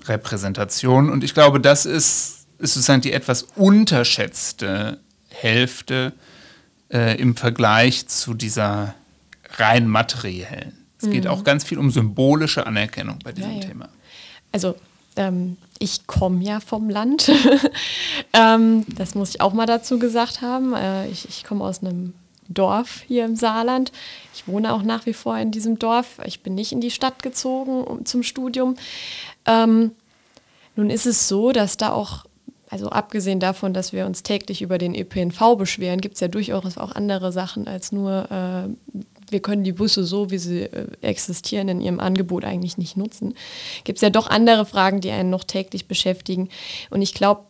Repräsentation. 0.05 1.09
Und 1.09 1.25
ich 1.25 1.35
glaube, 1.35 1.61
das 1.61 1.87
ist, 1.87 2.42
ist 2.63 2.75
sozusagen 2.75 3.03
die 3.03 3.13
etwas 3.13 3.43
unterschätzte 3.57 4.99
Hälfte 5.29 6.13
äh, 6.93 7.21
im 7.21 7.37
Vergleich 7.37 8.07
zu 8.09 8.35
dieser 8.35 8.95
rein 9.57 9.89
materiellen. 9.89 10.73
Es 11.01 11.11
geht 11.11 11.25
mhm. 11.25 11.31
auch 11.31 11.45
ganz 11.45 11.65
viel 11.65 11.79
um 11.79 11.91
symbolische 11.91 12.67
Anerkennung 12.67 13.19
bei 13.25 13.33
diesem 13.33 13.51
ja, 13.51 13.61
ja. 13.61 13.69
Thema. 13.69 13.89
Also 14.53 14.77
ähm, 15.17 15.57
ich 15.79 16.07
komme 16.07 16.45
ja 16.45 16.61
vom 16.61 16.89
Land. 16.89 17.31
ähm, 18.33 18.85
das 18.89 19.15
muss 19.15 19.31
ich 19.31 19.41
auch 19.41 19.53
mal 19.53 19.67
dazu 19.67 19.99
gesagt 19.99 20.41
haben. 20.43 20.75
Äh, 20.75 21.09
ich, 21.09 21.29
ich 21.29 21.45
komme 21.45 21.65
aus 21.65 21.83
einem 21.83 22.15
Dorf 22.49 23.03
hier 23.07 23.25
im 23.25 23.35
Saarland. 23.35 23.93
Ich 24.35 24.47
wohne 24.47 24.73
auch 24.73 24.83
nach 24.83 25.07
wie 25.07 25.13
vor 25.13 25.37
in 25.39 25.51
diesem 25.51 25.79
Dorf. 25.79 26.21
Ich 26.25 26.43
bin 26.43 26.55
nicht 26.55 26.73
in 26.73 26.81
die 26.81 26.91
Stadt 26.91 27.23
gezogen 27.23 27.83
um, 27.85 28.05
zum 28.05 28.23
Studium. 28.23 28.77
Ähm, 29.47 29.93
nun 30.77 30.91
ist 30.91 31.07
es 31.07 31.29
so, 31.29 31.53
dass 31.53 31.77
da 31.77 31.91
auch, 31.91 32.25
also 32.73 32.89
abgesehen 32.89 33.39
davon, 33.39 33.75
dass 33.75 33.93
wir 33.93 34.07
uns 34.07 34.23
täglich 34.23 34.63
über 34.63 34.79
den 34.79 34.95
ÖPNV 34.95 35.57
beschweren, 35.59 36.01
gibt 36.01 36.15
es 36.15 36.21
ja 36.21 36.29
durchaus 36.29 36.79
auch 36.79 36.93
andere 36.93 37.31
Sachen 37.31 37.69
als 37.69 37.93
nur, 37.93 38.31
äh, 38.31 39.01
wir 39.31 39.41
können 39.41 39.63
die 39.63 39.73
Busse 39.73 40.05
so, 40.05 40.31
wie 40.31 40.39
sie 40.39 40.63
äh, 40.63 40.87
existieren, 41.03 41.69
in 41.69 41.83
ihrem 41.83 42.01
Angebot 42.01 42.47
eigentlich 42.47 42.79
nicht 42.79 42.97
nutzen. 42.97 43.35
Gibt 43.85 43.99
es 43.99 44.03
ja 44.03 44.09
doch 44.09 44.27
andere 44.27 44.65
Fragen, 44.65 45.03
die 45.03 45.11
einen 45.11 45.29
noch 45.29 45.45
täglich 45.45 45.87
beschäftigen. 45.87 46.49
Und 46.89 47.03
ich 47.03 47.13
glaube, 47.13 47.43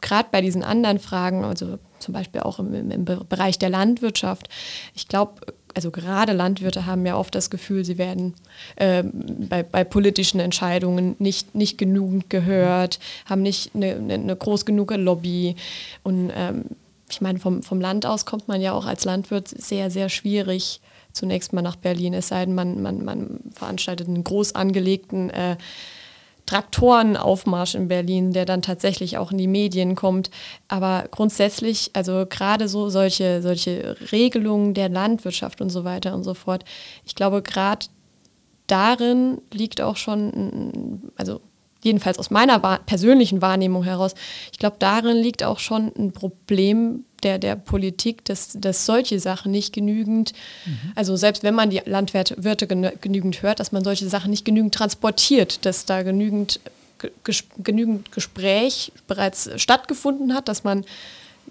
gerade 0.00 0.28
bei 0.32 0.40
diesen 0.40 0.64
anderen 0.64 0.98
Fragen, 0.98 1.44
also 1.44 1.78
zum 2.00 2.12
Beispiel 2.12 2.40
auch 2.40 2.58
im, 2.58 2.90
im 2.90 3.04
Bereich 3.04 3.60
der 3.60 3.70
Landwirtschaft, 3.70 4.48
ich 4.96 5.06
glaube, 5.06 5.40
also 5.74 5.90
gerade 5.90 6.32
Landwirte 6.32 6.86
haben 6.86 7.04
ja 7.04 7.16
oft 7.16 7.34
das 7.34 7.50
Gefühl, 7.50 7.84
sie 7.84 7.98
werden 7.98 8.34
äh, 8.76 9.02
bei, 9.02 9.62
bei, 9.62 9.84
politischen 9.84 10.40
Entscheidungen 10.40 11.16
nicht, 11.18 11.54
nicht 11.54 11.78
genügend 11.78 12.30
gehört, 12.30 13.00
haben 13.26 13.42
nicht 13.42 13.74
eine, 13.74 13.96
eine 13.96 14.36
groß 14.36 14.64
genug 14.64 14.94
Lobby. 14.96 15.56
Und 16.02 16.30
ähm, 16.34 16.64
ich 17.10 17.20
meine, 17.20 17.38
vom, 17.38 17.62
vom 17.62 17.80
Land 17.80 18.06
aus 18.06 18.24
kommt 18.24 18.48
man 18.48 18.60
ja 18.60 18.72
auch 18.72 18.86
als 18.86 19.04
Landwirt 19.04 19.48
sehr, 19.48 19.90
sehr 19.90 20.08
schwierig 20.08 20.80
zunächst 21.12 21.52
mal 21.52 21.62
nach 21.62 21.76
Berlin, 21.76 22.12
es 22.12 22.28
sei 22.28 22.44
denn, 22.44 22.54
man, 22.54 22.82
man, 22.82 23.04
man 23.04 23.40
veranstaltet 23.52 24.08
einen 24.08 24.24
groß 24.24 24.54
angelegten 24.54 25.30
äh, 25.30 25.56
Traktorenaufmarsch 26.46 27.74
in 27.74 27.88
Berlin, 27.88 28.32
der 28.32 28.44
dann 28.44 28.62
tatsächlich 28.62 29.16
auch 29.16 29.32
in 29.32 29.38
die 29.38 29.46
Medien 29.46 29.94
kommt. 29.94 30.30
Aber 30.68 31.06
grundsätzlich, 31.10 31.90
also 31.94 32.26
gerade 32.28 32.68
so 32.68 32.90
solche, 32.90 33.40
solche 33.42 33.96
Regelungen 34.12 34.74
der 34.74 34.88
Landwirtschaft 34.88 35.60
und 35.60 35.70
so 35.70 35.84
weiter 35.84 36.14
und 36.14 36.24
so 36.24 36.34
fort, 36.34 36.64
ich 37.04 37.14
glaube, 37.14 37.42
gerade 37.42 37.86
darin 38.66 39.40
liegt 39.52 39.80
auch 39.80 39.96
schon, 39.96 41.10
also 41.16 41.40
jedenfalls 41.84 42.18
aus 42.18 42.30
meiner 42.30 42.58
persönlichen 42.58 43.42
Wahrnehmung 43.42 43.84
heraus, 43.84 44.14
ich 44.52 44.58
glaube, 44.58 44.76
darin 44.78 45.16
liegt 45.16 45.44
auch 45.44 45.58
schon 45.58 45.92
ein 45.96 46.12
Problem 46.12 47.04
der, 47.22 47.38
der 47.38 47.56
Politik, 47.56 48.24
dass, 48.24 48.52
dass 48.54 48.86
solche 48.86 49.18
Sachen 49.18 49.52
nicht 49.52 49.72
genügend, 49.72 50.32
mhm. 50.66 50.92
also 50.94 51.16
selbst 51.16 51.42
wenn 51.42 51.54
man 51.54 51.70
die 51.70 51.82
Landwirte 51.84 52.66
genügend 52.66 53.42
hört, 53.42 53.60
dass 53.60 53.72
man 53.72 53.84
solche 53.84 54.08
Sachen 54.08 54.30
nicht 54.30 54.44
genügend 54.44 54.74
transportiert, 54.74 55.64
dass 55.64 55.86
da 55.86 56.02
genügend, 56.02 56.60
ges 57.24 57.44
genügend 57.62 58.12
Gespräch 58.12 58.92
bereits 59.06 59.50
stattgefunden 59.56 60.34
hat, 60.34 60.48
dass 60.48 60.64
man 60.64 60.84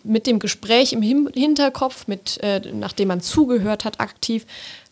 mit 0.04 0.28
dem 0.28 0.40
Gespräch 0.40 0.94
im 0.94 1.02
Hinterkopf, 1.02 2.08
mit, 2.08 2.42
äh, 2.42 2.62
nachdem 2.74 3.08
man 3.10 3.22
zugehört 3.22 3.86
hat, 3.86 4.00
aktiv, 4.00 4.46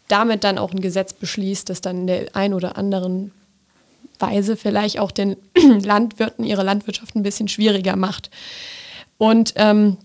damit 0.07 0.43
dann 0.43 0.57
auch 0.57 0.71
ein 0.71 0.81
Gesetz 0.81 1.13
beschließt, 1.13 1.69
das 1.69 1.81
dann 1.81 2.01
in 2.01 2.07
der 2.07 2.35
ein 2.35 2.53
oder 2.53 2.77
anderen 2.77 3.31
Weise 4.21 4.55
vielleicht 4.55 4.99
auch 4.99 5.11
den 5.11 5.35
Landwirten 5.83 6.45
ihre 6.45 6.63
Landwirtschaft 6.63 7.15
ein 7.15 7.23
bisschen 7.23 7.47
schwieriger 7.47 7.95
macht. 7.95 8.29
Und 9.17 9.53
ähm, 9.55 9.97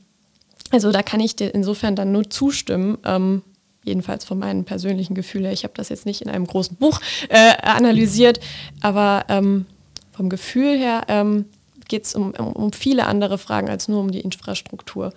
also 0.71 0.93
da 0.93 1.03
kann 1.03 1.21
ich 1.21 1.37
dir 1.37 1.55
insofern 1.55 1.97
dann 1.97 2.13
nur 2.13 2.29
zustimmen. 2.29 2.99
Ähm, 3.05 3.43
jedenfalls 3.87 4.25
von 4.25 4.39
meinen 4.39 4.65
persönlichen 4.65 5.15
Gefühlen. 5.15 5.53
Ich 5.53 5.63
habe 5.63 5.75
das 5.77 5.89
jetzt 5.89 6.07
nicht 6.07 6.21
in 6.21 6.29
einem 6.29 6.47
großen 6.47 6.77
Buch 6.77 7.01
äh, 7.29 7.57
analysiert, 7.63 8.41
aber 8.81 9.25
ähm, 9.29 9.65
vom 10.13 10.29
Gefühl 10.29 10.77
her 10.77 11.05
ähm, 11.09 11.47
geht 11.89 12.05
es 12.05 12.15
um, 12.15 12.33
um, 12.33 12.73
viele 12.73 13.07
andere 13.07 13.39
Fragen 13.39 13.69
als 13.69 13.87
nur 13.87 14.01
um 14.01 14.11
die 14.11 14.21
Infrastruktur. 14.21 15.13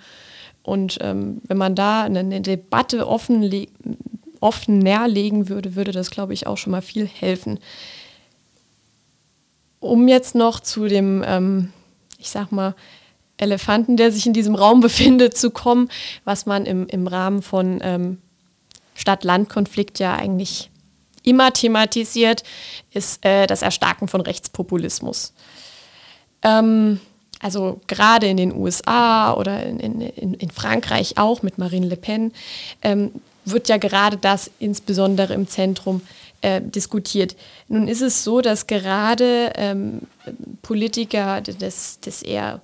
Und 0.61 0.99
ähm, 1.01 1.41
wenn 1.47 1.57
man 1.57 1.73
da 1.73 2.03
eine, 2.03 2.19
eine 2.19 2.41
Debatte 2.41 3.07
offen, 3.07 3.67
offen 4.39 4.79
näherlegen 4.79 5.49
würde, 5.49 5.75
würde 5.75 5.91
das, 5.91 6.11
glaube 6.11 6.33
ich, 6.33 6.45
auch 6.45 6.57
schon 6.57 6.71
mal 6.71 6.81
viel 6.81 7.07
helfen. 7.07 7.59
Um 9.79 10.07
jetzt 10.07 10.35
noch 10.35 10.59
zu 10.59 10.87
dem, 10.87 11.23
ähm, 11.25 11.71
ich 12.17 12.29
sag 12.29 12.51
mal, 12.51 12.75
Elefanten, 13.37 13.97
der 13.97 14.11
sich 14.11 14.25
in 14.25 14.33
diesem 14.33 14.55
Raum 14.55 14.79
befindet, 14.81 15.37
zu 15.37 15.51
kommen, 15.51 15.89
was 16.25 16.45
man 16.45 16.65
im, 16.65 16.87
im 16.87 17.07
Rahmen 17.07 17.41
von 17.41 17.79
ähm, 17.81 18.17
Stadt-Land-Konflikt 18.95 19.99
ja 19.99 20.15
eigentlich 20.15 20.69
immer 21.23 21.51
thematisiert, 21.51 22.43
ist 22.91 23.25
äh, 23.25 23.47
das 23.47 23.61
Erstarken 23.61 24.07
von 24.07 24.21
Rechtspopulismus. 24.21 25.33
Ähm, 26.41 26.99
also 27.39 27.79
gerade 27.87 28.27
in 28.27 28.37
den 28.37 28.53
USA 28.53 29.33
oder 29.33 29.65
in, 29.65 29.79
in, 29.79 30.33
in, 30.33 30.49
Frankreich 30.49 31.17
auch 31.17 31.41
mit 31.41 31.57
Marine 31.57 31.87
Le 31.87 31.95
Pen, 31.95 32.33
ähm, 32.81 33.11
wird 33.45 33.69
ja 33.69 33.77
gerade 33.77 34.17
das 34.17 34.51
insbesondere 34.59 35.33
im 35.33 35.47
Zentrum 35.47 36.01
äh, 36.41 36.61
diskutiert. 36.61 37.35
Nun 37.67 37.87
ist 37.87 38.01
es 38.01 38.23
so, 38.23 38.41
dass 38.41 38.67
gerade 38.67 39.53
ähm, 39.55 40.01
Politiker 40.61 41.41
des, 41.41 41.99
des 41.99 42.21
eher 42.21 42.61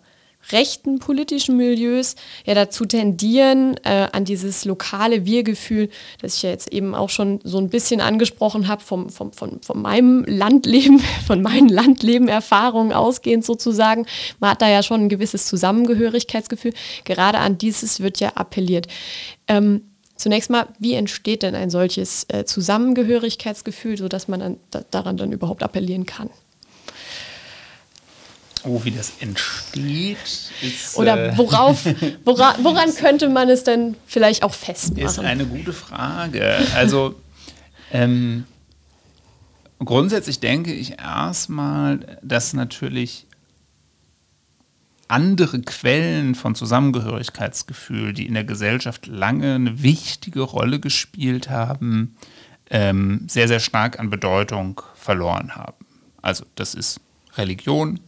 rechten 0.52 1.00
politischen 1.00 1.58
Milieus 1.58 2.16
ja 2.46 2.54
dazu 2.54 2.86
tendieren, 2.86 3.78
äh, 3.84 4.08
an 4.12 4.26
dieses 4.26 4.66
lokale 4.66 5.26
Wir-Gefühl, 5.26 5.90
das 6.22 6.36
ich 6.36 6.44
ja 6.44 6.50
jetzt 6.50 6.72
eben 6.72 6.94
auch 6.94 7.10
schon 7.10 7.40
so 7.44 7.58
ein 7.58 7.70
bisschen 7.70 8.02
angesprochen 8.02 8.68
habe, 8.68 8.84
vom, 8.84 9.10
vom, 9.10 9.32
von, 9.34 9.62
von 9.62 9.82
meinem 9.82 10.24
Landleben, 10.26 11.00
von 11.28 11.42
meinen 11.42 11.70
Landleben-Erfahrungen 11.70 12.94
ausgehend 12.94 13.46
sozusagen. 13.46 14.06
Man 14.40 14.52
hat 14.52 14.62
da 14.62 14.70
ja 14.70 14.84
schon 14.84 15.02
ein 15.02 15.10
gewisses 15.10 15.48
Zusammengehörigkeitsgefühl. 15.48 16.74
Gerade 17.04 17.40
an 17.40 17.58
dieses 17.58 18.00
wird 18.00 18.20
ja 18.20 18.34
appelliert. 18.36 18.88
Ähm, 19.48 19.82
Zunächst 20.16 20.50
mal, 20.50 20.68
wie 20.80 20.94
entsteht 20.94 21.44
denn 21.44 21.56
ein 21.56 21.70
solches 21.70 22.26
äh, 22.30 22.46
Zusammengehörigkeitsgefühl, 22.46 23.98
sodass 23.98 24.28
man 24.28 24.40
dann, 24.40 24.58
da, 24.72 24.82
daran 24.90 25.18
dann 25.18 25.32
überhaupt 25.32 25.62
appellieren 25.62 26.06
kann? 26.06 26.30
Oh, 28.64 28.82
wie 28.84 28.92
das 28.92 29.14
entsteht. 29.20 30.18
Ist, 30.62 30.98
Oder 30.98 31.34
äh, 31.34 31.38
worauf, 31.38 31.86
wora, 32.26 32.56
woran 32.64 32.96
könnte 32.96 33.30
man 33.30 33.50
es 33.50 33.64
denn 33.64 33.96
vielleicht 34.08 34.42
auch 34.44 34.54
festmachen? 34.54 35.06
Ist 35.06 35.20
eine 35.20 35.46
gute 35.46 35.74
Frage. 35.74 36.60
Also 36.76 37.16
ähm, 37.92 38.46
grundsätzlich 39.80 40.40
denke 40.40 40.74
ich 40.74 41.00
erstmal, 41.00 42.18
dass 42.24 42.54
natürlich 42.54 43.25
andere 45.08 45.62
Quellen 45.62 46.36
von 46.36 46.56
Zusammengehörigkeitsgefühl, 46.56 48.14
die 48.14 48.26
in 48.26 48.34
der 48.34 48.44
Gesellschaft 48.44 49.08
lange 49.08 49.56
eine 49.56 49.84
wichtige 49.84 50.42
Rolle 50.42 50.80
gespielt 50.80 51.50
haben, 51.50 52.16
ähm, 52.70 53.26
sehr, 53.28 53.48
sehr 53.48 53.60
stark 53.60 54.00
an 54.00 54.10
Bedeutung 54.10 54.82
verloren 54.96 55.56
haben. 55.56 55.86
Also 56.22 56.46
das 56.56 56.74
ist 56.74 57.00
Religion, 57.36 58.00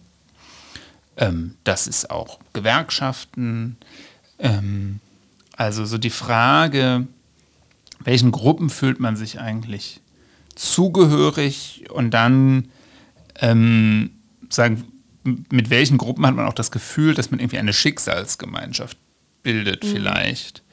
ähm, 1.18 1.56
das 1.64 1.88
ist 1.88 2.10
auch 2.10 2.39
Gewerkschaften. 2.54 3.78
Ähm, 4.39 5.00
also 5.56 5.86
so 5.86 5.98
die 5.98 6.10
Frage, 6.10 7.08
welchen 8.00 8.32
Gruppen 8.32 8.70
fühlt 8.70 9.00
man 9.00 9.16
sich 9.16 9.39
eigentlich 9.39 10.02
zugehörig 10.56 11.86
und 11.91 12.12
dann 12.12 12.70
ähm, 13.39 14.12
sagen, 14.50 14.84
mit 15.52 15.70
welchen 15.70 15.98
Gruppen 15.98 16.26
hat 16.26 16.36
man 16.36 16.46
auch 16.46 16.54
das 16.54 16.72
Gefühl, 16.72 17.14
dass 17.14 17.32
man 17.32 17.40
irgendwie 17.40 17.58
eine 17.58 17.74
Schicksalsgemeinschaft 17.74 18.98
bildet 19.44 19.84
mhm. 19.84 19.88
vielleicht. 19.88 20.64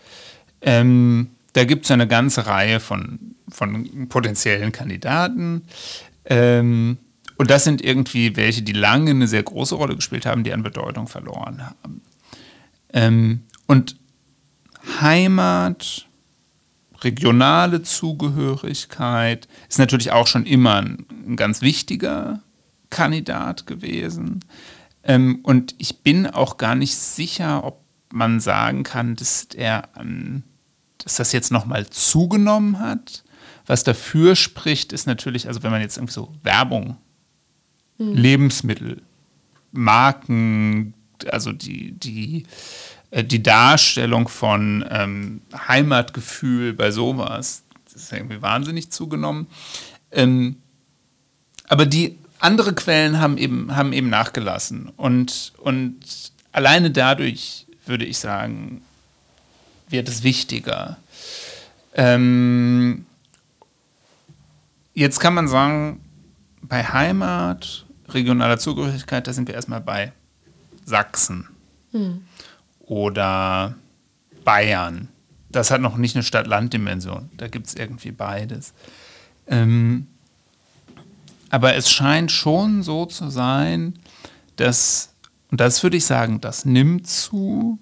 Ähm, 0.60 1.30
da 1.52 1.64
gibt 1.64 1.84
es 1.84 1.90
eine 1.90 2.06
ganze 2.06 2.46
Reihe 2.46 2.80
von, 2.80 3.36
von 3.48 4.08
potenziellen 4.08 4.72
Kandidaten. 4.72 5.62
Ähm, 6.24 6.98
und 7.36 7.50
das 7.50 7.64
sind 7.64 7.82
irgendwie 7.82 8.36
welche, 8.36 8.62
die 8.62 8.72
lange 8.72 9.10
eine 9.10 9.28
sehr 9.28 9.42
große 9.42 9.74
Rolle 9.74 9.96
gespielt 9.96 10.26
haben, 10.26 10.44
die 10.44 10.52
an 10.52 10.62
Bedeutung 10.62 11.08
verloren 11.08 11.66
haben. 11.66 12.00
Ähm, 12.92 13.42
und 13.66 13.96
Heimat, 15.00 16.06
regionale 17.00 17.82
Zugehörigkeit 17.82 19.48
ist 19.68 19.78
natürlich 19.78 20.12
auch 20.12 20.26
schon 20.26 20.46
immer 20.46 20.76
ein, 20.76 21.06
ein 21.26 21.36
ganz 21.36 21.60
wichtiger 21.60 22.42
Kandidat 22.94 23.66
gewesen. 23.66 24.40
Ähm, 25.02 25.40
und 25.42 25.74
ich 25.78 25.98
bin 25.98 26.26
auch 26.26 26.56
gar 26.56 26.76
nicht 26.76 26.94
sicher, 26.94 27.64
ob 27.64 27.80
man 28.10 28.38
sagen 28.40 28.84
kann, 28.84 29.16
dass, 29.16 29.48
der, 29.48 29.88
dass 30.98 31.16
das 31.16 31.32
jetzt 31.32 31.50
nochmal 31.50 31.86
zugenommen 31.88 32.78
hat. 32.78 33.24
Was 33.66 33.82
dafür 33.82 34.36
spricht, 34.36 34.92
ist 34.92 35.06
natürlich, 35.06 35.48
also 35.48 35.62
wenn 35.62 35.72
man 35.72 35.80
jetzt 35.80 35.96
irgendwie 35.96 36.14
so 36.14 36.32
Werbung 36.42 36.96
Lebensmittel, 37.98 39.02
Marken, 39.72 40.94
also 41.30 41.52
die, 41.52 41.92
die, 41.92 42.44
äh, 43.10 43.24
die 43.24 43.42
Darstellung 43.42 44.28
von 44.28 44.84
ähm, 44.88 45.42
Heimatgefühl 45.68 46.72
bei 46.72 46.90
sowas, 46.90 47.64
das 47.84 48.02
ist 48.02 48.12
irgendwie 48.12 48.42
wahnsinnig 48.42 48.90
zugenommen. 48.90 49.46
Ähm, 50.10 50.56
aber 51.68 51.86
die 51.86 52.18
andere 52.44 52.74
Quellen 52.74 53.20
haben 53.20 53.38
eben, 53.38 53.74
haben 53.74 53.92
eben 53.92 54.10
nachgelassen. 54.10 54.90
Und, 54.96 55.52
und 55.58 55.96
alleine 56.52 56.90
dadurch, 56.90 57.66
würde 57.86 58.04
ich 58.04 58.18
sagen, 58.18 58.82
wird 59.88 60.08
es 60.08 60.22
wichtiger. 60.22 60.98
Ähm, 61.94 63.06
jetzt 64.92 65.20
kann 65.20 65.34
man 65.34 65.48
sagen, 65.48 66.00
bei 66.60 66.84
Heimat, 66.84 67.86
regionaler 68.08 68.58
Zugehörigkeit, 68.58 69.26
da 69.26 69.32
sind 69.32 69.48
wir 69.48 69.54
erstmal 69.54 69.80
bei 69.80 70.12
Sachsen 70.84 71.48
hm. 71.92 72.24
oder 72.80 73.74
Bayern. 74.44 75.08
Das 75.48 75.70
hat 75.70 75.80
noch 75.80 75.96
nicht 75.96 76.14
eine 76.14 76.24
Stadt-Land-Dimension. 76.24 77.30
Da 77.36 77.48
gibt 77.48 77.68
es 77.68 77.74
irgendwie 77.74 78.10
beides. 78.10 78.74
Ähm, 79.46 80.08
aber 81.54 81.76
es 81.76 81.88
scheint 81.88 82.32
schon 82.32 82.82
so 82.82 83.06
zu 83.06 83.30
sein, 83.30 83.94
dass, 84.56 85.14
und 85.52 85.60
das 85.60 85.84
würde 85.84 85.96
ich 85.96 86.04
sagen, 86.04 86.40
das 86.40 86.64
nimmt 86.64 87.06
zu, 87.06 87.78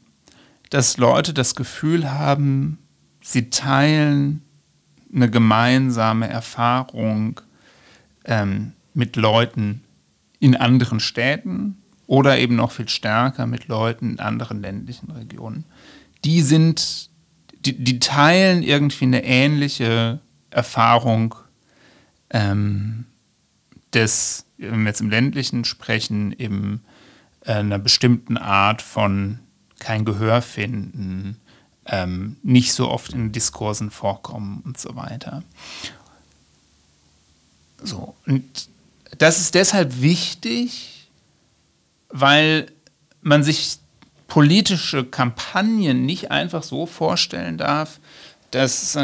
dass 0.68 0.98
Leute 0.98 1.32
das 1.32 1.54
Gefühl 1.54 2.10
haben, 2.10 2.76
sie 3.22 3.48
teilen 3.48 4.42
eine 5.14 5.30
gemeinsame 5.30 6.28
Erfahrung 6.28 7.40
ähm, 8.26 8.72
mit 8.92 9.16
Leuten 9.16 9.82
in 10.38 10.54
anderen 10.54 11.00
Städten 11.00 11.78
oder 12.06 12.38
eben 12.38 12.56
noch 12.56 12.72
viel 12.72 12.90
stärker 12.90 13.46
mit 13.46 13.68
Leuten 13.68 14.10
in 14.10 14.20
anderen 14.20 14.60
ländlichen 14.60 15.10
Regionen. 15.12 15.64
Die 16.26 16.42
sind, 16.42 17.08
die, 17.64 17.82
die 17.82 18.00
teilen 18.00 18.62
irgendwie 18.62 19.06
eine 19.06 19.24
ähnliche 19.24 20.20
Erfahrung 20.50 21.36
ähm, 22.28 23.06
des, 23.94 24.46
wenn 24.58 24.80
wir 24.80 24.88
jetzt 24.88 25.00
im 25.00 25.10
ländlichen 25.10 25.64
sprechen, 25.64 26.34
eben 26.38 26.82
äh, 27.44 27.54
einer 27.54 27.78
bestimmten 27.78 28.36
Art 28.36 28.82
von 28.82 29.38
kein 29.78 30.04
Gehör 30.04 30.42
finden, 30.42 31.36
ähm, 31.86 32.36
nicht 32.42 32.72
so 32.72 32.88
oft 32.88 33.12
in 33.12 33.32
Diskursen 33.32 33.90
vorkommen 33.90 34.62
und 34.64 34.78
so 34.78 34.94
weiter. 34.94 35.42
So, 37.82 38.14
und 38.26 38.68
das 39.18 39.40
ist 39.40 39.54
deshalb 39.54 40.00
wichtig, 40.00 41.08
weil 42.08 42.70
man 43.20 43.42
sich 43.42 43.78
politische 44.28 45.04
Kampagnen 45.04 46.06
nicht 46.06 46.30
einfach 46.30 46.62
so 46.62 46.86
vorstellen 46.86 47.58
darf, 47.58 48.00
dass 48.50 48.96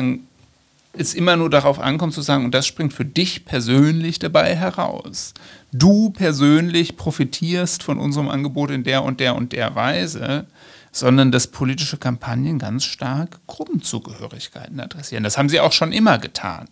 es 1.00 1.14
immer 1.14 1.36
nur 1.36 1.50
darauf 1.50 1.78
ankommt 1.78 2.14
zu 2.14 2.22
sagen, 2.22 2.44
und 2.44 2.54
das 2.54 2.66
springt 2.66 2.92
für 2.92 3.04
dich 3.04 3.44
persönlich 3.44 4.18
dabei 4.18 4.54
heraus. 4.54 5.34
Du 5.72 6.10
persönlich 6.10 6.96
profitierst 6.96 7.82
von 7.82 7.98
unserem 7.98 8.28
Angebot 8.28 8.70
in 8.70 8.84
der 8.84 9.02
und 9.04 9.20
der 9.20 9.36
und 9.36 9.52
der 9.52 9.74
Weise 9.74 10.46
sondern 10.92 11.30
dass 11.30 11.46
politische 11.46 11.96
Kampagnen 11.96 12.58
ganz 12.58 12.84
stark 12.84 13.40
Gruppenzugehörigkeiten 13.46 14.80
adressieren. 14.80 15.24
Das 15.24 15.38
haben 15.38 15.48
sie 15.48 15.60
auch 15.60 15.72
schon 15.72 15.92
immer 15.92 16.18
getan. 16.18 16.68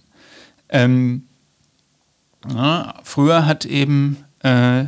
Ähm, 0.68 1.24
ja, 2.48 2.94
früher 3.02 3.46
hat 3.46 3.64
eben 3.64 4.24
äh, 4.40 4.84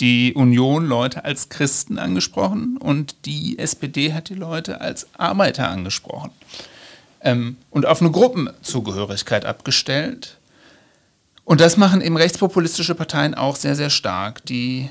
die 0.00 0.34
Union 0.34 0.86
Leute 0.86 1.24
als 1.24 1.48
Christen 1.48 1.98
angesprochen 1.98 2.76
und 2.78 3.26
die 3.26 3.58
SPD 3.58 4.12
hat 4.12 4.28
die 4.28 4.34
Leute 4.34 4.80
als 4.80 5.06
Arbeiter 5.14 5.68
angesprochen 5.68 6.30
ähm, 7.24 7.56
und 7.70 7.86
auf 7.86 8.00
eine 8.00 8.10
Gruppenzugehörigkeit 8.10 9.44
abgestellt. 9.44 10.38
Und 11.44 11.60
das 11.60 11.76
machen 11.76 12.00
eben 12.00 12.16
rechtspopulistische 12.16 12.94
Parteien 12.94 13.34
auch 13.34 13.56
sehr, 13.56 13.74
sehr 13.74 13.90
stark. 13.90 14.44
Die 14.46 14.88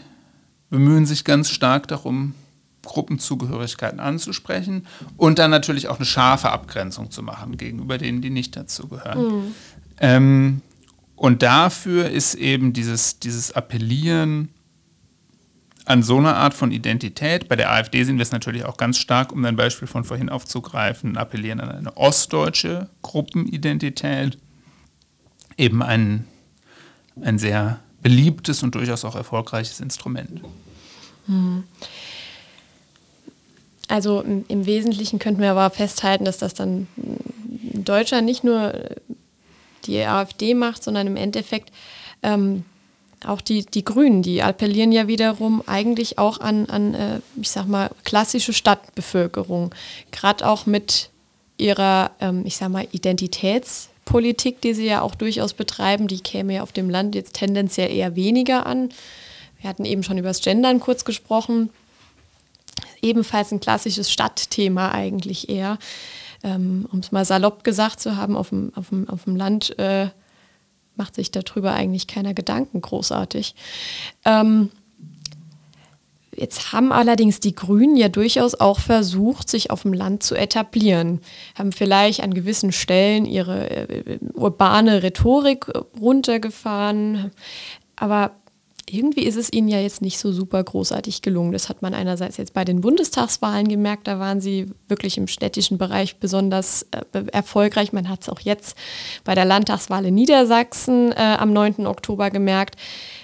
bemühen 0.70 1.06
sich 1.06 1.24
ganz 1.24 1.50
stark 1.50 1.88
darum, 1.88 2.36
Gruppenzugehörigkeiten 2.84 4.00
anzusprechen 4.00 4.86
und 5.16 5.40
dann 5.40 5.52
natürlich 5.52 5.88
auch 5.88 5.98
eine 5.98 6.06
scharfe 6.06 6.52
Abgrenzung 6.52 7.12
zu 7.12 7.24
machen 7.24 7.56
gegenüber 7.58 7.98
denen, 7.98 8.22
die 8.22 8.30
nicht 8.30 8.56
dazugehören. 8.56 9.20
Mhm. 9.26 9.56
Ähm, 10.00 10.62
und 11.16 11.44
dafür 11.44 12.10
ist 12.10 12.34
eben 12.36 12.74
dieses, 12.74 13.20
dieses 13.20 13.54
Appellieren 13.54 14.50
an 15.86 16.04
so 16.04 16.18
eine 16.18 16.36
Art 16.36 16.54
von 16.54 16.72
Identität. 16.72 17.50
Bei 17.50 17.56
der 17.56 17.72
AfD 17.72 18.04
sehen 18.04 18.18
wir 18.18 18.24
es 18.24 18.32
natürlich 18.32 18.66
auch 18.66 18.78
ganz 18.78 18.98
stark, 18.98 19.32
um 19.32 19.44
ein 19.46 19.56
Beispiel 19.56 19.88
von 19.88 20.04
vorhin 20.04 20.30
aufzugreifen, 20.30 21.18
appellieren 21.18 21.60
an 21.60 21.70
eine 21.70 21.98
ostdeutsche 21.98 22.90
Gruppenidentität. 23.02 24.38
Eben 25.58 25.84
ein, 25.84 26.26
ein 27.22 27.38
sehr 27.38 27.80
beliebtes 28.02 28.64
und 28.64 28.76
durchaus 28.76 29.06
auch 29.06 29.16
erfolgreiches 29.16 29.80
Instrument. 29.80 30.42
Mhm. 31.28 31.64
Also 33.88 34.22
im, 34.22 34.66
Wesentlichen 34.66 35.20
könnten 35.20 35.42
wir 35.42 35.52
aber 35.52 35.70
festhalten, 35.70 36.26
dass 36.26 36.38
das 36.38 36.54
dann 36.54 36.88
in 37.74 37.84
Deutschland 37.84 38.26
nicht 38.26 38.44
nur 38.44 38.74
die 39.86 40.00
AfD 40.00 40.54
macht, 40.54 40.84
sondern 40.84 41.08
im 41.08 41.18
Endeffekt 41.18 41.72
ähm, 42.24 42.64
auch 43.28 43.42
die, 43.42 43.66
die 43.66 43.86
Grünen, 43.86 44.22
die 44.22 44.42
appellieren 44.42 44.92
ja 44.92 45.08
wiederum 45.08 45.64
eigentlich 45.66 46.18
auch 46.18 46.40
an, 46.40 46.68
an 46.68 46.94
äh, 46.94 47.20
ich 47.42 47.50
sag 47.50 47.68
mal, 47.68 47.90
klassische 48.04 48.54
Stadtbevölkerung. 48.54 49.74
Gerade 50.12 50.48
auch 50.48 50.66
mit 50.66 51.10
ihrer, 51.58 52.12
ähm, 52.20 52.44
ich 52.46 52.58
sag 52.58 52.70
mal, 52.70 52.88
Identitätspolitik, 52.92 54.62
die 54.62 54.74
sie 54.74 54.86
ja 54.86 55.02
auch 55.02 55.16
durchaus 55.16 55.54
betreiben, 55.54 56.08
die 56.08 56.20
käme 56.20 56.56
ja 56.56 56.64
auf 56.64 56.72
dem 56.72 56.90
Land 56.90 57.16
jetzt 57.16 57.36
tendenziell 57.36 57.92
eher 57.92 58.16
weniger 58.16 58.66
an. 58.66 58.90
Wir 59.60 59.70
hatten 59.70 59.86
eben 59.86 60.04
schon 60.04 60.18
über 60.18 60.30
das 60.30 60.42
Gendern 60.42 60.80
kurz 60.80 61.06
gesprochen 61.06 61.70
ebenfalls 63.04 63.52
ein 63.52 63.60
klassisches 63.60 64.10
Stadtthema 64.10 64.92
eigentlich 64.92 65.50
eher. 65.50 65.78
Ähm, 66.44 66.88
um 66.92 67.00
es 67.00 67.12
mal 67.12 67.24
salopp 67.24 67.64
gesagt 67.64 68.00
zu 68.00 68.18
haben, 68.18 68.36
auf 68.36 68.50
dem, 68.50 68.74
auf 68.76 68.90
dem, 68.90 69.08
auf 69.08 69.24
dem 69.26 69.36
Land 69.36 69.78
äh, 69.80 70.08
macht 70.96 71.16
sich 71.16 71.32
darüber 71.32 71.74
eigentlich 71.74 72.08
keiner 72.08 72.34
Gedanken 72.34 72.82
großartig. 72.82 73.56
Ähm, 74.26 74.70
Jetzt 76.36 76.74
haben 76.74 76.92
allerdings 76.92 77.40
die 77.40 77.54
Grünen 77.54 77.96
ja 77.96 78.10
durchaus 78.10 78.56
auch 78.56 78.80
versucht, 78.80 79.50
sich 79.50 79.70
auf 79.70 79.84
dem 79.84 79.94
Land 79.94 80.24
zu 80.24 80.36
etablieren, 80.36 81.22
haben 81.56 81.72
vielleicht 81.72 82.24
an 82.24 82.34
gewissen 82.34 82.72
Stellen 82.72 83.26
ihre 83.26 83.70
äh, 83.70 84.20
urbane 84.34 85.04
Rhetorik 85.04 85.68
runtergefahren, 86.00 87.32
aber 87.96 88.32
irgendwie 88.90 89.24
ist 89.24 89.38
es 89.38 89.52
ihnen 89.52 89.68
ja 89.68 89.80
jetzt 89.80 90.02
nicht 90.02 90.18
so 90.18 90.32
super 90.32 90.64
großartig 90.64 91.22
gelungen. 91.22 91.52
Das 91.52 91.70
hat 91.70 91.82
man 91.82 91.94
einerseits 91.94 92.38
jetzt 92.38 92.54
bei 92.54 92.66
den 92.66 92.82
Bundestagswahlen 92.82 93.68
gemerkt, 93.68 94.08
da 94.08 94.20
waren 94.20 94.42
sie 94.42 94.68
wirklich 94.88 95.18
im 95.18 95.28
städtischen 95.28 95.78
Bereich 95.78 96.18
besonders 96.18 96.86
äh, 96.92 97.24
erfolgreich. 97.32 97.94
Man 97.94 98.10
hat 98.10 98.24
es 98.24 98.30
auch 98.30 98.42
jetzt 98.42 98.78
bei 99.24 99.36
der 99.36 99.46
Landtagswahl 99.46 100.06
in 100.06 100.16
Niedersachsen 100.16 101.12
äh, 101.14 101.16
am 101.16 101.54
9. 101.54 101.88
Oktober 101.88 102.30
gemerkt, 102.30 102.76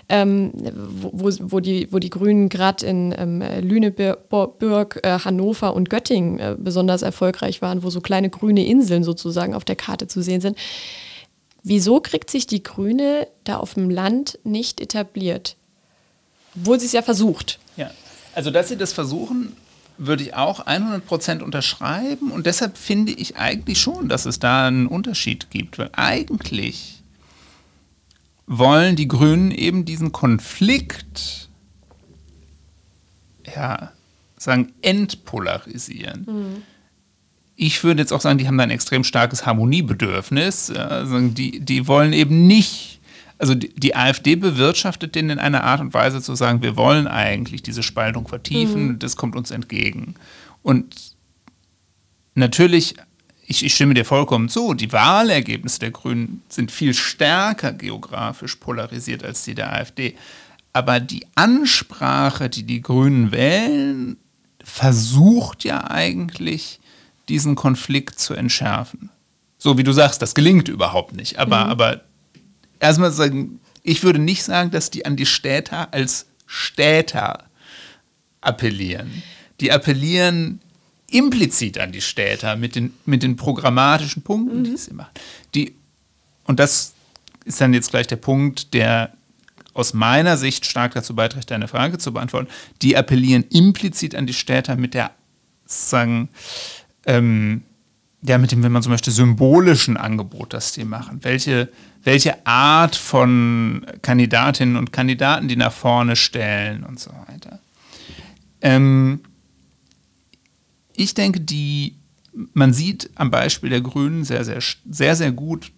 ähm, 0.08 0.52
wo, 0.74 1.30
wo, 1.40 1.60
die, 1.60 1.92
wo 1.92 2.00
die 2.00 2.10
Grünen 2.10 2.50
gerade 2.50 2.86
in 2.86 3.14
ähm, 3.18 3.44
Lüneburg, 3.62 5.00
äh, 5.04 5.20
Hannover 5.20 5.74
und 5.76 5.90
Göttingen 5.90 6.40
äh, 6.40 6.56
besonders 6.58 7.02
erfolgreich 7.02 7.62
waren, 7.62 7.84
wo 7.84 7.90
so 7.90 8.02
kleine 8.02 8.30
grüne 8.30 8.66
Inseln 8.66 9.04
sozusagen 9.04 9.54
auf 9.54 9.66
der 9.66 9.76
Karte 9.76 10.08
zu 10.08 10.22
sehen 10.22 10.42
sind. 10.42 10.58
Wieso 11.64 12.00
kriegt 12.00 12.30
sich 12.30 12.48
die 12.48 12.64
Grüne 12.64 13.28
da 13.44 13.58
auf 13.58 13.74
dem 13.74 13.90
Land 13.90 14.40
nicht 14.44 14.80
etabliert? 14.82 15.56
Obwohl 16.56 16.80
sie 16.80 16.86
es 16.86 16.94
ja 16.94 17.02
versucht. 17.02 17.60
Ja, 17.78 17.92
also 18.34 18.52
dass 18.52 18.70
sie 18.70 18.78
das 18.78 18.94
versuchen, 18.94 19.56
würde 19.98 20.24
ich 20.24 20.34
auch 20.34 20.66
100% 20.66 21.42
unterschreiben 21.42 22.32
und 22.32 22.46
deshalb 22.46 22.78
finde 22.78 23.12
ich 23.12 23.36
eigentlich 23.36 23.80
schon, 23.80 24.08
dass 24.08 24.26
es 24.26 24.40
da 24.40 24.68
einen 24.68 24.88
Unterschied 24.88 25.50
gibt, 25.52 25.78
weil 25.78 25.90
eigentlich 25.92 27.04
wollen 28.48 28.96
die 28.96 29.08
Grünen 29.08 29.52
eben 29.52 29.86
diesen 29.86 30.12
Konflikt 30.12 31.50
ja, 33.56 33.92
sagen, 34.38 34.74
entpolarisieren. 34.82 36.26
Mhm 36.26 36.64
ich 37.62 37.84
würde 37.84 38.02
jetzt 38.02 38.14
auch 38.14 38.22
sagen, 38.22 38.38
die 38.38 38.48
haben 38.48 38.58
da 38.58 38.64
ein 38.64 38.70
extrem 38.70 39.04
starkes 39.04 39.46
Harmoniebedürfnis. 39.46 40.72
Also 40.72 41.20
die, 41.28 41.60
die 41.60 41.90
wollen 41.90 42.14
eben 42.14 42.48
nicht, 42.48 43.02
also 43.38 43.54
die, 43.54 43.74
die, 43.76 43.98
AfD 43.98 44.38
bewirtschaftet 44.38 45.14
den 45.14 45.30
in 45.30 45.40
einer 45.40 45.66
Art 45.66 45.82
und 45.82 45.94
Weise 45.94 46.22
zu 46.22 46.36
sagen, 46.36 46.62
wir 46.62 46.78
wollen 46.78 47.06
eigentlich 47.06 47.62
diese 47.62 47.84
Spaltung 47.84 48.30
vertiefen, 48.30 48.88
mhm. 48.88 49.00
das 49.00 49.18
kommt 49.18 49.36
uns 49.36 49.52
entgegen. 49.52 50.16
Und 50.64 50.96
natürlich, 52.34 52.96
ich, 53.46 53.66
ich 53.66 53.76
stimme 53.76 53.94
dir 53.94 54.06
vollkommen 54.06 54.48
zu, 54.48 54.74
die 54.74 54.94
Wahlergebnisse 54.94 55.82
der 55.82 55.92
Grünen 55.92 56.42
sind 56.48 56.72
viel 56.72 56.94
stärker 56.94 57.74
geografisch 57.74 58.56
polarisiert 58.56 59.22
als 59.26 59.44
die 59.44 59.56
der 59.56 59.74
AfD. 59.74 60.16
aber 60.72 61.02
die 61.02 61.28
Ansprache, 61.36 62.50
die 62.50 62.64
die 62.64 62.82
Grünen 62.82 63.34
wählen, 63.34 64.16
versucht 64.64 65.66
ja 65.66 65.92
eigentlich, 65.92 66.80
diesen 67.30 67.56
Konflikt 67.56 68.20
zu 68.20 68.34
entschärfen. 68.34 69.10
So 69.58 69.78
wie 69.78 69.84
du 69.84 69.92
sagst, 69.92 70.22
das 70.22 70.36
gelingt 70.36 70.68
überhaupt 70.68 71.16
nicht. 71.16 71.38
Aber, 71.38 71.66
mhm. 71.66 71.72
aber 71.72 72.02
erstmal 72.80 73.12
sagen, 73.12 73.60
ich 73.84 74.04
würde 74.04 74.20
nicht 74.20 74.44
sagen, 74.44 74.72
dass 74.72 74.90
die 74.90 75.06
an 75.06 75.16
die 75.16 75.26
Städter 75.26 75.94
als 75.94 76.28
Städter 76.46 77.46
appellieren. 78.42 79.24
Die 79.60 79.72
appellieren 79.72 80.62
implizit 81.12 81.78
an 81.80 81.92
die 81.92 82.02
Städter 82.02 82.56
mit 82.56 82.76
den, 82.76 82.94
mit 83.06 83.24
den 83.24 83.36
programmatischen 83.36 84.22
Punkten, 84.22 84.60
mhm. 84.60 84.64
die 84.64 84.78
sie 84.78 84.94
machen. 84.94 85.12
Die, 85.56 85.76
und 86.46 86.60
das 86.60 86.94
ist 87.46 87.60
dann 87.62 87.74
jetzt 87.74 87.92
gleich 87.92 88.08
der 88.08 88.16
Punkt, 88.16 88.74
der 88.74 89.14
aus 89.74 89.94
meiner 89.94 90.38
Sicht 90.38 90.66
stark 90.66 90.94
dazu 90.94 91.16
beiträgt, 91.16 91.52
deine 91.52 91.68
Frage 91.68 91.98
zu 91.98 92.14
beantworten. 92.14 92.48
Die 92.82 92.98
appellieren 92.98 93.46
implizit 93.50 94.16
an 94.16 94.28
die 94.28 94.34
Städter 94.34 94.76
mit 94.76 94.94
der, 94.94 95.12
sagen, 95.66 96.30
ähm, 97.06 97.64
ja, 98.22 98.38
mit 98.38 98.52
dem, 98.52 98.64
wenn 98.64 98.72
man 98.72 98.82
so 98.82 98.90
möchte, 98.90 99.12
symbolischen 99.12 99.96
Angebot, 99.96 100.54
das 100.54 100.74
die 100.74 100.84
machen. 100.84 101.20
Welche, 101.22 101.70
welche 102.04 102.46
Art 102.46 102.96
von 102.96 103.86
Kandidatinnen 104.02 104.76
und 104.76 104.92
Kandidaten 104.92 105.48
die 105.48 105.56
nach 105.56 105.72
vorne 105.72 106.16
stellen 106.16 106.84
und 106.84 107.00
so 107.00 107.12
weiter. 107.28 107.60
Ähm, 108.62 109.22
ich 110.94 111.14
denke, 111.14 111.40
die, 111.40 111.96
man 112.54 112.74
sieht 112.74 113.10
am 113.16 113.32
Beispiel 113.32 113.70
der 113.70 113.82
Grünen 113.82 114.26
sehr, 114.26 114.44
sehr, 114.44 114.60
sehr, 114.90 115.16
sehr 115.16 115.32
gut, 115.32 115.72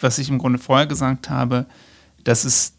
was 0.00 0.18
ich 0.18 0.28
im 0.28 0.38
Grunde 0.38 0.58
vorher 0.58 0.86
gesagt 0.86 1.30
habe, 1.30 1.66
dass 2.22 2.44
es 2.44 2.74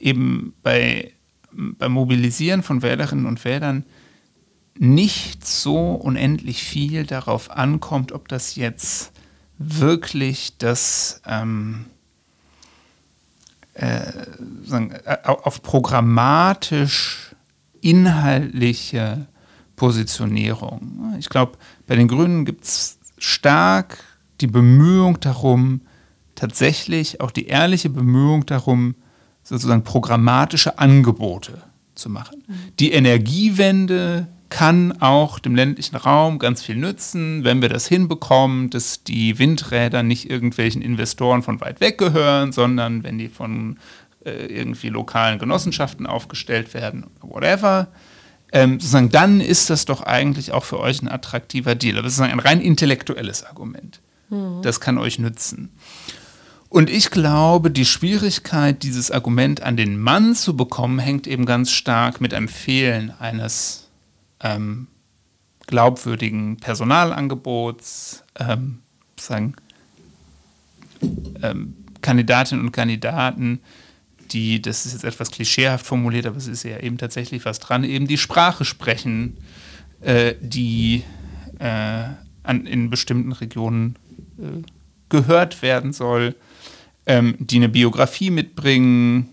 eben 0.00 0.54
bei, 0.62 1.12
beim 1.52 1.92
Mobilisieren 1.92 2.64
von 2.64 2.82
Wählerinnen 2.82 3.26
und 3.26 3.44
Wählern 3.44 3.84
nicht 4.80 5.46
so 5.46 5.92
unendlich 5.92 6.62
viel 6.62 7.04
darauf 7.04 7.50
ankommt, 7.50 8.12
ob 8.12 8.28
das 8.28 8.56
jetzt 8.56 9.12
wirklich 9.58 10.56
das 10.58 11.20
ähm, 11.26 11.86
äh, 13.74 14.12
sagen, 14.64 14.92
äh, 15.04 15.18
auf 15.24 15.62
programmatisch 15.62 17.34
inhaltliche 17.80 19.26
Positionierung. 19.76 21.14
Ich 21.18 21.28
glaube, 21.28 21.58
bei 21.86 21.96
den 21.96 22.08
Grünen 22.08 22.44
gibt 22.44 22.64
es 22.64 22.98
stark 23.18 23.98
die 24.40 24.46
Bemühung 24.46 25.20
darum, 25.20 25.80
tatsächlich 26.34 27.20
auch 27.20 27.30
die 27.30 27.46
ehrliche 27.46 27.90
Bemühung 27.90 28.46
darum, 28.46 28.94
sozusagen 29.42 29.82
programmatische 29.82 30.78
Angebote 30.78 31.62
zu 31.94 32.10
machen. 32.10 32.44
Mhm. 32.46 32.54
Die 32.78 32.92
Energiewende 32.92 34.28
kann 34.50 35.00
auch 35.00 35.38
dem 35.38 35.54
ländlichen 35.54 35.96
Raum 35.96 36.38
ganz 36.38 36.62
viel 36.62 36.76
nützen, 36.76 37.44
wenn 37.44 37.60
wir 37.60 37.68
das 37.68 37.86
hinbekommen, 37.86 38.70
dass 38.70 39.04
die 39.04 39.38
Windräder 39.38 40.02
nicht 40.02 40.30
irgendwelchen 40.30 40.80
Investoren 40.80 41.42
von 41.42 41.60
weit 41.60 41.80
weg 41.80 41.98
gehören, 41.98 42.52
sondern 42.52 43.02
wenn 43.02 43.18
die 43.18 43.28
von 43.28 43.78
äh, 44.24 44.46
irgendwie 44.46 44.88
lokalen 44.88 45.38
Genossenschaften 45.38 46.06
aufgestellt 46.06 46.72
werden, 46.74 47.06
whatever. 47.20 47.88
Ähm, 48.50 48.80
sozusagen, 48.80 49.10
dann 49.10 49.40
ist 49.40 49.68
das 49.68 49.84
doch 49.84 50.02
eigentlich 50.02 50.52
auch 50.52 50.64
für 50.64 50.80
euch 50.80 51.02
ein 51.02 51.08
attraktiver 51.08 51.74
Deal. 51.74 51.96
Aber 51.96 52.04
das 52.04 52.14
ist 52.14 52.20
ein 52.20 52.40
rein 52.40 52.60
intellektuelles 52.60 53.44
Argument. 53.44 54.00
Mhm. 54.30 54.62
Das 54.62 54.80
kann 54.80 54.96
euch 54.96 55.18
nützen. 55.18 55.70
Und 56.70 56.90
ich 56.90 57.10
glaube, 57.10 57.70
die 57.70 57.86
Schwierigkeit, 57.86 58.82
dieses 58.82 59.10
Argument 59.10 59.62
an 59.62 59.76
den 59.76 59.98
Mann 59.98 60.34
zu 60.34 60.56
bekommen, 60.56 60.98
hängt 60.98 61.26
eben 61.26 61.46
ganz 61.46 61.70
stark 61.70 62.20
mit 62.20 62.34
einem 62.34 62.48
Fehlen 62.48 63.12
eines 63.18 63.87
ähm, 64.40 64.88
glaubwürdigen 65.66 66.56
Personalangebots, 66.56 68.24
ähm, 68.38 68.80
sagen, 69.18 69.54
ähm, 71.42 71.74
Kandidatinnen 72.00 72.64
und 72.64 72.72
Kandidaten, 72.72 73.60
die, 74.30 74.60
das 74.60 74.86
ist 74.86 74.92
jetzt 74.92 75.04
etwas 75.04 75.30
klischeehaft 75.30 75.86
formuliert, 75.86 76.26
aber 76.26 76.36
es 76.36 76.46
ist 76.46 76.62
ja 76.62 76.78
eben 76.80 76.98
tatsächlich 76.98 77.44
was 77.44 77.58
dran, 77.58 77.84
eben 77.84 78.06
die 78.06 78.18
Sprache 78.18 78.64
sprechen, 78.64 79.38
äh, 80.00 80.34
die 80.40 81.02
äh, 81.58 82.04
an, 82.42 82.66
in 82.66 82.90
bestimmten 82.90 83.32
Regionen 83.32 83.96
äh, 84.38 84.62
gehört 85.08 85.62
werden 85.62 85.92
soll 85.92 86.34
ähm, 87.08 87.34
die 87.38 87.56
eine 87.56 87.70
Biografie 87.70 88.30
mitbringen, 88.30 89.30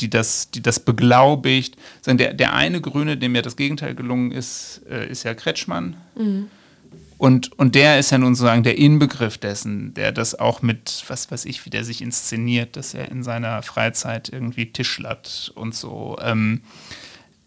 die 0.00 0.10
das, 0.10 0.50
die 0.50 0.62
das 0.62 0.80
beglaubigt. 0.80 1.76
Der, 2.06 2.34
der 2.34 2.52
eine 2.52 2.80
Grüne, 2.80 3.16
dem 3.16 3.34
ja 3.34 3.42
das 3.42 3.56
Gegenteil 3.56 3.94
gelungen 3.94 4.32
ist, 4.32 4.82
äh, 4.90 5.08
ist 5.08 5.22
ja 5.22 5.34
Kretschmann. 5.34 5.96
Mhm. 6.16 6.48
Und, 7.16 7.58
und 7.58 7.74
der 7.74 7.98
ist 7.98 8.10
ja 8.10 8.18
nun 8.18 8.34
sozusagen 8.34 8.64
der 8.64 8.76
Inbegriff 8.76 9.38
dessen, 9.38 9.94
der 9.94 10.12
das 10.12 10.38
auch 10.38 10.62
mit, 10.62 11.04
was 11.08 11.30
weiß 11.30 11.44
ich, 11.44 11.64
wie 11.64 11.70
der 11.70 11.84
sich 11.84 12.02
inszeniert, 12.02 12.76
dass 12.76 12.92
er 12.92 13.10
in 13.10 13.22
seiner 13.22 13.62
Freizeit 13.62 14.28
irgendwie 14.28 14.72
tischlert 14.72 15.52
und 15.54 15.74
so. 15.74 16.18
Ähm, 16.20 16.62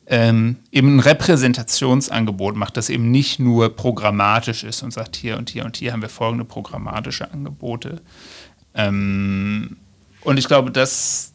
ähm, 0.10 0.56
eben 0.72 0.95
ein 0.95 1.00
Repräsentationsangebot 1.02 2.56
macht, 2.56 2.78
das 2.78 2.89
eben 2.89 3.12
nicht 3.12 3.39
nur 3.39 3.76
programmatisch 3.76 4.64
ist 4.64 4.82
und 4.82 4.91
sagt, 4.91 5.18
hier 5.18 5.38
und 5.38 5.50
hier 5.50 5.66
und 5.66 5.76
hier 5.76 5.91
haben 5.91 6.02
wir 6.02 6.10
folgende 6.10 6.45
programmatische 6.45 7.30
Angebote. 7.30 8.02
Ähm, 8.74 9.76
und 10.22 10.39
ich 10.39 10.48
glaube, 10.48 10.72
das, 10.72 11.34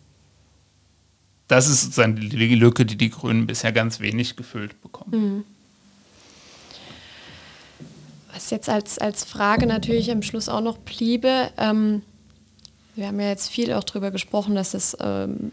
das 1.53 1.69
ist 1.69 1.83
sozusagen 1.83 2.17
die 2.17 2.55
Lücke, 2.55 2.87
die 2.87 2.97
die 2.97 3.11
Grünen 3.11 3.47
bisher 3.47 3.73
ganz 3.73 4.01
wenig 4.01 4.37
gefüllt 4.37 4.81
bekommen. 4.81 5.11
Mhm. 5.11 5.45
Was 8.33 8.49
jetzt 8.49 8.71
als, 8.71 8.99
als 8.99 9.25
Frage 9.25 9.67
natürlich 9.67 10.11
am 10.11 10.23
Schluss 10.23 10.49
auch 10.49 10.63
noch 10.63 10.79
bliebe, 10.79 11.51
ähm, 11.59 12.01
wir 12.95 13.07
haben 13.07 13.21
ja 13.21 13.29
jetzt 13.29 13.51
viel 13.51 13.73
auch 13.75 13.85
darüber 13.85 14.11
gesprochen, 14.11 14.55
dass 14.55 14.73
es 14.73 14.97
ähm, 15.01 15.53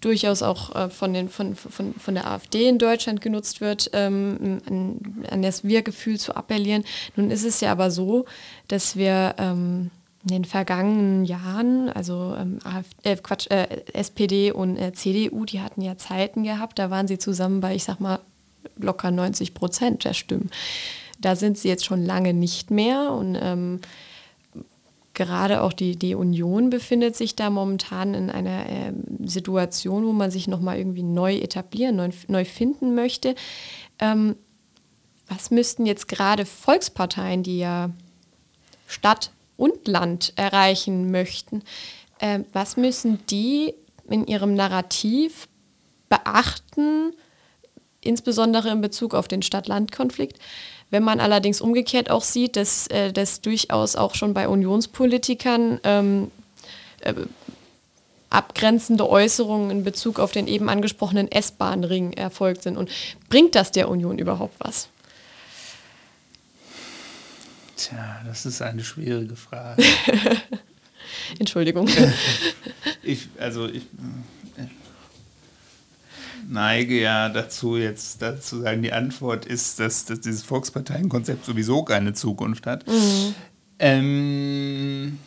durchaus 0.00 0.42
auch 0.42 0.74
äh, 0.74 0.90
von, 0.90 1.12
den, 1.12 1.28
von, 1.28 1.56
von, 1.56 1.94
von 1.94 2.14
der 2.14 2.28
AfD 2.28 2.68
in 2.68 2.78
Deutschland 2.78 3.20
genutzt 3.20 3.60
wird, 3.60 3.90
ähm, 3.94 4.60
an, 4.66 5.24
an, 5.28 5.42
das 5.42 5.64
Wir-Gefühl 5.64 6.18
zu 6.18 6.36
appellieren. 6.36 6.84
Nun 7.16 7.32
ist 7.32 7.44
es 7.44 7.60
ja 7.60 7.72
aber 7.72 7.90
so, 7.90 8.26
dass 8.68 8.96
wir 8.96 9.34
ähm, 9.38 9.90
in 10.26 10.32
den 10.32 10.44
vergangenen 10.44 11.24
Jahren, 11.24 11.88
also 11.88 12.34
ähm, 12.36 12.58
AfD, 12.64 13.10
äh, 13.10 13.16
Quatsch, 13.16 13.48
äh, 13.48 13.68
SPD 13.92 14.50
und 14.50 14.76
äh, 14.76 14.92
CDU, 14.92 15.44
die 15.44 15.60
hatten 15.60 15.82
ja 15.82 15.96
Zeiten 15.96 16.42
gehabt, 16.42 16.80
da 16.80 16.90
waren 16.90 17.06
sie 17.06 17.16
zusammen 17.16 17.60
bei, 17.60 17.76
ich 17.76 17.84
sag 17.84 18.00
mal, 18.00 18.18
locker 18.76 19.12
90 19.12 19.54
Prozent 19.54 20.04
der 20.04 20.14
Stimmen. 20.14 20.50
Da 21.20 21.36
sind 21.36 21.58
sie 21.58 21.68
jetzt 21.68 21.84
schon 21.84 22.04
lange 22.04 22.34
nicht 22.34 22.72
mehr 22.72 23.12
und 23.12 23.38
ähm, 23.40 23.80
gerade 25.14 25.62
auch 25.62 25.72
die, 25.72 25.94
die 25.94 26.16
Union 26.16 26.70
befindet 26.70 27.14
sich 27.14 27.36
da 27.36 27.48
momentan 27.48 28.12
in 28.14 28.28
einer 28.28 28.68
äh, 28.68 28.92
Situation, 29.24 30.06
wo 30.06 30.12
man 30.12 30.32
sich 30.32 30.48
nochmal 30.48 30.76
irgendwie 30.76 31.04
neu 31.04 31.36
etablieren, 31.36 31.94
neu, 31.94 32.10
neu 32.26 32.44
finden 32.44 32.96
möchte. 32.96 33.36
Ähm, 34.00 34.34
was 35.28 35.52
müssten 35.52 35.86
jetzt 35.86 36.08
gerade 36.08 36.44
Volksparteien, 36.44 37.44
die 37.44 37.58
ja 37.58 37.90
Stadt 38.88 39.30
und 39.56 39.88
Land 39.88 40.32
erreichen 40.36 41.10
möchten, 41.10 41.62
äh, 42.18 42.40
was 42.52 42.76
müssen 42.76 43.18
die 43.28 43.74
in 44.08 44.26
ihrem 44.26 44.54
Narrativ 44.54 45.48
beachten, 46.08 47.12
insbesondere 48.00 48.70
in 48.70 48.80
Bezug 48.80 49.14
auf 49.14 49.28
den 49.28 49.42
Stadt-Land-Konflikt? 49.42 50.38
Wenn 50.90 51.02
man 51.02 51.20
allerdings 51.20 51.60
umgekehrt 51.60 52.10
auch 52.10 52.22
sieht, 52.22 52.56
dass 52.56 52.86
äh, 52.88 53.12
das 53.12 53.40
durchaus 53.40 53.96
auch 53.96 54.14
schon 54.14 54.34
bei 54.34 54.48
Unionspolitikern 54.48 55.80
ähm, 55.82 56.30
äh, 57.00 57.14
abgrenzende 58.30 59.08
Äußerungen 59.08 59.70
in 59.70 59.84
Bezug 59.84 60.18
auf 60.18 60.32
den 60.32 60.46
eben 60.46 60.68
angesprochenen 60.68 61.30
S-Bahn-Ring 61.30 62.12
erfolgt 62.12 62.62
sind. 62.62 62.76
Und 62.76 62.90
bringt 63.28 63.54
das 63.54 63.72
der 63.72 63.88
Union 63.88 64.18
überhaupt 64.18 64.54
was? 64.58 64.88
Tja, 67.76 68.22
das 68.24 68.46
ist 68.46 68.62
eine 68.62 68.82
schwierige 68.82 69.36
Frage. 69.36 69.82
Entschuldigung. 71.38 71.88
ich, 73.02 73.28
also 73.38 73.66
ich 73.66 73.82
äh, 74.56 74.66
neige 76.48 76.98
ja 77.00 77.28
dazu, 77.28 77.76
jetzt 77.76 78.22
dazu 78.22 78.62
sagen, 78.62 78.82
die 78.82 78.92
Antwort 78.92 79.44
ist, 79.44 79.78
dass, 79.78 80.06
dass 80.06 80.20
dieses 80.20 80.42
Volksparteienkonzept 80.42 81.44
sowieso 81.44 81.82
keine 81.82 82.14
Zukunft 82.14 82.66
hat. 82.66 82.86
Mhm. 82.88 83.34
Ähm, 83.78 85.18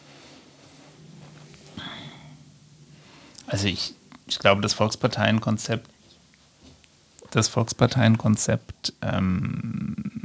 also 3.45 3.67
ich, 3.67 3.93
ich 4.27 4.39
glaube, 4.39 4.61
das 4.61 4.73
Volksparteienkonzept, 4.73 5.87
das 7.29 7.47
Volksparteienkonzept 7.47 8.93
ähm, 9.03 10.19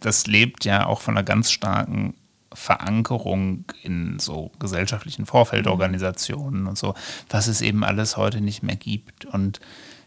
das 0.00 0.26
lebt 0.26 0.64
ja 0.64 0.86
auch 0.86 1.00
von 1.00 1.16
einer 1.16 1.24
ganz 1.24 1.50
starken 1.50 2.14
Verankerung 2.52 3.64
in 3.82 4.18
so 4.18 4.50
gesellschaftlichen 4.58 5.26
Vorfeldorganisationen 5.26 6.66
und 6.66 6.76
so, 6.76 6.94
was 7.28 7.46
es 7.46 7.60
eben 7.60 7.84
alles 7.84 8.16
heute 8.16 8.40
nicht 8.40 8.62
mehr 8.62 8.76
gibt. 8.76 9.24
Und 9.26 9.60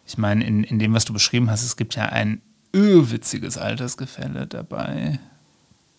ich 0.06 0.18
meine, 0.18 0.46
in, 0.46 0.64
in 0.64 0.80
dem, 0.80 0.94
was 0.94 1.06
du 1.06 1.14
beschrieben 1.14 1.50
hast, 1.50 1.64
es 1.64 1.78
gibt 1.78 1.96
ja 1.96 2.06
ein 2.08 2.42
irrwitziges 2.74 3.58
Altersgefälle 3.58 4.48
dabei. 4.48 5.20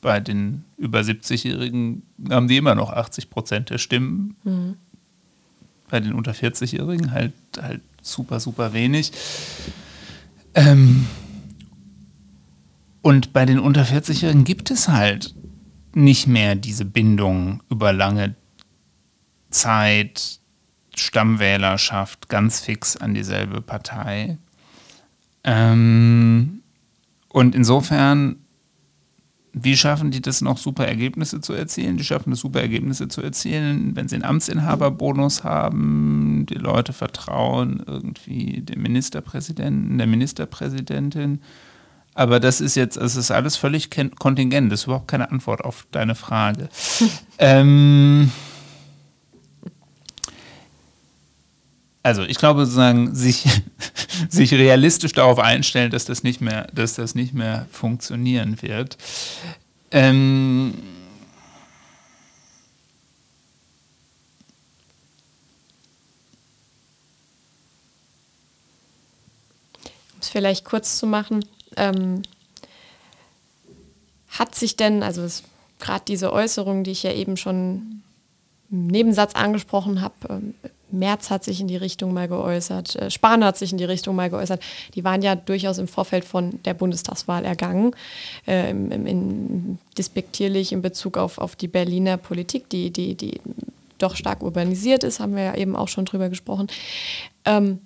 Bei 0.03 0.21
den 0.21 0.65
über 0.77 1.01
70-Jährigen 1.01 2.03
haben 2.29 2.49
die 2.49 2.59
immer 2.59 2.75
noch 2.75 2.93
80 2.93 3.31
Prozent 3.31 3.71
der 3.71 3.79
Stimmen. 3.79 4.37
Mhm. 4.45 4.77
Bei 5.89 6.01
den 6.01 6.13
unter 6.13 6.33
40-Jährigen 6.33 7.13
halt, 7.13 7.33
halt 7.59 7.81
super, 8.03 8.39
super 8.41 8.75
wenig. 8.75 9.13
Ähm, 10.55 11.07
und 13.05 13.35
bei 13.35 13.45
den 13.45 13.59
unter 13.59 13.83
40-Jährigen 13.83 14.45
gibt 14.45 14.71
es 14.71 14.89
halt 14.89 15.35
nicht 15.93 16.27
mehr 16.27 16.55
diese 16.55 16.87
Bindung 16.87 17.63
über 17.69 17.93
lange 17.93 18.35
Zeit, 19.51 20.41
Stammwählerschaft 20.97 22.31
ganz 22.31 22.61
fix 22.61 22.97
an 22.97 23.13
dieselbe 23.13 23.61
Partei. 23.61 24.39
Ähm, 25.45 26.63
und 27.29 27.55
insofern, 27.55 28.37
wie 29.53 29.77
schaffen 29.77 30.11
die 30.11 30.23
das 30.23 30.41
noch 30.41 30.57
super 30.57 30.87
Ergebnisse 30.87 31.43
zu 31.43 31.53
erzielen? 31.53 31.99
Die 31.99 32.05
schaffen 32.05 32.33
es 32.33 32.41
super 32.41 32.63
Ergebnisse 32.63 33.09
zu 33.09 33.21
erzielen, 33.21 33.95
wenn 33.97 34.09
sie 34.09 34.15
einen 34.15 34.25
Amtsinhaberbonus 34.25 35.45
haben, 35.45 36.47
die 36.49 36.55
Leute 36.55 36.95
vertrauen 36.95 37.83
irgendwie 37.87 38.63
dem 38.63 38.81
Ministerpräsidenten, 38.81 39.99
der 39.99 40.07
Ministerpräsidentin 40.07 41.41
aber 42.15 42.39
das 42.39 42.61
ist 42.61 42.77
jetzt, 42.77 42.97
es 42.97 43.17
ist 43.17 43.31
alles 43.31 43.57
völlig 43.57 43.91
kontingent. 43.91 44.71
Das 44.71 44.81
ist 44.81 44.87
überhaupt 44.87 45.09
keine 45.09 45.31
Antwort 45.31 45.63
auf 45.63 45.87
deine 45.91 46.15
Frage. 46.15 46.69
ähm, 47.39 48.31
also 52.05 52.23
ich 52.23 52.39
glaube 52.39 52.67
sozusagen, 52.67 53.15
sich, 53.15 53.45
sich 54.29 54.53
realistisch 54.55 55.13
darauf 55.13 55.41
einstellen, 55.41 55.91
dass 55.91 56.05
das 56.05 56.23
nicht 56.23 56.41
mehr, 56.41 56.69
dass 56.73 56.95
das 56.95 57.17
nicht 57.17 57.35
mehr 57.35 57.67
funktionieren 57.73 58.63
wird. 58.63 58.97
Ähm, 59.91 60.75
um 70.13 70.21
es 70.21 70.29
vielleicht 70.29 70.65
kurz 70.65 70.99
zu 70.99 71.07
machen, 71.07 71.45
ähm, 71.77 72.23
hat 74.29 74.55
sich 74.55 74.77
denn, 74.77 75.03
also 75.03 75.27
gerade 75.79 76.05
diese 76.07 76.33
Äußerung, 76.33 76.85
die 76.85 76.91
ich 76.91 77.03
ja 77.03 77.13
eben 77.13 77.37
schon 77.37 78.03
im 78.71 78.87
Nebensatz 78.89 79.35
angesprochen 79.35 80.01
habe, 80.01 80.15
ähm, 80.29 80.55
Merz 80.91 81.31
hat 81.31 81.45
sich 81.45 81.61
in 81.61 81.67
die 81.67 81.77
Richtung 81.77 82.13
mal 82.13 82.29
geäußert, 82.29 82.97
äh, 82.97 83.11
Spahn 83.11 83.45
hat 83.45 83.59
sich 83.59 83.73
in 83.73 83.79
die 83.79 83.85
Richtung 83.85 84.17
mal 84.17 84.31
geäußert. 84.31 84.63
Die 84.95 85.05
waren 85.05 85.23
ja 85.23 85.35
durchaus 85.35 85.79
im 85.79 85.89
Vorfeld 85.89 86.25
von 86.25 86.63
der 86.65 86.75
Bundestagswahl 86.75 87.45
ergangen, 87.45 87.95
äh, 88.47 88.71
in, 88.71 89.07
in, 89.07 89.79
despektierlich 89.99 90.73
in 90.73 90.83
Bezug 90.83 91.17
auf, 91.19 91.39
auf 91.39 91.57
die 91.57 91.69
Berliner 91.69 92.17
Politik, 92.17 92.69
die, 92.69 92.91
die, 92.91 93.15
die 93.15 93.41
doch 93.99 94.17
stark 94.17 94.43
urbanisiert 94.43 95.05
ist, 95.05 95.21
haben 95.21 95.37
wir 95.37 95.43
ja 95.45 95.55
eben 95.55 95.77
auch 95.77 95.89
schon 95.89 96.05
drüber 96.05 96.29
gesprochen. 96.29 96.69
Ähm, 97.45 97.81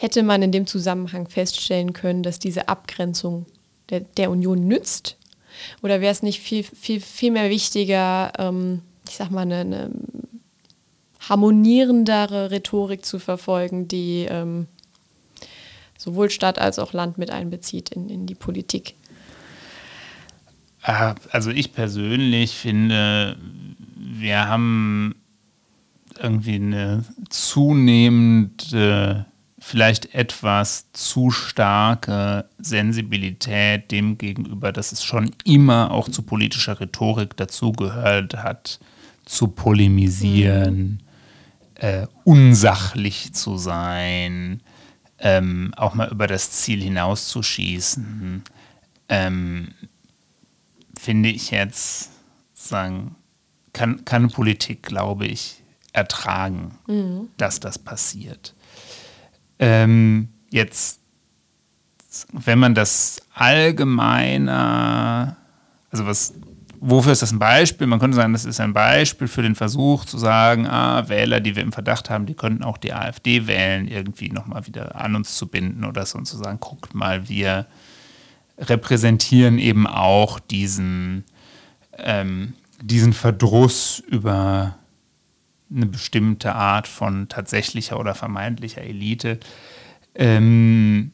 hätte 0.00 0.22
man 0.22 0.40
in 0.40 0.50
dem 0.50 0.66
Zusammenhang 0.66 1.28
feststellen 1.28 1.92
können, 1.92 2.22
dass 2.22 2.38
diese 2.38 2.68
Abgrenzung 2.68 3.44
der, 3.90 4.00
der 4.00 4.30
Union 4.30 4.66
nützt? 4.66 5.18
Oder 5.82 6.00
wäre 6.00 6.10
es 6.10 6.22
nicht 6.22 6.40
viel, 6.40 6.64
viel, 6.64 7.02
viel 7.02 7.30
mehr 7.30 7.50
wichtiger, 7.50 8.32
ähm, 8.38 8.80
ich 9.06 9.16
sag 9.16 9.30
mal, 9.30 9.42
eine, 9.42 9.58
eine, 9.58 9.90
harmonierendere 11.28 12.50
Rhetorik 12.50 13.04
zu 13.04 13.18
verfolgen, 13.18 13.88
die 13.88 14.26
ähm, 14.30 14.68
sowohl 15.98 16.30
Stadt 16.30 16.58
als 16.58 16.78
auch 16.78 16.94
Land 16.94 17.18
mit 17.18 17.30
einbezieht 17.30 17.90
in, 17.90 18.08
in 18.08 18.24
die 18.24 18.34
Politik? 18.34 18.94
Ah, 20.82 21.14
also 21.30 21.50
ich 21.50 21.74
persönlich 21.74 22.52
finde, 22.52 23.36
wir 23.96 24.48
haben 24.48 25.14
irgendwie 26.18 26.54
eine 26.54 27.04
zunehmende 27.28 29.26
vielleicht 29.60 30.14
etwas 30.14 30.90
zu 30.92 31.30
starke 31.30 32.46
Sensibilität 32.58 33.90
dem 33.90 34.16
gegenüber, 34.16 34.72
dass 34.72 34.90
es 34.90 35.04
schon 35.04 35.30
immer 35.44 35.90
auch 35.90 36.08
zu 36.08 36.22
politischer 36.22 36.80
Rhetorik 36.80 37.36
dazugehört 37.36 38.36
hat, 38.36 38.80
zu 39.26 39.48
polemisieren, 39.48 40.76
mhm. 40.80 40.98
äh, 41.74 42.06
unsachlich 42.24 43.34
zu 43.34 43.58
sein, 43.58 44.62
ähm, 45.18 45.72
auch 45.76 45.94
mal 45.94 46.08
über 46.08 46.26
das 46.26 46.50
Ziel 46.50 46.82
hinauszuschießen, 46.82 48.42
ähm, 49.10 49.74
finde 50.98 51.28
ich 51.28 51.50
jetzt, 51.50 52.10
sagen, 52.54 53.14
kann, 53.72 54.04
kann 54.04 54.30
Politik, 54.30 54.82
glaube 54.82 55.26
ich, 55.26 55.62
ertragen, 55.92 56.78
mhm. 56.86 57.28
dass 57.36 57.60
das 57.60 57.78
passiert. 57.78 58.54
Ähm, 59.60 60.28
jetzt, 60.50 61.00
wenn 62.32 62.58
man 62.58 62.74
das 62.74 63.20
allgemeiner, 63.34 65.36
also 65.90 66.06
was, 66.06 66.32
wofür 66.80 67.12
ist 67.12 67.20
das 67.20 67.32
ein 67.32 67.38
Beispiel? 67.38 67.86
Man 67.86 68.00
könnte 68.00 68.16
sagen, 68.16 68.32
das 68.32 68.46
ist 68.46 68.58
ein 68.58 68.72
Beispiel 68.72 69.28
für 69.28 69.42
den 69.42 69.54
Versuch 69.54 70.06
zu 70.06 70.16
sagen, 70.16 70.66
ah, 70.66 71.06
Wähler, 71.08 71.40
die 71.40 71.54
wir 71.54 71.62
im 71.62 71.72
Verdacht 71.72 72.08
haben, 72.08 72.24
die 72.24 72.34
könnten 72.34 72.64
auch 72.64 72.78
die 72.78 72.94
AfD 72.94 73.46
wählen, 73.46 73.86
irgendwie 73.86 74.30
nochmal 74.30 74.66
wieder 74.66 74.96
an 74.96 75.14
uns 75.14 75.36
zu 75.36 75.46
binden 75.46 75.84
oder 75.84 76.06
so 76.06 76.16
und 76.16 76.24
zu 76.24 76.38
sagen, 76.38 76.58
guckt 76.58 76.94
mal, 76.94 77.28
wir 77.28 77.66
repräsentieren 78.58 79.58
eben 79.58 79.86
auch 79.86 80.38
diesen, 80.38 81.24
ähm, 81.98 82.54
diesen 82.82 83.12
Verdruss 83.12 84.02
über 84.08 84.76
eine 85.74 85.86
bestimmte 85.86 86.54
Art 86.54 86.88
von 86.88 87.28
tatsächlicher 87.28 87.98
oder 87.98 88.14
vermeintlicher 88.14 88.82
Elite. 88.82 89.38
Ähm, 90.14 91.12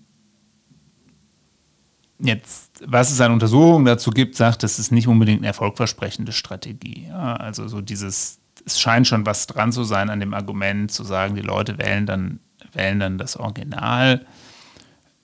jetzt, 2.18 2.82
was 2.86 3.11
es 3.11 3.20
an 3.20 3.32
Untersuchungen 3.32 3.84
dazu 3.84 4.11
gibt, 4.11 4.36
sagt, 4.36 4.62
das 4.62 4.78
ist 4.78 4.90
nicht 4.92 5.09
unbedingt 5.09 5.40
eine 5.40 5.48
erfolgversprechende 5.48 6.32
Strategie. 6.32 7.07
Ja, 7.09 7.36
also 7.36 7.68
so 7.68 7.80
dieses, 7.80 8.38
es 8.64 8.80
scheint 8.80 9.07
schon 9.07 9.26
was 9.26 9.46
dran 9.46 9.72
zu 9.72 9.84
sein 9.84 10.11
an 10.11 10.20
dem 10.20 10.34
Argument, 10.34 10.90
zu 10.90 11.04
sagen, 11.04 11.34
die 11.34 11.42
Leute 11.42 11.78
wählen 11.78 12.07
dann, 12.07 12.40
wählen 12.72 12.98
dann 12.98 13.18
das 13.18 13.36
Original. 13.36 14.26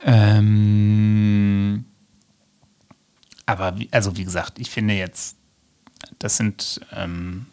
Ähm, 0.05 1.85
aber 3.47 3.78
wie, 3.78 3.89
also 3.91 4.16
wie 4.16 4.24
gesagt, 4.24 4.59
ich 4.59 4.70
finde 4.70 4.95
jetzt, 4.95 5.37
das 6.18 6.37
sind 6.37 6.80
ähm, 6.95 7.47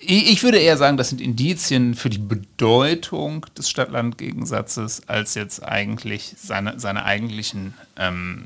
Ich 0.00 0.44
würde 0.44 0.58
eher 0.58 0.76
sagen, 0.76 0.96
das 0.96 1.08
sind 1.08 1.20
Indizien 1.20 1.94
für 1.94 2.08
die 2.08 2.18
Bedeutung 2.18 3.44
des 3.56 3.68
Stadt-Land-Gegensatzes 3.68 5.08
als 5.08 5.34
jetzt 5.34 5.64
eigentlich 5.64 6.34
seine, 6.38 6.78
seine 6.78 7.04
eigentlichen 7.04 7.74
ähm, 7.96 8.44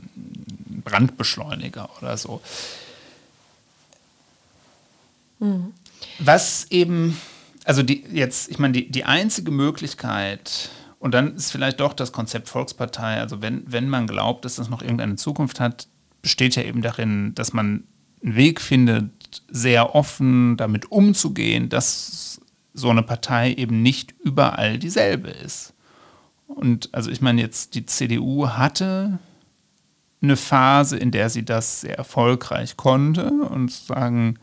Brandbeschleuniger 0.83 1.91
oder 2.01 2.17
so. 2.17 2.41
Mhm. 5.41 5.75
Was 6.19 6.67
eben, 6.71 7.19
also 7.65 7.83
die, 7.83 8.05
jetzt, 8.11 8.51
ich 8.51 8.59
meine, 8.59 8.73
die, 8.73 8.91
die 8.91 9.05
einzige 9.05 9.51
Möglichkeit, 9.51 10.71
und 10.99 11.13
dann 11.13 11.35
ist 11.37 11.51
vielleicht 11.51 11.81
doch 11.81 11.93
das 11.93 12.13
Konzept 12.13 12.49
Volkspartei, 12.49 13.19
also 13.21 13.43
wenn, 13.43 13.65
wenn 13.67 13.89
man 13.89 14.07
glaubt, 14.07 14.45
dass 14.47 14.55
das 14.55 14.71
noch 14.71 14.81
irgendeine 14.81 15.17
Zukunft 15.17 15.61
hat, 15.61 15.87
besteht 16.23 16.57
ja 16.57 16.63
eben 16.63 16.81
darin, 16.81 17.35
dass 17.35 17.53
man 17.53 17.85
einen 18.23 18.37
Weg 18.37 18.61
findet, 18.61 19.11
sehr 19.49 19.95
offen 19.95 20.57
damit 20.57 20.91
umzugehen, 20.91 21.69
dass 21.69 22.41
so 22.75 22.91
eine 22.91 23.03
Partei 23.03 23.53
eben 23.53 23.83
nicht 23.83 24.15
überall 24.23 24.79
dieselbe 24.79 25.31
ist. 25.31 25.75
Und 26.47 26.91
also 26.93 27.11
ich 27.11 27.21
meine 27.21 27.41
jetzt, 27.41 27.75
die 27.75 27.87
CDU 27.87 28.49
hatte 28.49 29.19
eine 30.23 30.37
Phase, 30.37 30.97
in 30.97 31.11
der 31.11 31.31
sie 31.31 31.45
das 31.45 31.81
sehr 31.81 31.97
erfolgreich 31.97 32.77
konnte 32.77 33.31
und 33.31 33.71
sagen, 33.73 34.39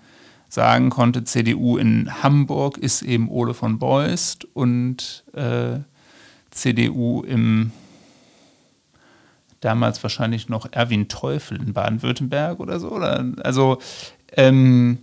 sagen 0.50 0.90
konnte, 0.90 1.24
CDU 1.24 1.78
in 1.78 2.24
Hamburg 2.24 2.78
ist 2.78 3.02
eben 3.02 3.30
Ole 3.30 3.54
von 3.54 3.80
Beust 3.80 4.46
und 4.54 5.24
äh, 5.34 5.80
CDU 6.52 7.24
im 7.24 7.72
damals 9.62 10.02
wahrscheinlich 10.04 10.50
noch 10.50 10.72
Erwin 10.72 11.08
Teufel 11.08 11.62
in 11.62 11.74
Baden-Württemberg 11.74 12.60
oder 12.60 12.80
so. 12.80 12.92
Oder, 12.92 13.26
also 13.44 13.80
ähm, 14.34 15.00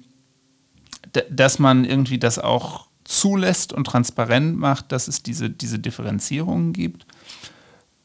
dass 1.30 1.58
man 1.58 1.84
irgendwie 1.84 2.18
das 2.18 2.38
auch 2.38 2.86
zulässt 3.04 3.72
und 3.72 3.84
transparent 3.84 4.58
macht, 4.58 4.92
dass 4.92 5.08
es 5.08 5.22
diese, 5.22 5.48
diese 5.48 5.78
Differenzierungen 5.78 6.72
gibt. 6.72 7.06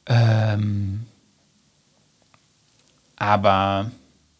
Ähm, 0.06 1.06
aber 3.16 3.92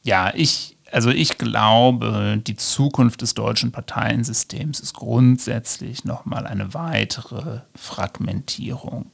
Ja, 0.04 0.34
ich, 0.36 0.78
also 0.92 1.10
ich 1.12 1.38
glaube, 1.38 2.42
die 2.46 2.56
Zukunft 2.56 3.22
des 3.22 3.36
deutschen 3.36 3.72
Parteiensystems 3.72 4.80
ist 4.80 4.96
grundsätzlich 4.96 6.06
nochmal 6.06 6.48
eine 6.48 6.74
weitere 6.74 7.62
Fragmentierung. 7.76 9.12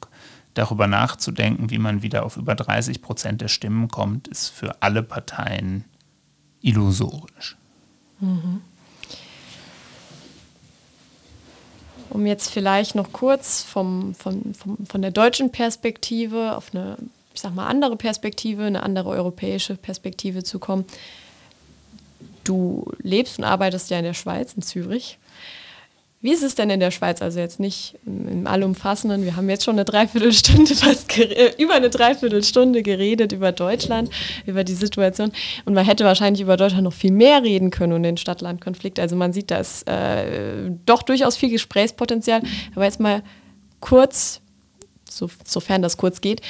Darüber 0.54 0.88
nachzudenken, 0.88 1.70
wie 1.70 1.78
man 1.78 2.02
wieder 2.02 2.26
auf 2.26 2.38
über 2.38 2.56
30 2.56 3.02
Prozent 3.02 3.42
der 3.42 3.50
Stimmen 3.50 3.90
kommt, 3.90 4.28
ist 4.28 4.48
für 4.48 4.82
alle 4.82 5.04
Parteien 5.04 5.84
illusorisch. 6.62 7.58
Mhm. 8.20 8.62
Um 12.10 12.26
jetzt 12.26 12.50
vielleicht 12.50 12.96
noch 12.96 13.12
kurz 13.12 13.64
vom, 13.64 14.16
vom, 14.16 14.54
vom, 14.54 14.78
von 14.86 15.02
der 15.02 15.12
deutschen 15.12 15.52
Perspektive 15.52 16.56
auf 16.56 16.74
eine, 16.74 16.98
ich 17.34 17.42
sag 17.42 17.54
mal, 17.54 17.68
andere 17.68 17.98
Perspektive, 17.98 18.64
eine 18.64 18.82
andere 18.84 19.10
europäische 19.10 19.76
Perspektive 19.76 20.44
zu 20.44 20.58
kommen. 20.58 20.86
Du 22.44 22.86
lebst 23.00 23.38
und 23.38 23.44
arbeitest 23.44 23.90
ja 23.90 23.98
in 23.98 24.06
der 24.06 24.14
Schweiz, 24.14 24.54
in 24.54 24.62
Zürich. 24.62 25.20
Wie 26.28 26.34
ist 26.34 26.44
es 26.44 26.56
denn 26.56 26.70
in 26.70 26.82
der 26.82 26.92
Schweiz? 26.92 27.22
Also 27.22 27.40
jetzt 27.40 27.58
nicht 27.58 27.96
im 28.06 28.48
Allumfassenden. 28.48 29.24
Wir 29.24 29.38
haben 29.38 29.50
jetzt 29.50 29.64
schon 29.64 29.76
eine 29.76 29.86
Dreiviertelstunde, 29.86 30.76
fast 30.76 31.10
über 31.58 31.76
eine 31.76 31.90
Dreiviertelstunde 31.90 32.84
geredet 32.84 33.32
über 33.32 33.54
Deutschland, 33.54 34.10
über 34.46 34.66
die 34.66 34.74
Situation. 34.74 35.32
Und 35.64 35.74
man 35.74 35.86
hätte 35.86 36.04
wahrscheinlich 36.04 36.42
über 36.42 36.58
Deutschland 36.58 36.84
noch 36.84 36.92
viel 36.92 37.14
mehr 37.14 37.44
reden 37.44 37.72
können 37.72 37.94
und 37.94 38.04
den 38.04 38.18
Stadt-Land-Konflikt. 38.18 39.00
Also 39.00 39.16
man 39.16 39.32
sieht, 39.32 39.52
da 39.52 39.60
ist 39.60 39.88
äh, 39.88 40.70
doch 40.86 41.02
durchaus 41.02 41.38
viel 41.38 41.50
Gesprächspotenzial. 41.50 42.42
Aber 42.76 42.84
jetzt 42.84 43.00
mal 43.00 43.24
kurz, 43.80 44.42
so, 45.10 45.30
sofern 45.46 45.82
das 45.82 45.96
kurz 45.96 46.20
geht, 46.20 46.42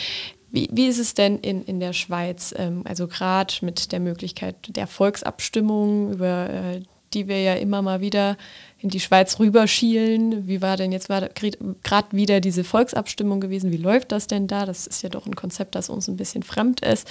wie, 0.49 0.69
wie, 0.71 0.87
ist 0.87 0.97
es 0.97 1.13
denn 1.13 1.37
in, 1.37 1.63
in 1.65 1.79
der 1.79 1.93
Schweiz? 1.93 2.51
Ähm, 2.57 2.81
also 2.85 3.07
gerade 3.07 3.53
mit 3.61 3.91
der 3.91 3.99
Möglichkeit 3.99 4.55
der 4.69 4.87
Volksabstimmung, 4.87 6.13
über 6.13 6.49
äh, 6.49 6.81
die 7.13 7.27
wir 7.27 7.41
ja 7.41 7.53
immer 7.55 7.81
mal 7.81 8.01
wieder 8.01 8.37
in 8.79 8.89
die 8.89 8.99
Schweiz 8.99 9.39
rüberschielen. 9.39 10.47
Wie 10.47 10.61
war 10.61 10.77
denn 10.77 10.91
jetzt 10.91 11.07
gerade 11.07 12.07
wieder 12.11 12.41
diese 12.41 12.63
Volksabstimmung 12.63 13.39
gewesen? 13.39 13.71
Wie 13.71 13.77
läuft 13.77 14.11
das 14.11 14.27
denn 14.27 14.47
da? 14.47 14.65
Das 14.65 14.85
ist 14.85 15.01
ja 15.01 15.09
doch 15.09 15.25
ein 15.25 15.35
Konzept, 15.35 15.75
das 15.75 15.89
uns 15.89 16.07
ein 16.07 16.17
bisschen 16.17 16.43
fremd 16.43 16.81
ist. 16.81 17.07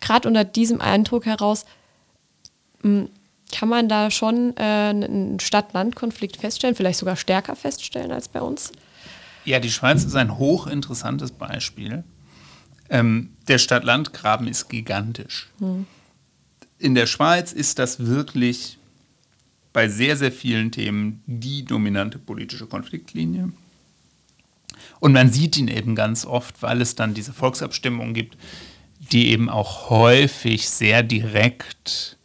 Gerade 0.00 0.26
unter 0.26 0.44
diesem 0.44 0.80
Eindruck 0.80 1.26
heraus 1.26 1.64
hm, 2.82 3.08
kann 3.52 3.68
man 3.68 3.88
da 3.88 4.10
schon 4.10 4.56
äh, 4.56 4.62
einen 4.62 5.38
Stadt-Land-Konflikt 5.38 6.38
feststellen, 6.38 6.74
vielleicht 6.74 6.98
sogar 6.98 7.16
stärker 7.16 7.54
feststellen 7.54 8.10
als 8.10 8.28
bei 8.28 8.40
uns? 8.40 8.72
Ja, 9.44 9.60
die 9.60 9.70
Schweiz 9.70 10.04
ist 10.04 10.16
ein 10.16 10.38
hochinteressantes 10.38 11.32
Beispiel. 11.32 12.02
Ähm, 12.88 13.30
der 13.48 13.58
Stadt-Land-Graben 13.58 14.48
ist 14.48 14.68
gigantisch. 14.68 15.50
Hm. 15.58 15.86
In 16.78 16.94
der 16.94 17.06
Schweiz 17.06 17.52
ist 17.52 17.78
das 17.78 18.06
wirklich 18.06 18.78
bei 19.72 19.88
sehr, 19.88 20.16
sehr 20.16 20.32
vielen 20.32 20.70
Themen 20.70 21.22
die 21.26 21.64
dominante 21.64 22.18
politische 22.18 22.66
Konfliktlinie. 22.66 23.52
Und 25.00 25.12
man 25.12 25.30
sieht 25.32 25.56
ihn 25.56 25.68
eben 25.68 25.94
ganz 25.94 26.24
oft, 26.24 26.62
weil 26.62 26.80
es 26.80 26.94
dann 26.94 27.14
diese 27.14 27.32
Volksabstimmungen 27.32 28.14
gibt, 28.14 28.36
die 29.10 29.30
eben 29.30 29.48
auch 29.48 29.90
häufig 29.90 30.68
sehr 30.68 31.02
direkt 31.02 32.18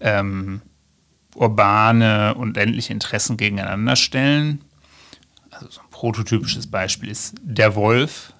ähm, 0.00 0.62
urbane 1.34 2.34
und 2.34 2.56
ländliche 2.56 2.92
Interessen 2.92 3.36
gegeneinander 3.36 3.96
stellen. 3.96 4.62
Also 5.50 5.70
so 5.70 5.80
ein 5.80 5.90
prototypisches 5.90 6.66
Beispiel 6.68 7.10
ist 7.10 7.34
der 7.42 7.74
Wolf. 7.74 8.32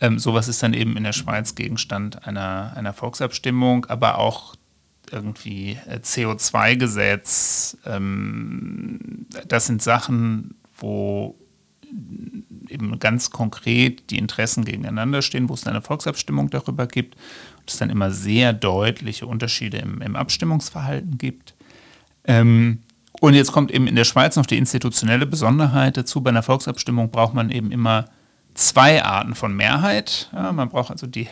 Ähm, 0.00 0.18
sowas 0.18 0.48
ist 0.48 0.62
dann 0.62 0.74
eben 0.74 0.96
in 0.96 1.04
der 1.04 1.12
Schweiz 1.12 1.54
Gegenstand 1.54 2.26
einer, 2.26 2.72
einer 2.76 2.92
Volksabstimmung, 2.92 3.86
aber 3.86 4.18
auch 4.18 4.54
irgendwie 5.12 5.78
äh, 5.86 5.96
CO2-Gesetz. 5.96 7.76
Ähm, 7.84 9.26
das 9.48 9.66
sind 9.66 9.82
Sachen, 9.82 10.54
wo 10.76 11.36
eben 12.68 12.98
ganz 12.98 13.30
konkret 13.30 14.10
die 14.10 14.18
Interessen 14.18 14.64
gegeneinander 14.64 15.22
stehen, 15.22 15.48
wo 15.48 15.54
es 15.54 15.66
eine 15.66 15.82
Volksabstimmung 15.82 16.50
darüber 16.50 16.86
gibt 16.86 17.16
und 17.58 17.70
es 17.70 17.78
dann 17.78 17.90
immer 17.90 18.10
sehr 18.10 18.52
deutliche 18.52 19.26
Unterschiede 19.26 19.78
im, 19.78 20.00
im 20.00 20.16
Abstimmungsverhalten 20.16 21.18
gibt. 21.18 21.54
Ähm, 22.24 22.78
und 23.20 23.34
jetzt 23.34 23.52
kommt 23.52 23.70
eben 23.70 23.86
in 23.86 23.96
der 23.96 24.04
Schweiz 24.04 24.36
noch 24.36 24.46
die 24.46 24.56
institutionelle 24.56 25.26
Besonderheit 25.26 25.96
dazu. 25.96 26.22
Bei 26.22 26.30
einer 26.30 26.42
Volksabstimmung 26.42 27.10
braucht 27.10 27.34
man 27.34 27.50
eben 27.50 27.72
immer 27.72 28.06
zwei 28.54 29.04
Arten 29.04 29.34
von 29.34 29.54
Mehrheit. 29.54 30.30
Ja, 30.32 30.52
man 30.52 30.68
braucht 30.68 30.90
also 30.90 31.06
die 31.06 31.28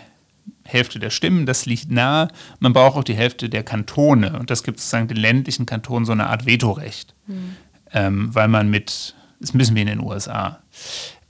Hälfte 0.68 0.98
der 0.98 1.08
Stimmen, 1.08 1.46
das 1.46 1.64
liegt 1.64 1.90
nahe. 1.90 2.28
Man 2.60 2.74
braucht 2.74 2.96
auch 2.96 3.04
die 3.04 3.14
Hälfte 3.14 3.48
der 3.48 3.62
Kantone. 3.62 4.38
Und 4.38 4.50
das 4.50 4.62
gibt 4.62 4.78
sozusagen 4.78 5.08
den 5.08 5.16
ländlichen 5.16 5.64
Kantonen 5.64 6.04
so 6.04 6.12
eine 6.12 6.26
Art 6.26 6.44
Vetorecht. 6.44 7.14
Mhm. 7.26 7.56
Ähm, 7.92 8.34
weil 8.34 8.48
man 8.48 8.68
mit, 8.68 9.14
das 9.40 9.54
müssen 9.54 9.74
wir 9.74 9.82
in 9.82 9.88
den 9.88 10.00
USA. 10.00 10.58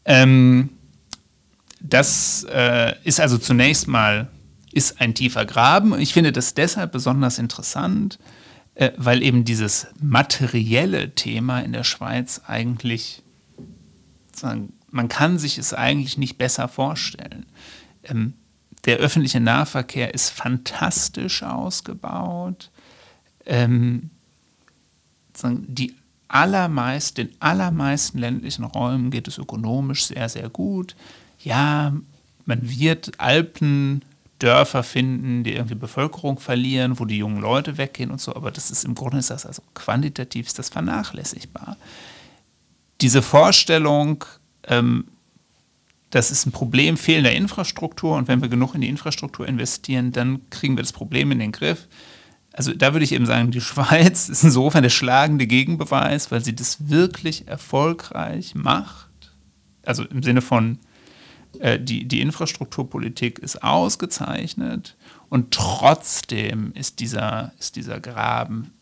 Ähm, 0.05 0.71
das 1.81 2.45
äh, 2.53 2.95
ist 3.05 3.21
also 3.21 3.39
zunächst 3.39 3.87
mal 3.87 4.29
ist 4.73 5.01
ein 5.01 5.15
tiefer 5.15 5.47
Graben. 5.47 5.97
Ich 6.01 6.13
finde 6.13 6.33
das 6.33 6.55
deshalb 6.55 6.91
besonders 6.91 7.39
interessant, 7.39 8.19
äh, 8.75 8.91
weil 8.97 9.23
eben 9.23 9.45
dieses 9.45 9.87
materielle 10.01 11.15
Thema 11.15 11.61
in 11.61 11.73
der 11.73 11.85
Schweiz 11.85 12.43
eigentlich, 12.45 13.23
man 14.91 15.09
kann 15.09 15.39
sich 15.39 15.59
es 15.59 15.75
eigentlich 15.75 16.19
nicht 16.19 16.39
besser 16.39 16.67
vorstellen. 16.67 17.47
Ähm, 18.03 18.35
der 18.89 18.97
öffentliche 18.97 19.39
Nahverkehr 19.39 20.15
ist 20.15 20.31
fantastisch 20.31 21.43
ausgebaut. 21.43 22.71
Ähm, 23.45 24.09
die 25.43 25.95
allermeist, 26.27 27.19
den 27.19 27.29
allermeisten 27.39 28.17
ländlichen 28.17 28.65
Räumen 28.65 29.11
geht 29.11 29.29
es 29.29 29.37
ökonomisch 29.37 30.07
sehr, 30.07 30.31
sehr 30.31 30.49
gut. 30.49 30.97
Ja, 31.39 31.93
man 32.47 32.61
wird 32.63 33.13
Alpendörfer 33.21 34.83
finden, 34.83 35.45
die 35.45 35.53
irgendwie 35.53 35.75
Bevölkerung 35.75 36.39
verlieren, 36.39 36.99
wo 36.99 37.05
die 37.05 37.19
jungen 37.19 37.43
Leute 37.43 37.77
weggehen 37.77 38.11
und 38.11 38.23
so, 38.23 38.35
aber 38.35 38.51
das 38.51 38.71
ist 38.71 38.87
im 38.87 38.95
Grunde 38.95 39.19
ist 39.19 39.29
das 39.29 39.45
also 39.45 39.63
quantitativ 39.75 40.47
ist 40.47 40.59
das 40.59 40.71
vernachlässigbar. 40.71 41.77
Diese 43.03 43.21
Vorstellung, 43.21 44.25
ähm, 44.67 45.05
das 46.11 46.31
ist 46.31 46.47
ein 46.47 46.53
Problem 46.53 46.97
fehlender 46.97 47.33
Infrastruktur 47.33 48.17
und 48.17 48.29
wenn 48.29 48.41
wir 48.41 48.49
genug 48.49 48.75
in 48.75 48.81
die 48.81 48.89
Infrastruktur 48.89 49.47
investieren, 49.47 50.13
dann 50.13 50.49
kriegen 50.51 50.77
wir 50.77 50.83
das 50.83 50.93
Problem 50.93 51.31
in 51.33 51.39
den 51.39 51.53
Griff. 51.53 51.87
Also 52.53 52.73
da 52.73 52.93
würde 52.93 53.05
ich 53.05 53.13
eben 53.13 53.27
sagen, 53.27 53.51
die 53.51 53.61
Schweiz 53.61 54.29
ist 54.29 54.45
insofern 54.45 54.83
der 54.83 54.91
schlagende 54.91 55.47
Gegenbeweis, 55.47 56.31
weil 56.31 56.43
sie 56.43 56.57
das 56.57 56.89
wirklich 56.89 57.47
erfolgreich 57.47 58.55
macht. 58.55 59.09
Also 59.85 60.05
im 60.05 60.23
Sinne 60.23 60.41
von, 60.41 60.79
äh, 61.61 61.79
die, 61.79 62.07
die 62.07 62.21
Infrastrukturpolitik 62.21 63.39
ist 63.39 63.63
ausgezeichnet 63.63 64.97
und 65.29 65.53
trotzdem 65.53 66.73
ist 66.73 67.01
dieser, 67.01 67.53
ist 67.59 67.77
dieser 67.77 68.01
Graben 68.01 68.73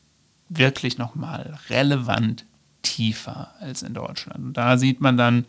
wirklich 0.48 0.96
nochmal 0.96 1.58
relevant 1.70 2.44
tiefer 2.82 3.52
als 3.60 3.82
in 3.82 3.94
Deutschland. 3.94 4.44
Und 4.44 4.56
da 4.56 4.78
sieht 4.78 5.00
man 5.00 5.16
dann, 5.16 5.44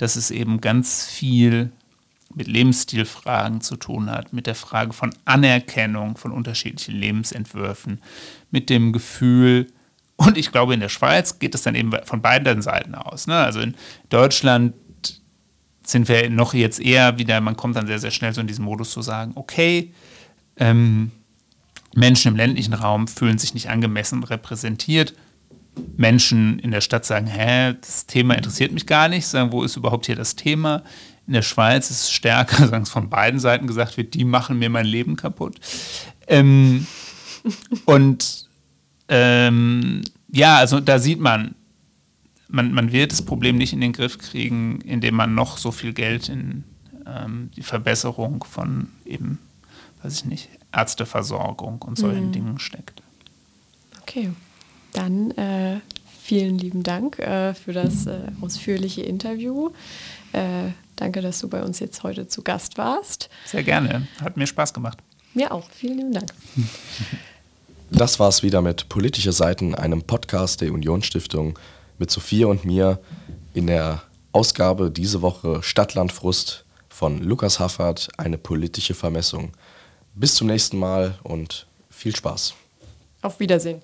dass 0.00 0.16
es 0.16 0.30
eben 0.30 0.62
ganz 0.62 1.04
viel 1.04 1.70
mit 2.34 2.48
Lebensstilfragen 2.48 3.60
zu 3.60 3.76
tun 3.76 4.10
hat, 4.10 4.32
mit 4.32 4.46
der 4.46 4.54
Frage 4.54 4.94
von 4.94 5.12
Anerkennung 5.26 6.16
von 6.16 6.32
unterschiedlichen 6.32 6.94
Lebensentwürfen, 6.94 8.00
mit 8.50 8.70
dem 8.70 8.94
Gefühl, 8.94 9.66
und 10.16 10.38
ich 10.38 10.52
glaube, 10.52 10.72
in 10.72 10.80
der 10.80 10.88
Schweiz 10.88 11.38
geht 11.38 11.54
es 11.54 11.62
dann 11.62 11.74
eben 11.74 11.92
von 12.04 12.22
beiden 12.22 12.62
Seiten 12.62 12.94
aus. 12.94 13.26
Ne? 13.26 13.36
Also 13.36 13.60
in 13.60 13.74
Deutschland 14.08 14.72
sind 15.84 16.08
wir 16.08 16.30
noch 16.30 16.54
jetzt 16.54 16.80
eher 16.80 17.18
wieder, 17.18 17.38
man 17.42 17.56
kommt 17.56 17.76
dann 17.76 17.86
sehr, 17.86 17.98
sehr 17.98 18.10
schnell 18.10 18.32
so 18.32 18.40
in 18.40 18.46
diesen 18.46 18.64
Modus 18.64 18.92
zu 18.92 19.02
sagen, 19.02 19.32
okay, 19.34 19.92
ähm, 20.56 21.10
Menschen 21.94 22.28
im 22.28 22.36
ländlichen 22.36 22.72
Raum 22.72 23.06
fühlen 23.06 23.36
sich 23.36 23.52
nicht 23.52 23.68
angemessen 23.68 24.24
repräsentiert 24.24 25.12
Menschen 25.96 26.58
in 26.58 26.70
der 26.70 26.80
Stadt 26.80 27.04
sagen, 27.04 27.26
hä, 27.26 27.74
das 27.80 28.06
Thema 28.06 28.34
interessiert 28.34 28.72
mich 28.72 28.86
gar 28.86 29.08
nicht, 29.08 29.26
sagen, 29.26 29.52
wo 29.52 29.62
ist 29.62 29.76
überhaupt 29.76 30.06
hier 30.06 30.16
das 30.16 30.36
Thema? 30.36 30.82
In 31.26 31.34
der 31.34 31.42
Schweiz 31.42 31.90
ist 31.90 32.02
es 32.02 32.10
stärker, 32.10 32.66
sagen 32.68 32.82
es 32.82 32.90
von 32.90 33.08
beiden 33.08 33.40
Seiten 33.40 33.66
gesagt 33.66 33.96
wird, 33.96 34.14
die 34.14 34.24
machen 34.24 34.58
mir 34.58 34.70
mein 34.70 34.86
Leben 34.86 35.16
kaputt. 35.16 35.60
Ähm, 36.26 36.86
und 37.84 38.48
ähm, 39.08 40.02
ja, 40.28 40.56
also 40.56 40.80
da 40.80 40.98
sieht 40.98 41.20
man, 41.20 41.54
man, 42.48 42.72
man 42.72 42.92
wird 42.92 43.12
das 43.12 43.22
Problem 43.22 43.56
nicht 43.56 43.72
in 43.72 43.80
den 43.80 43.92
Griff 43.92 44.18
kriegen, 44.18 44.80
indem 44.82 45.14
man 45.14 45.34
noch 45.34 45.58
so 45.58 45.70
viel 45.72 45.92
Geld 45.92 46.28
in 46.28 46.64
ähm, 47.06 47.50
die 47.56 47.62
Verbesserung 47.62 48.44
von 48.44 48.88
eben, 49.04 49.38
weiß 50.02 50.14
ich 50.14 50.24
nicht, 50.24 50.48
Ärzteversorgung 50.72 51.82
und 51.82 51.96
solchen 51.96 52.28
mhm. 52.28 52.32
Dingen 52.32 52.58
steckt. 52.58 53.02
Okay. 54.02 54.30
Dann 54.92 55.30
äh, 55.32 55.80
vielen 56.22 56.58
lieben 56.58 56.82
Dank 56.82 57.18
äh, 57.18 57.54
für 57.54 57.72
das 57.72 58.06
äh, 58.06 58.20
ausführliche 58.40 59.02
Interview. 59.02 59.70
Äh, 60.32 60.70
danke, 60.96 61.22
dass 61.22 61.40
du 61.40 61.48
bei 61.48 61.62
uns 61.62 61.80
jetzt 61.80 62.02
heute 62.02 62.28
zu 62.28 62.42
Gast 62.42 62.78
warst. 62.78 63.28
Sehr 63.46 63.62
gerne. 63.62 64.06
Hat 64.22 64.36
mir 64.36 64.46
Spaß 64.46 64.72
gemacht. 64.72 64.98
Mir 65.34 65.52
auch. 65.52 65.68
Vielen 65.70 65.98
lieben 65.98 66.12
Dank. 66.12 66.32
Das 67.92 68.20
war's 68.20 68.44
wieder 68.44 68.62
mit 68.62 68.88
Politische 68.88 69.32
Seiten, 69.32 69.74
einem 69.74 70.04
Podcast 70.04 70.60
der 70.60 70.72
Unionsstiftung 70.72 71.58
mit 71.98 72.08
Sophia 72.08 72.46
und 72.46 72.64
mir 72.64 73.00
in 73.52 73.66
der 73.66 74.04
Ausgabe 74.30 74.92
diese 74.92 75.22
Woche 75.22 75.60
Stadtlandfrust 75.64 76.64
von 76.88 77.18
Lukas 77.18 77.58
Haffert, 77.58 78.08
eine 78.16 78.38
politische 78.38 78.94
Vermessung. 78.94 79.50
Bis 80.14 80.36
zum 80.36 80.46
nächsten 80.46 80.78
Mal 80.78 81.18
und 81.24 81.66
viel 81.90 82.14
Spaß. 82.14 82.54
Auf 83.22 83.40
Wiedersehen. 83.40 83.82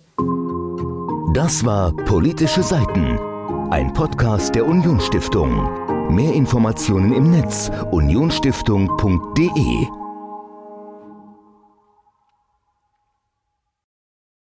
Das 1.37 1.66
war 1.66 1.93
Politische 1.93 2.62
Seiten, 2.62 3.18
ein 3.70 3.93
Podcast 3.93 4.55
der 4.55 4.64
Unionsstiftung. 4.64 6.09
Mehr 6.09 6.32
Informationen 6.32 7.12
im 7.12 7.30
Netz 7.30 7.70
unionsstiftung.de 7.91 10.05